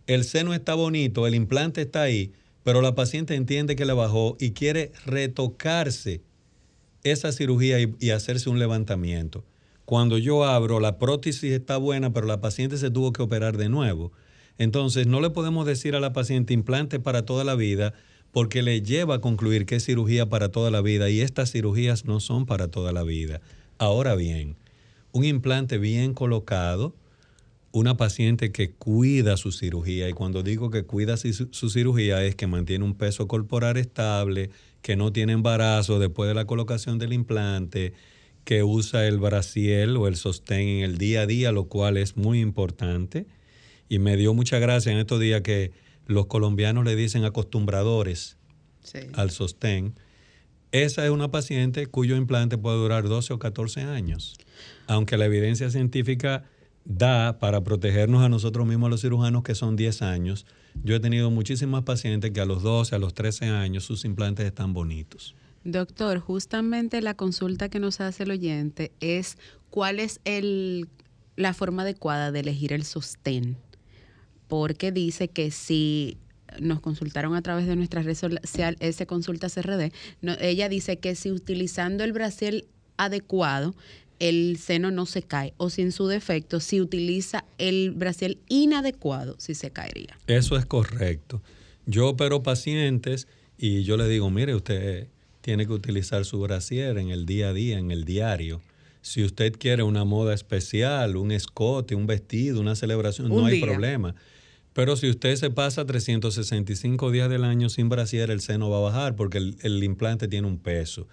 El 0.07 0.25
seno 0.25 0.55
está 0.55 0.75
bonito, 0.75 1.27
el 1.27 1.35
implante 1.35 1.83
está 1.83 2.03
ahí, 2.03 2.33
pero 2.63 2.81
la 2.81 2.95
paciente 2.95 3.35
entiende 3.35 3.77
que 3.77 3.85
le 3.85 3.93
bajó 3.93 4.37
y 4.39 4.53
quiere 4.53 4.93
retocarse 5.05 6.21
esa 7.03 7.33
cirugía 7.33 7.79
y, 7.81 8.11
hacerse 8.11 8.51
un 8.51 8.59
levantamiento. 8.59 9.45
Cuando 9.85 10.19
yo 10.19 10.45
abro, 10.45 10.81
la 10.81 10.99
prótesis 10.99 11.53
está 11.53 11.77
buena, 11.77 12.13
pero 12.13 12.27
la 12.27 12.41
paciente 12.41 12.77
se 12.77 12.91
tuvo 12.91 13.13
que 13.13 13.23
operar 13.23 13.57
de 13.57 13.69
nuevo. 13.69 14.13
Entonces, 14.59 15.07
no 15.07 15.21
le 15.21 15.31
podemos 15.31 15.67
decir 15.67 15.95
a 15.95 16.01
la 16.01 16.13
paciente 16.13 16.55
implante 16.55 16.99
para 16.99 17.25
toda 17.25 17.45
la 17.45 17.55
vida 17.55 17.95
porque 18.33 18.63
le 18.63 18.83
lleva 18.83 19.17
a 19.17 19.21
concluir 19.21 19.65
que 19.65 19.77
es 19.77 19.85
cirugía 19.85 20.29
para 20.29 20.51
toda 20.51 20.71
la 20.71 20.83
vida 20.83 21.09
y 21.09 21.21
estas 21.21 21.53
cirugías 21.53 22.05
no 22.05 22.21
son 22.21 22.47
para 22.47 22.69
toda 22.69 22.93
la 22.93 23.03
vida. 23.03 23.41
Ahora 23.79 24.15
bien, 24.15 24.57
un 25.13 25.25
implante 25.25 25.79
bien 25.79 26.15
colocado, 26.15 26.95
una 27.73 27.97
paciente 27.97 28.53
que 28.53 28.71
cuida 28.71 29.37
su 29.37 29.53
cirugía, 29.53 30.09
y 30.09 30.13
cuando 30.13 30.43
digo 30.43 30.71
que 30.71 30.85
cuida 30.85 31.17
su, 31.17 31.49
su, 31.51 31.71
cirugía 31.71 32.25
es 32.25 32.35
que 32.35 32.47
mantiene 32.47 32.85
un 32.85 32.95
peso 32.95 33.29
corporal 33.29 33.77
estable, 33.77 34.51
que 34.83 34.97
no 34.97 35.13
tiene 35.13 35.33
embarazo 35.33 35.99
después 35.99 36.29
de 36.29 36.35
la 36.35 36.47
colocación 36.47 36.99
del 36.99 37.13
implante, 37.13 37.93
que 38.45 38.63
usa 38.63 39.07
el 39.09 39.19
braciel 39.19 39.97
o 39.97 40.07
el 40.07 40.15
sostén 40.15 40.69
en 40.69 40.85
el 40.85 40.99
día 40.99 41.23
a 41.23 41.27
día, 41.27 41.51
lo 41.51 41.65
cual 41.65 41.97
es 41.97 42.17
muy 42.17 42.41
importante. 42.41 43.27
Y 43.89 43.99
me 43.99 44.17
dio 44.17 44.35
mucha 44.35 44.61
gracia 44.61 44.93
en 44.93 44.99
estos 44.99 45.21
días 45.21 45.43
que 45.43 45.73
los 46.07 46.27
colombianos 46.27 46.85
le 46.85 46.95
dicen 46.95 47.25
acostumbradores 47.25 48.37
al 49.15 49.33
sostén. 49.33 49.95
Esa 50.73 51.05
es 51.05 51.11
una 51.11 51.31
paciente 51.31 51.87
cuyo 51.87 52.17
implante 52.17 52.59
puede 52.59 52.77
durar 52.77 53.09
12 53.09 53.33
o 53.33 53.39
14 53.39 53.83
años, 53.83 54.37
aunque 54.87 55.17
la 55.17 55.27
evidencia 55.27 55.71
científica 55.71 56.45
da 56.87 57.39
para 57.39 57.63
protegernos 57.63 58.23
a 58.23 58.29
nosotros 58.29 58.67
mismos 58.67 58.89
los 58.91 59.03
cirujanos 59.03 59.43
que 59.43 59.55
son 59.55 59.77
10 59.77 60.03
años. 60.03 60.47
Yo 60.83 60.95
he 60.95 61.01
tenido 61.01 61.31
muchísimas 61.31 61.83
pacientes 61.83 62.31
que 62.31 62.41
a 62.41 62.47
los 62.47 62.63
12, 62.63 62.95
a 62.95 62.99
los 62.99 63.13
13 63.13 63.47
años 63.47 63.85
sus 63.85 64.05
implantes 64.05 64.47
están 64.47 64.73
bonitos. 64.73 65.35
Doctor, 65.65 66.21
justamente 66.21 67.03
la 67.03 67.15
consulta 67.15 67.69
que 67.69 67.81
nos 67.81 68.01
hace 68.01 68.23
el 68.23 68.31
oyente 68.31 68.93
es 69.01 69.37
cuál 69.69 69.99
es 69.99 70.21
el, 70.25 70.89
la 71.35 71.55
forma 71.55 71.83
adecuada 71.83 72.31
de 72.31 72.41
elegir 72.41 72.73
el 72.73 72.85
sostén 72.85 73.57
porque 74.49 74.93
dice 74.93 75.29
que 75.29 75.51
si 75.51 76.19
nos 76.61 76.81
consultaron 76.81 77.35
a 77.35 77.43
través 77.43 77.67
de 77.67 77.77
nuestra 77.77 78.03
red 78.03 78.15
social, 78.15 78.77
ese 78.81 79.07
consulta 79.07 79.49
CRD, 79.51 79.93
ella 80.41 80.69
dice 80.69 80.99
que 80.99 81.15
si 81.15 81.31
utilizando 81.31 82.05
el 82.05 82.13
brasil 82.13 82.67
adecuado, 82.97 83.75
el 84.19 84.59
seno 84.59 84.91
no 84.91 85.07
se 85.07 85.23
cae, 85.23 85.55
o 85.57 85.71
si 85.71 85.83
en 85.83 85.93
su 85.93 86.07
defecto, 86.07 86.61
si 86.61 86.81
utiliza 86.81 87.45
el 87.59 87.93
brasil 87.93 88.39
inadecuado, 88.49 89.37
si 89.39 89.55
se 89.55 89.71
caería. 89.71 90.19
Eso 90.27 90.57
es 90.57 90.67
correcto. 90.67 91.43
Yo 91.87 92.09
opero 92.09 92.43
pacientes 92.43 93.29
y 93.59 93.85
yo 93.85 93.97
le 93.97 94.09
digo, 94.09 94.31
mire, 94.31 94.55
usted 94.55 95.09
tiene 95.41 95.67
que 95.67 95.73
utilizar 95.73 96.25
su 96.25 96.41
brasier 96.41 96.99
en 96.99 97.11
el 97.11 97.27
día 97.27 97.51
a 97.51 97.53
día, 97.53 97.79
en 97.79 97.91
el 97.91 98.05
diario. 98.05 98.61
Si 99.01 99.23
usted 99.23 99.53
quiere 99.53 99.85
una 99.85 100.05
moda 100.05 100.35
especial, 100.35 101.17
un 101.17 101.31
escote, 101.31 101.95
un 101.95 102.09
vestido, 102.09 102.61
una 102.61 102.75
celebración, 102.75 103.29
no 103.29 103.47
hay 103.47 103.61
problema. 103.61 104.17
Pero 104.73 104.97
si 104.97 105.09
usted 105.09 105.37
se 105.37 105.49
pasa 105.49 105.87
365 105.87 107.11
días 107.11 107.31
del 107.31 107.45
año 107.45 107.69
sin 107.69 107.89
brasier, 107.89 108.31
el 108.31 108.41
seno 108.41 108.69
va 108.69 108.79
a 108.79 108.81
bajar 108.81 109.17
porque 109.17 109.39
el, 109.39 109.85
implante 109.85 110.29
tiene 110.29 110.49
un 110.49 110.59
peso. 110.59 111.07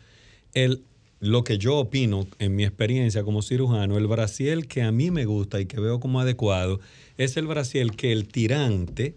El, 0.53 0.83
lo 1.23 1.45
que 1.45 1.57
yo 1.57 1.77
opino 1.77 2.27
en 2.39 2.53
mi 2.53 2.65
experiencia 2.65 3.23
como 3.23 3.41
cirujano, 3.41 3.97
el 3.97 4.07
brasier 4.07 4.67
que 4.67 4.81
a 4.81 4.91
mí 4.91 5.09
me 5.09 5.23
gusta 5.23 5.61
y 5.61 5.65
que 5.67 5.79
veo 5.79 6.01
como 6.01 6.19
adecuado 6.19 6.81
es 7.17 7.37
el 7.37 7.47
brasier 7.47 7.91
que 7.91 8.11
el 8.11 8.27
tirante, 8.27 9.15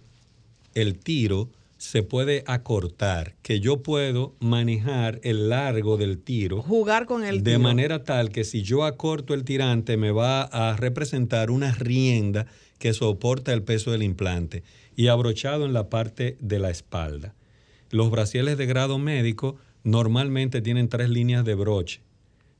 el 0.74 1.00
tiro, 1.00 1.48
se 1.78 2.04
puede 2.04 2.44
acortar, 2.46 3.34
que 3.42 3.58
yo 3.58 3.82
puedo 3.82 4.36
manejar 4.38 5.18
el 5.24 5.48
largo 5.48 5.96
del 5.96 6.18
tiro. 6.18 6.62
Jugar 6.62 7.06
con 7.06 7.24
el 7.24 7.42
De 7.42 7.58
manera 7.58 8.04
tal 8.04 8.30
que 8.30 8.44
si 8.44 8.62
yo 8.62 8.84
acorto 8.84 9.34
el 9.34 9.42
tirante 9.42 9.96
me 9.96 10.12
va 10.12 10.42
a 10.42 10.76
representar 10.76 11.50
una 11.50 11.72
rienda 11.72 12.46
que 12.78 12.94
soporta 12.94 13.52
el 13.52 13.64
peso 13.64 13.90
del 13.90 14.04
implante 14.04 14.62
y 14.94 15.08
abrochado 15.08 15.66
en 15.66 15.72
la 15.72 15.90
parte 15.90 16.36
de 16.38 16.60
la 16.60 16.70
espalda. 16.70 17.34
Los 17.90 18.12
brasieles 18.12 18.58
de 18.58 18.66
grado 18.66 18.96
médico 18.98 19.56
normalmente 19.86 20.62
tienen 20.62 20.88
tres 20.88 21.08
líneas 21.08 21.44
de 21.44 21.54
broche. 21.54 22.00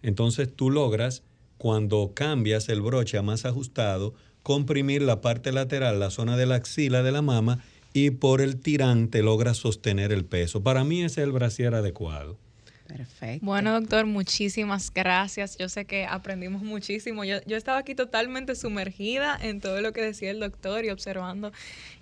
Entonces 0.01 0.49
tú 0.55 0.70
logras, 0.70 1.24
cuando 1.59 2.12
cambias 2.14 2.68
el 2.68 2.81
broche 2.81 3.18
a 3.18 3.22
más 3.22 3.45
ajustado, 3.45 4.14
comprimir 4.45 5.03
la 5.03 5.20
parte 5.20 5.51
lateral, 5.51 5.99
la 5.99 6.11
zona 6.11 6.37
de 6.37 6.47
la 6.47 6.55
axila 6.55 7.03
de 7.03 7.11
la 7.11 7.22
mama, 7.22 7.64
y 7.93 8.11
por 8.11 8.41
el 8.41 8.61
tirante 8.61 9.22
logras 9.22 9.57
sostener 9.57 10.12
el 10.12 10.24
peso. 10.24 10.62
Para 10.62 10.85
mí 10.85 11.03
ese 11.03 11.22
es 11.22 11.27
el 11.27 11.33
brasier 11.33 11.74
adecuado. 11.74 12.39
Perfecto. 12.87 13.45
Bueno, 13.45 13.72
doctor, 13.72 14.07
muchísimas 14.07 14.93
gracias. 14.93 15.59
Yo 15.59 15.68
sé 15.68 15.84
que 15.84 16.07
aprendimos 16.07 16.62
muchísimo. 16.62 17.24
Yo, 17.24 17.39
yo, 17.47 17.57
estaba 17.57 17.78
aquí 17.78 17.95
totalmente 17.95 18.55
sumergida 18.55 19.37
en 19.41 19.61
todo 19.61 19.80
lo 19.80 19.93
que 19.93 20.03
decía 20.03 20.30
el 20.30 20.41
doctor 20.41 20.84
y 20.84 20.91
observando 20.91 21.53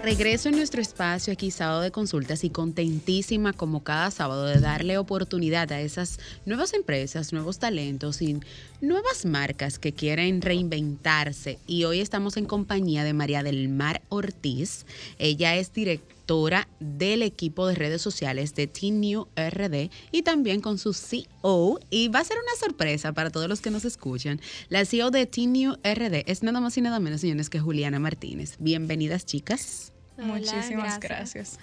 Regreso 0.03 0.49
en 0.49 0.57
nuestro 0.57 0.81
espacio 0.81 1.35
aquí 1.35 1.51
sábado 1.51 1.83
de 1.83 1.93
consultas 1.93 2.43
y 2.45 2.51
contentísima 2.51 3.53
como 3.53 3.85
cada 3.85 4.11
sábado 4.11 4.47
de 4.47 4.59
darle 4.59 4.97
oportunidad 4.97 5.71
a 5.71 5.81
esas 5.81 6.19
nuevas 6.47 6.73
empresas, 6.73 7.35
nuevos 7.35 7.59
talentos 7.59 8.23
y 8.23 8.41
nuevas 8.81 9.27
marcas 9.27 9.79
que 9.79 9.93
quieren 9.93 10.41
reinventarse. 10.41 11.59
Y 11.67 11.85
hoy 11.85 12.01
estamos 12.01 12.39
en 12.39 12.47
compañía 12.47 13.05
de 13.05 13.13
María 13.13 13.43
del 13.43 13.69
Mar 13.69 14.01
Ortiz. 14.09 14.87
Ella 15.19 15.57
es 15.57 15.75
directora 15.75 16.22
del 16.81 17.23
equipo 17.23 17.67
de 17.67 17.75
redes 17.75 18.01
sociales 18.01 18.55
de 18.55 18.67
Team 18.67 19.01
New 19.01 19.29
RD 19.37 19.91
y 20.13 20.23
también 20.23 20.61
con 20.61 20.79
su 20.79 20.95
CEO. 20.95 21.79
Y 21.91 22.09
va 22.09 22.21
a 22.21 22.25
ser 22.25 22.39
una 22.39 22.59
sorpresa 22.59 23.13
para 23.13 23.31
todos 23.31 23.49
los 23.49 23.61
que 23.61 23.71
nos 23.71 23.85
escuchan. 23.85 24.41
La 24.69 24.85
CEO 24.85 25.11
de 25.11 25.27
Team 25.27 25.53
New 25.53 25.73
RD 25.73 26.25
es 26.27 26.43
nada 26.43 26.61
más 26.61 26.77
y 26.79 26.81
nada 26.81 27.01
menos, 27.01 27.21
señores, 27.21 27.51
que 27.51 27.61
Juliana 27.61 27.99
Martínez. 27.99 28.57
Bienvenidas, 28.59 29.27
chicas. 29.27 29.93
Muchísimas 30.17 31.01
gracias. 31.01 31.59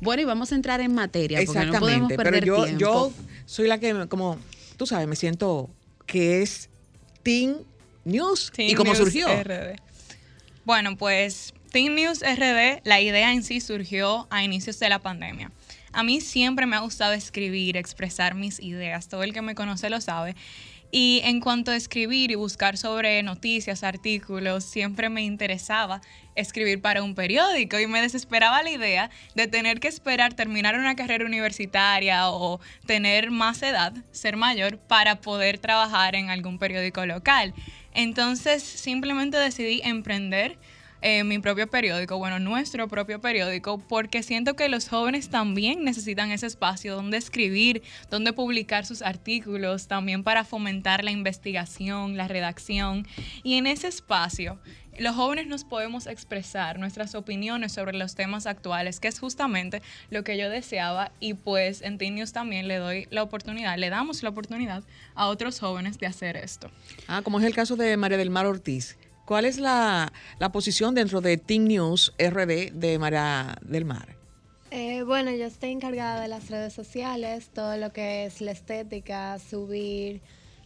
Bueno, 0.00 0.22
y 0.22 0.24
vamos 0.24 0.52
a 0.52 0.54
entrar 0.54 0.80
en 0.80 0.94
materia. 0.94 1.40
Porque 1.44 1.66
no 1.66 1.78
podemos 1.78 2.12
perder 2.12 2.44
pero 2.44 2.66
yo, 2.66 2.78
yo 2.78 3.12
soy 3.44 3.68
la 3.68 3.78
que, 3.78 4.06
como 4.08 4.38
tú 4.76 4.86
sabes, 4.86 5.06
me 5.08 5.16
siento 5.16 5.68
que 6.06 6.42
es 6.42 6.70
Team 7.22 7.56
News. 8.04 8.52
¿Y 8.56 8.74
cómo 8.74 8.94
surgió? 8.94 9.26
Bueno, 10.64 10.96
pues 10.96 11.52
Team 11.76 11.94
News 11.94 12.22
RD, 12.22 12.80
la 12.84 13.02
idea 13.02 13.34
en 13.34 13.42
sí 13.42 13.60
surgió 13.60 14.26
a 14.30 14.42
inicios 14.42 14.78
de 14.78 14.88
la 14.88 15.00
pandemia. 15.00 15.52
A 15.92 16.02
mí 16.02 16.22
siempre 16.22 16.64
me 16.64 16.74
ha 16.74 16.78
gustado 16.78 17.12
escribir, 17.12 17.76
expresar 17.76 18.34
mis 18.34 18.60
ideas. 18.60 19.10
Todo 19.10 19.22
el 19.24 19.34
que 19.34 19.42
me 19.42 19.54
conoce 19.54 19.90
lo 19.90 20.00
sabe. 20.00 20.34
Y 20.90 21.20
en 21.24 21.38
cuanto 21.38 21.72
a 21.72 21.76
escribir 21.76 22.30
y 22.30 22.34
buscar 22.34 22.78
sobre 22.78 23.22
noticias, 23.22 23.82
artículos, 23.82 24.64
siempre 24.64 25.10
me 25.10 25.20
interesaba 25.20 26.00
escribir 26.34 26.80
para 26.80 27.02
un 27.02 27.14
periódico 27.14 27.78
y 27.78 27.86
me 27.86 28.00
desesperaba 28.00 28.62
la 28.62 28.70
idea 28.70 29.10
de 29.34 29.46
tener 29.46 29.78
que 29.78 29.88
esperar 29.88 30.32
terminar 30.32 30.78
una 30.78 30.96
carrera 30.96 31.26
universitaria 31.26 32.30
o 32.30 32.58
tener 32.86 33.30
más 33.30 33.62
edad, 33.62 33.92
ser 34.12 34.38
mayor, 34.38 34.78
para 34.78 35.20
poder 35.20 35.58
trabajar 35.58 36.14
en 36.14 36.30
algún 36.30 36.58
periódico 36.58 37.04
local. 37.04 37.52
Entonces 37.92 38.62
simplemente 38.62 39.36
decidí 39.36 39.82
emprender 39.84 40.56
eh, 41.02 41.24
mi 41.24 41.38
propio 41.38 41.66
periódico, 41.66 42.18
bueno, 42.18 42.38
nuestro 42.38 42.88
propio 42.88 43.20
periódico, 43.20 43.78
porque 43.78 44.22
siento 44.22 44.54
que 44.54 44.68
los 44.68 44.88
jóvenes 44.88 45.28
también 45.28 45.84
necesitan 45.84 46.30
ese 46.30 46.46
espacio 46.46 46.94
donde 46.94 47.16
escribir, 47.16 47.82
donde 48.10 48.32
publicar 48.32 48.86
sus 48.86 49.02
artículos, 49.02 49.88
también 49.88 50.22
para 50.22 50.44
fomentar 50.44 51.04
la 51.04 51.10
investigación, 51.10 52.16
la 52.16 52.28
redacción. 52.28 53.06
Y 53.42 53.54
en 53.54 53.66
ese 53.66 53.88
espacio 53.88 54.58
los 54.98 55.14
jóvenes 55.14 55.46
nos 55.46 55.64
podemos 55.64 56.06
expresar 56.06 56.78
nuestras 56.78 57.14
opiniones 57.14 57.72
sobre 57.72 57.96
los 57.96 58.14
temas 58.14 58.46
actuales, 58.46 59.00
que 59.00 59.08
es 59.08 59.18
justamente 59.18 59.82
lo 60.10 60.24
que 60.24 60.38
yo 60.38 60.48
deseaba 60.48 61.12
y 61.20 61.34
pues 61.34 61.82
en 61.82 61.98
Teen 61.98 62.14
News 62.14 62.32
también 62.32 62.66
le 62.66 62.76
doy 62.76 63.06
la 63.10 63.22
oportunidad, 63.22 63.76
le 63.76 63.90
damos 63.90 64.22
la 64.22 64.30
oportunidad 64.30 64.84
a 65.14 65.26
otros 65.26 65.60
jóvenes 65.60 65.98
de 65.98 66.06
hacer 66.06 66.36
esto. 66.36 66.70
Ah, 67.08 67.20
como 67.22 67.38
es 67.38 67.44
el 67.44 67.54
caso 67.54 67.76
de 67.76 67.96
María 67.96 68.16
del 68.16 68.30
Mar 68.30 68.46
Ortiz, 68.46 68.96
¿Cuál 69.26 69.44
es 69.44 69.58
la, 69.58 70.12
posición 70.52 70.94
dentro 70.94 71.20
de 71.20 71.36
Team 71.36 71.64
News 71.64 72.12
RD 72.16 72.70
de 72.72 72.96
María 73.00 73.58
del 73.60 73.84
Mar? 73.84 74.14
Eh, 74.70 75.02
bueno, 75.02 75.32
yo 75.32 75.46
estoy 75.46 75.72
encargada 75.72 76.20
de 76.20 76.28
las 76.28 76.48
redes 76.48 76.72
sociales, 76.72 77.50
todo 77.52 77.76
lo 77.76 77.92
que 77.92 78.26
es 78.26 78.40
la 78.40 78.52
estética, 78.52 79.36
subir, 79.40 80.20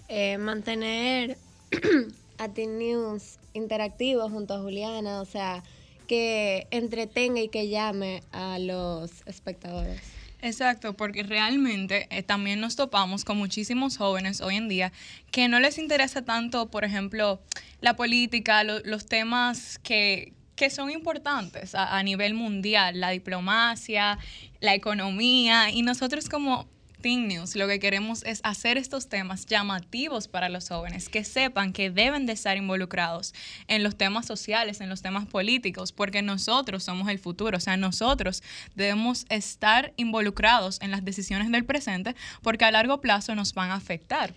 eh, 0.09 0.37
mantener 0.37 1.39
a 2.39 2.49
Team 2.51 2.77
News 2.77 3.39
interactivo 3.55 4.29
junto 4.29 4.53
a 4.53 4.61
Juliana, 4.61 5.23
o 5.23 5.25
sea, 5.25 5.63
que 6.07 6.67
entretenga 6.71 7.41
y 7.41 7.49
que 7.49 7.69
llame 7.69 8.23
a 8.31 8.59
los 8.59 9.11
espectadores. 9.25 10.20
Exacto, 10.43 10.95
porque 10.97 11.23
realmente 11.23 12.07
eh, 12.11 12.23
también 12.23 12.61
nos 12.61 12.75
topamos 12.75 13.25
con 13.25 13.37
muchísimos 13.37 13.99
jóvenes 13.99 14.41
hoy 14.41 14.57
en 14.57 14.69
día 14.69 14.93
que 15.31 15.49
no 15.49 15.61
les 15.61 15.79
interesa 15.79 16.23
tanto, 16.25 16.71
por 16.71 16.85
ejemplo, 16.85 17.43
la 17.81 17.95
política, 17.95 18.65
los 18.65 19.07
temas 19.07 19.79
que, 19.79 20.33
que 20.57 20.71
son 20.71 20.91
importantes 20.91 21.75
a 21.75 22.03
nivel 22.03 22.35
mundial, 22.35 23.01
la 23.01 23.11
diplomacia, 23.11 24.19
la 24.61 24.75
economía, 24.75 25.71
y 25.71 25.83
nosotros 25.83 26.29
como 26.29 26.67
Teen 27.01 27.29
News 27.29 27.57
lo 27.57 27.67
que 27.67 27.81
queremos 27.81 28.23
es 28.25 28.41
hacer 28.45 28.77
estos 28.77 29.09
temas 29.09 29.47
llamativos 29.47 30.29
para 30.29 30.49
los 30.49 30.69
jóvenes, 30.69 31.09
que 31.09 31.25
sepan 31.25 31.73
que 31.73 31.91
deben 31.91 32.27
de 32.27 32.33
estar 32.33 32.57
involucrados 32.57 33.35
en 33.69 33.83
los 33.83 33.97
temas 33.97 34.27
sociales, 34.27 34.81
en 34.81 34.89
los 34.89 35.03
temas 35.03 35.27
políticos, 35.27 35.93
porque 35.93 36.23
nosotros 36.23 36.85
somos 36.85 37.09
el 37.09 37.19
futuro, 37.19 37.57
o 37.57 37.61
sea, 37.61 37.77
nosotros 37.77 38.43
debemos 38.75 39.27
estar 39.29 39.93
involucrados 39.97 40.81
en 40.81 40.91
las 40.91 41.05
decisiones 41.05 41.51
del 41.51 41.65
presente 41.65 42.15
porque 42.43 42.65
a 42.65 42.71
largo 42.71 43.01
plazo 43.01 43.35
nos 43.35 43.55
van 43.55 43.71
a 43.71 43.75
afectar. 43.75 44.35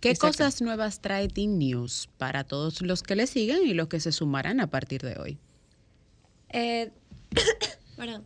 ¿Qué 0.00 0.14
cosas 0.16 0.60
nuevas 0.60 1.00
trae 1.00 1.28
Teen 1.28 1.58
News 1.58 2.08
para 2.18 2.44
todos 2.44 2.82
los 2.82 3.02
que 3.02 3.16
le 3.16 3.26
siguen 3.26 3.66
y 3.66 3.74
los 3.74 3.88
que 3.88 4.00
se 4.00 4.12
sumarán 4.12 4.60
a 4.60 4.68
partir 4.68 5.02
de 5.02 5.18
hoy? 5.18 5.38
Eh, 6.50 6.90
perdón. 7.96 8.24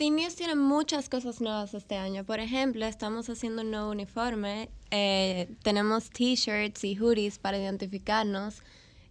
Teen 0.00 0.16
News 0.16 0.34
tiene 0.34 0.54
muchas 0.54 1.10
cosas 1.10 1.42
nuevas 1.42 1.74
este 1.74 1.98
año. 1.98 2.24
Por 2.24 2.40
ejemplo, 2.40 2.86
estamos 2.86 3.28
haciendo 3.28 3.60
un 3.60 3.70
nuevo 3.70 3.90
uniforme. 3.90 4.70
Eh, 4.90 5.54
tenemos 5.62 6.08
t-shirts 6.08 6.84
y 6.84 6.96
hoodies 6.96 7.38
para 7.38 7.58
identificarnos 7.58 8.62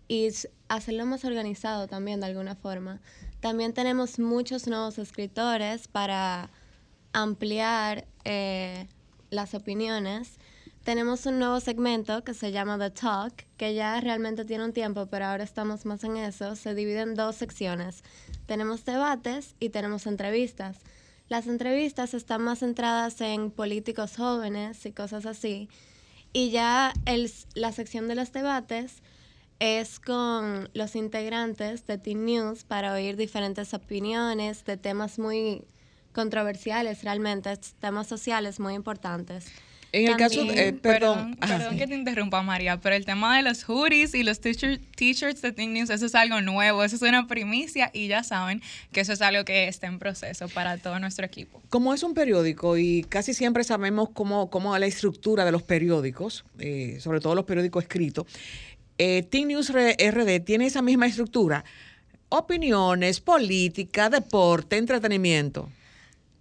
y 0.07 0.29
hacerlo 0.67 1.05
más 1.05 1.25
organizado 1.25 1.87
también 1.87 2.21
de 2.21 2.25
alguna 2.25 2.55
forma. 2.55 3.01
También 3.39 3.75
tenemos 3.75 4.17
muchos 4.17 4.65
nuevos 4.65 4.97
escritores 4.97 5.87
para 5.87 6.49
ampliar 7.13 8.07
eh, 8.25 8.87
las 9.29 9.53
opiniones. 9.53 10.39
Tenemos 10.89 11.27
un 11.27 11.37
nuevo 11.37 11.59
segmento 11.59 12.23
que 12.23 12.33
se 12.33 12.51
llama 12.51 12.79
The 12.79 12.89
Talk, 12.89 13.45
que 13.57 13.75
ya 13.75 14.01
realmente 14.01 14.43
tiene 14.43 14.65
un 14.65 14.73
tiempo, 14.73 15.05
pero 15.05 15.27
ahora 15.27 15.43
estamos 15.43 15.85
más 15.85 16.03
en 16.03 16.17
eso. 16.17 16.55
Se 16.55 16.73
divide 16.73 17.01
en 17.01 17.13
dos 17.13 17.35
secciones. 17.35 18.03
Tenemos 18.47 18.85
debates 18.85 19.53
y 19.59 19.69
tenemos 19.69 20.07
entrevistas. 20.07 20.79
Las 21.27 21.45
entrevistas 21.45 22.15
están 22.15 22.41
más 22.41 22.61
centradas 22.61 23.21
en 23.21 23.51
políticos 23.51 24.17
jóvenes 24.17 24.83
y 24.83 24.91
cosas 24.91 25.27
así. 25.27 25.69
Y 26.33 26.49
ya 26.49 26.91
el, 27.05 27.31
la 27.53 27.71
sección 27.71 28.07
de 28.07 28.15
los 28.15 28.31
debates 28.31 29.03
es 29.59 29.99
con 29.99 30.69
los 30.73 30.95
integrantes 30.95 31.85
de 31.85 31.99
Teen 31.99 32.25
News 32.25 32.63
para 32.63 32.93
oír 32.93 33.15
diferentes 33.15 33.75
opiniones 33.75 34.65
de 34.65 34.75
temas 34.75 35.19
muy 35.19 35.65
controversiales 36.13 37.03
realmente, 37.03 37.55
temas 37.79 38.07
sociales 38.07 38.59
muy 38.59 38.73
importantes. 38.73 39.51
En 39.91 40.07
el 40.07 40.17
caso, 40.17 40.43
eh, 40.43 40.73
perdón, 40.73 41.35
perdón, 41.35 41.77
que 41.77 41.87
te 41.87 41.95
interrumpa 41.95 42.43
María, 42.43 42.77
pero 42.77 42.95
el 42.95 43.05
tema 43.05 43.37
de 43.37 43.43
los 43.43 43.63
hoodies 43.63 44.13
y 44.13 44.23
los 44.23 44.39
t-shirts 44.39 45.41
de 45.41 45.51
Teen 45.51 45.73
News, 45.73 45.89
eso 45.89 46.05
es 46.05 46.13
algo 46.13 46.41
nuevo, 46.41 46.83
eso 46.83 46.95
es 46.95 47.01
una 47.01 47.27
primicia 47.27 47.89
y 47.91 48.07
ya 48.07 48.23
saben 48.23 48.61
que 48.91 49.01
eso 49.01 49.13
es 49.13 49.21
algo 49.21 49.43
que 49.45 49.67
está 49.67 49.87
en 49.87 49.97
proceso 49.97 50.47
para 50.49 50.77
todo 50.77 50.99
nuestro 50.99 51.25
equipo. 51.25 51.61
Como 51.69 51.93
es 51.93 52.03
un 52.03 52.13
periódico 52.13 52.77
y 52.77 53.03
casi 53.09 53.33
siempre 53.33 53.63
sabemos 53.63 54.09
cómo, 54.13 54.51
cómo 54.51 54.77
la 54.77 54.85
estructura 54.85 55.43
de 55.43 55.51
los 55.51 55.63
periódicos, 55.63 56.45
eh, 56.59 56.97
sobre 56.99 57.19
todo 57.19 57.33
los 57.33 57.45
periódicos 57.45 57.83
escritos, 57.83 58.27
eh, 58.99 59.23
Teen 59.23 59.47
News 59.47 59.71
RD 59.71 60.39
tiene 60.41 60.67
esa 60.67 60.83
misma 60.83 61.07
estructura, 61.07 61.65
opiniones, 62.29 63.21
política, 63.21 64.09
deporte, 64.09 64.77
entretenimiento. 64.77 65.69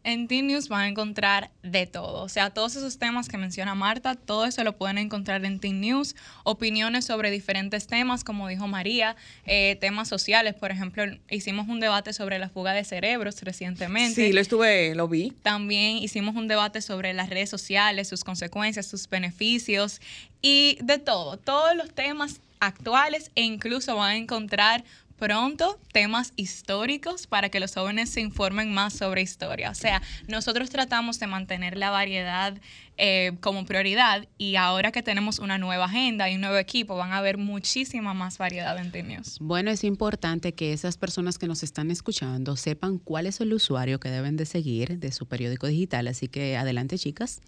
En 0.04 0.28
Teen 0.28 0.46
News 0.46 0.68
van 0.68 0.80
a 0.80 0.88
encontrar 0.88 1.50
de 1.62 1.86
todo. 1.86 2.22
O 2.22 2.28
sea, 2.28 2.50
todos 2.50 2.76
esos 2.76 2.98
temas 2.98 3.28
que 3.28 3.36
menciona 3.36 3.74
Marta, 3.74 4.14
todo 4.14 4.46
eso 4.46 4.64
lo 4.64 4.76
pueden 4.76 4.98
encontrar 4.98 5.44
en 5.44 5.60
Teen 5.60 5.80
News. 5.80 6.16
Opiniones 6.44 7.04
sobre 7.04 7.30
diferentes 7.30 7.86
temas, 7.86 8.24
como 8.24 8.48
dijo 8.48 8.66
María, 8.68 9.16
eh, 9.44 9.76
temas 9.80 10.08
sociales. 10.08 10.54
Por 10.54 10.70
ejemplo, 10.70 11.04
hicimos 11.28 11.68
un 11.68 11.80
debate 11.80 12.12
sobre 12.12 12.38
la 12.38 12.48
fuga 12.48 12.72
de 12.72 12.84
cerebros 12.84 13.42
recientemente. 13.42 14.14
Sí, 14.14 14.32
lo 14.32 14.40
estuve, 14.40 14.94
lo 14.94 15.08
vi. 15.08 15.32
También 15.42 15.98
hicimos 15.98 16.36
un 16.36 16.48
debate 16.48 16.80
sobre 16.80 17.12
las 17.12 17.28
redes 17.30 17.50
sociales, 17.50 18.08
sus 18.08 18.24
consecuencias, 18.24 18.86
sus 18.86 19.08
beneficios 19.08 20.00
y 20.40 20.78
de 20.82 20.98
todo. 20.98 21.36
Todos 21.36 21.76
los 21.76 21.94
temas 21.94 22.40
actuales 22.60 23.30
e 23.34 23.42
incluso 23.42 23.96
van 23.96 24.10
a 24.10 24.16
encontrar 24.16 24.84
pronto 25.18 25.78
temas 25.92 26.32
históricos 26.36 27.26
para 27.26 27.48
que 27.48 27.60
los 27.60 27.74
jóvenes 27.74 28.10
se 28.10 28.20
informen 28.20 28.72
más 28.72 28.94
sobre 28.94 29.22
historia. 29.22 29.70
O 29.70 29.74
sea, 29.74 30.00
nosotros 30.28 30.70
tratamos 30.70 31.18
de 31.18 31.26
mantener 31.26 31.76
la 31.76 31.90
variedad 31.90 32.56
eh, 32.96 33.32
como 33.40 33.64
prioridad 33.64 34.26
y 34.38 34.56
ahora 34.56 34.92
que 34.92 35.02
tenemos 35.02 35.38
una 35.38 35.58
nueva 35.58 35.86
agenda 35.86 36.30
y 36.30 36.36
un 36.36 36.40
nuevo 36.40 36.56
equipo 36.56 36.96
van 36.96 37.12
a 37.12 37.18
haber 37.18 37.36
muchísima 37.36 38.14
más 38.14 38.38
variedad 38.38 38.76
en 38.78 39.08
News. 39.08 39.38
Bueno, 39.40 39.70
es 39.70 39.84
importante 39.84 40.54
que 40.54 40.72
esas 40.72 40.96
personas 40.96 41.38
que 41.38 41.46
nos 41.46 41.62
están 41.62 41.90
escuchando 41.90 42.56
sepan 42.56 42.98
cuál 42.98 43.26
es 43.26 43.40
el 43.40 43.52
usuario 43.52 44.00
que 44.00 44.10
deben 44.10 44.36
de 44.36 44.46
seguir 44.46 44.98
de 44.98 45.12
su 45.12 45.26
periódico 45.26 45.66
digital. 45.66 46.08
Así 46.08 46.28
que 46.28 46.56
adelante, 46.56 46.98
chicas 46.98 47.40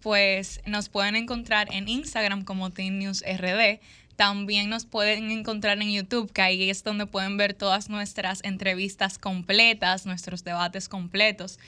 pues 0.00 0.60
nos 0.66 0.88
pueden 0.88 1.16
encontrar 1.16 1.68
en 1.72 1.88
Instagram 1.88 2.44
como 2.44 2.70
News 2.70 3.22
RD. 3.22 3.80
También 4.16 4.68
nos 4.68 4.84
pueden 4.84 5.30
encontrar 5.30 5.80
en 5.80 5.92
YouTube, 5.92 6.32
que 6.32 6.42
ahí 6.42 6.68
es 6.70 6.84
donde 6.84 7.06
pueden 7.06 7.36
ver 7.36 7.54
todas 7.54 7.88
nuestras 7.88 8.44
entrevistas 8.44 9.18
completas, 9.18 10.06
nuestros 10.06 10.44
debates 10.44 10.88
completos 10.88 11.58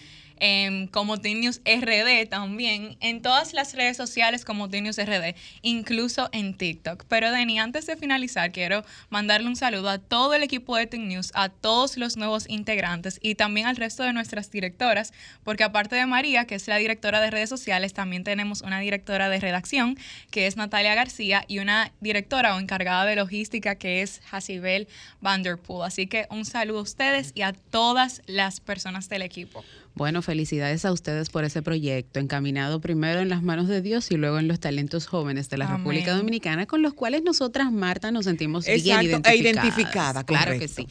como 0.90 1.18
Tinius 1.20 1.60
RD 1.64 2.28
también, 2.28 2.96
en 3.00 3.22
todas 3.22 3.54
las 3.54 3.74
redes 3.74 3.96
sociales 3.96 4.44
como 4.44 4.68
Tinius 4.68 4.98
RD, 4.98 5.34
incluso 5.62 6.28
en 6.32 6.54
TikTok. 6.54 7.04
Pero 7.08 7.30
Deni, 7.30 7.60
antes 7.60 7.86
de 7.86 7.96
finalizar, 7.96 8.50
quiero 8.50 8.84
mandarle 9.08 9.48
un 9.48 9.56
saludo 9.56 9.88
a 9.88 9.98
todo 9.98 10.34
el 10.34 10.42
equipo 10.42 10.76
de 10.76 10.88
News, 10.98 11.30
a 11.34 11.48
todos 11.48 11.96
los 11.96 12.16
nuevos 12.16 12.48
integrantes 12.48 13.18
y 13.22 13.36
también 13.36 13.66
al 13.66 13.76
resto 13.76 14.02
de 14.02 14.12
nuestras 14.12 14.50
directoras, 14.50 15.12
porque 15.44 15.64
aparte 15.64 15.96
de 15.96 16.06
María, 16.06 16.44
que 16.46 16.56
es 16.56 16.68
la 16.68 16.76
directora 16.76 17.20
de 17.20 17.30
redes 17.30 17.48
sociales, 17.48 17.94
también 17.94 18.24
tenemos 18.24 18.62
una 18.62 18.80
directora 18.80 19.28
de 19.28 19.40
redacción, 19.40 19.96
que 20.30 20.46
es 20.46 20.56
Natalia 20.56 20.94
García, 20.94 21.44
y 21.48 21.60
una 21.60 21.92
directora 22.00 22.56
o 22.56 22.60
encargada 22.60 23.04
de 23.04 23.16
logística, 23.16 23.76
que 23.76 24.02
es 24.02 24.20
Hasibel 24.30 24.88
Vanderpool. 25.20 25.84
Así 25.84 26.06
que 26.06 26.26
un 26.30 26.44
saludo 26.44 26.80
a 26.80 26.82
ustedes 26.82 27.32
y 27.34 27.42
a 27.42 27.52
todas 27.52 28.22
las 28.26 28.60
personas 28.60 29.08
del 29.08 29.22
equipo. 29.22 29.64
Bueno, 29.94 30.22
felicidades 30.22 30.84
a 30.84 30.92
ustedes 30.92 31.28
por 31.28 31.44
ese 31.44 31.62
proyecto, 31.62 32.18
encaminado 32.18 32.80
primero 32.80 33.20
en 33.20 33.28
las 33.28 33.42
manos 33.42 33.68
de 33.68 33.82
Dios 33.82 34.10
y 34.10 34.16
luego 34.16 34.38
en 34.38 34.48
los 34.48 34.58
talentos 34.58 35.06
jóvenes 35.06 35.50
de 35.50 35.58
la 35.58 35.66
República 35.66 36.16
Dominicana, 36.16 36.66
con 36.66 36.80
los 36.80 36.94
cuales 36.94 37.22
nosotras, 37.22 37.70
Marta, 37.70 38.10
nos 38.10 38.24
sentimos 38.24 38.64
bien 38.64 39.02
identificadas. 39.02 39.32
E 39.32 39.36
identificada 39.36 40.24
claro 40.24 40.58
que 40.58 40.68
sí. 40.68 40.86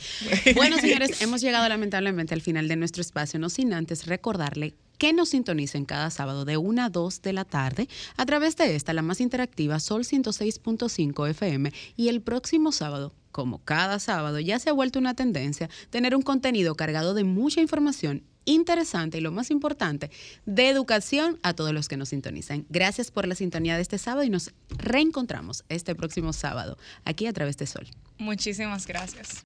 Bueno, 0.55 0.77
señores, 0.77 1.21
hemos 1.21 1.41
llegado 1.41 1.67
lamentablemente 1.67 2.33
al 2.33 2.41
final 2.41 2.67
de 2.67 2.75
nuestro 2.75 3.01
espacio, 3.01 3.39
no 3.39 3.49
sin 3.49 3.73
antes 3.73 4.05
recordarle 4.05 4.75
que 4.99 5.13
nos 5.13 5.29
sintonicen 5.29 5.85
cada 5.85 6.11
sábado 6.11 6.45
de 6.45 6.57
1 6.57 6.83
a 6.83 6.89
2 6.91 7.23
de 7.23 7.33
la 7.33 7.43
tarde 7.43 7.87
a 8.17 8.25
través 8.27 8.55
de 8.55 8.75
esta, 8.75 8.93
la 8.93 9.01
más 9.01 9.19
interactiva, 9.19 9.79
Sol 9.79 10.03
106.5 10.03 11.27
FM, 11.27 11.73
y 11.95 12.09
el 12.09 12.21
próximo 12.21 12.71
sábado 12.71 13.15
como 13.31 13.63
cada 13.63 13.97
sábado, 13.97 14.39
ya 14.39 14.59
se 14.59 14.69
ha 14.69 14.73
vuelto 14.73 14.99
una 14.99 15.15
tendencia 15.15 15.69
tener 15.89 16.15
un 16.15 16.21
contenido 16.21 16.75
cargado 16.75 17.13
de 17.13 17.23
mucha 17.23 17.61
información 17.61 18.23
interesante 18.45 19.17
y 19.17 19.21
lo 19.21 19.31
más 19.31 19.51
importante, 19.51 20.11
de 20.45 20.69
educación 20.69 21.39
a 21.43 21.53
todos 21.53 21.73
los 21.73 21.87
que 21.87 21.97
nos 21.97 22.09
sintonizan. 22.09 22.65
Gracias 22.69 23.11
por 23.11 23.27
la 23.27 23.35
sintonía 23.35 23.75
de 23.75 23.81
este 23.81 23.97
sábado 23.97 24.23
y 24.23 24.29
nos 24.29 24.51
reencontramos 24.69 25.63
este 25.69 25.95
próximo 25.95 26.33
sábado 26.33 26.77
aquí 27.05 27.27
a 27.27 27.33
través 27.33 27.57
de 27.57 27.67
Sol. 27.67 27.87
Muchísimas 28.17 28.85
gracias. 28.87 29.39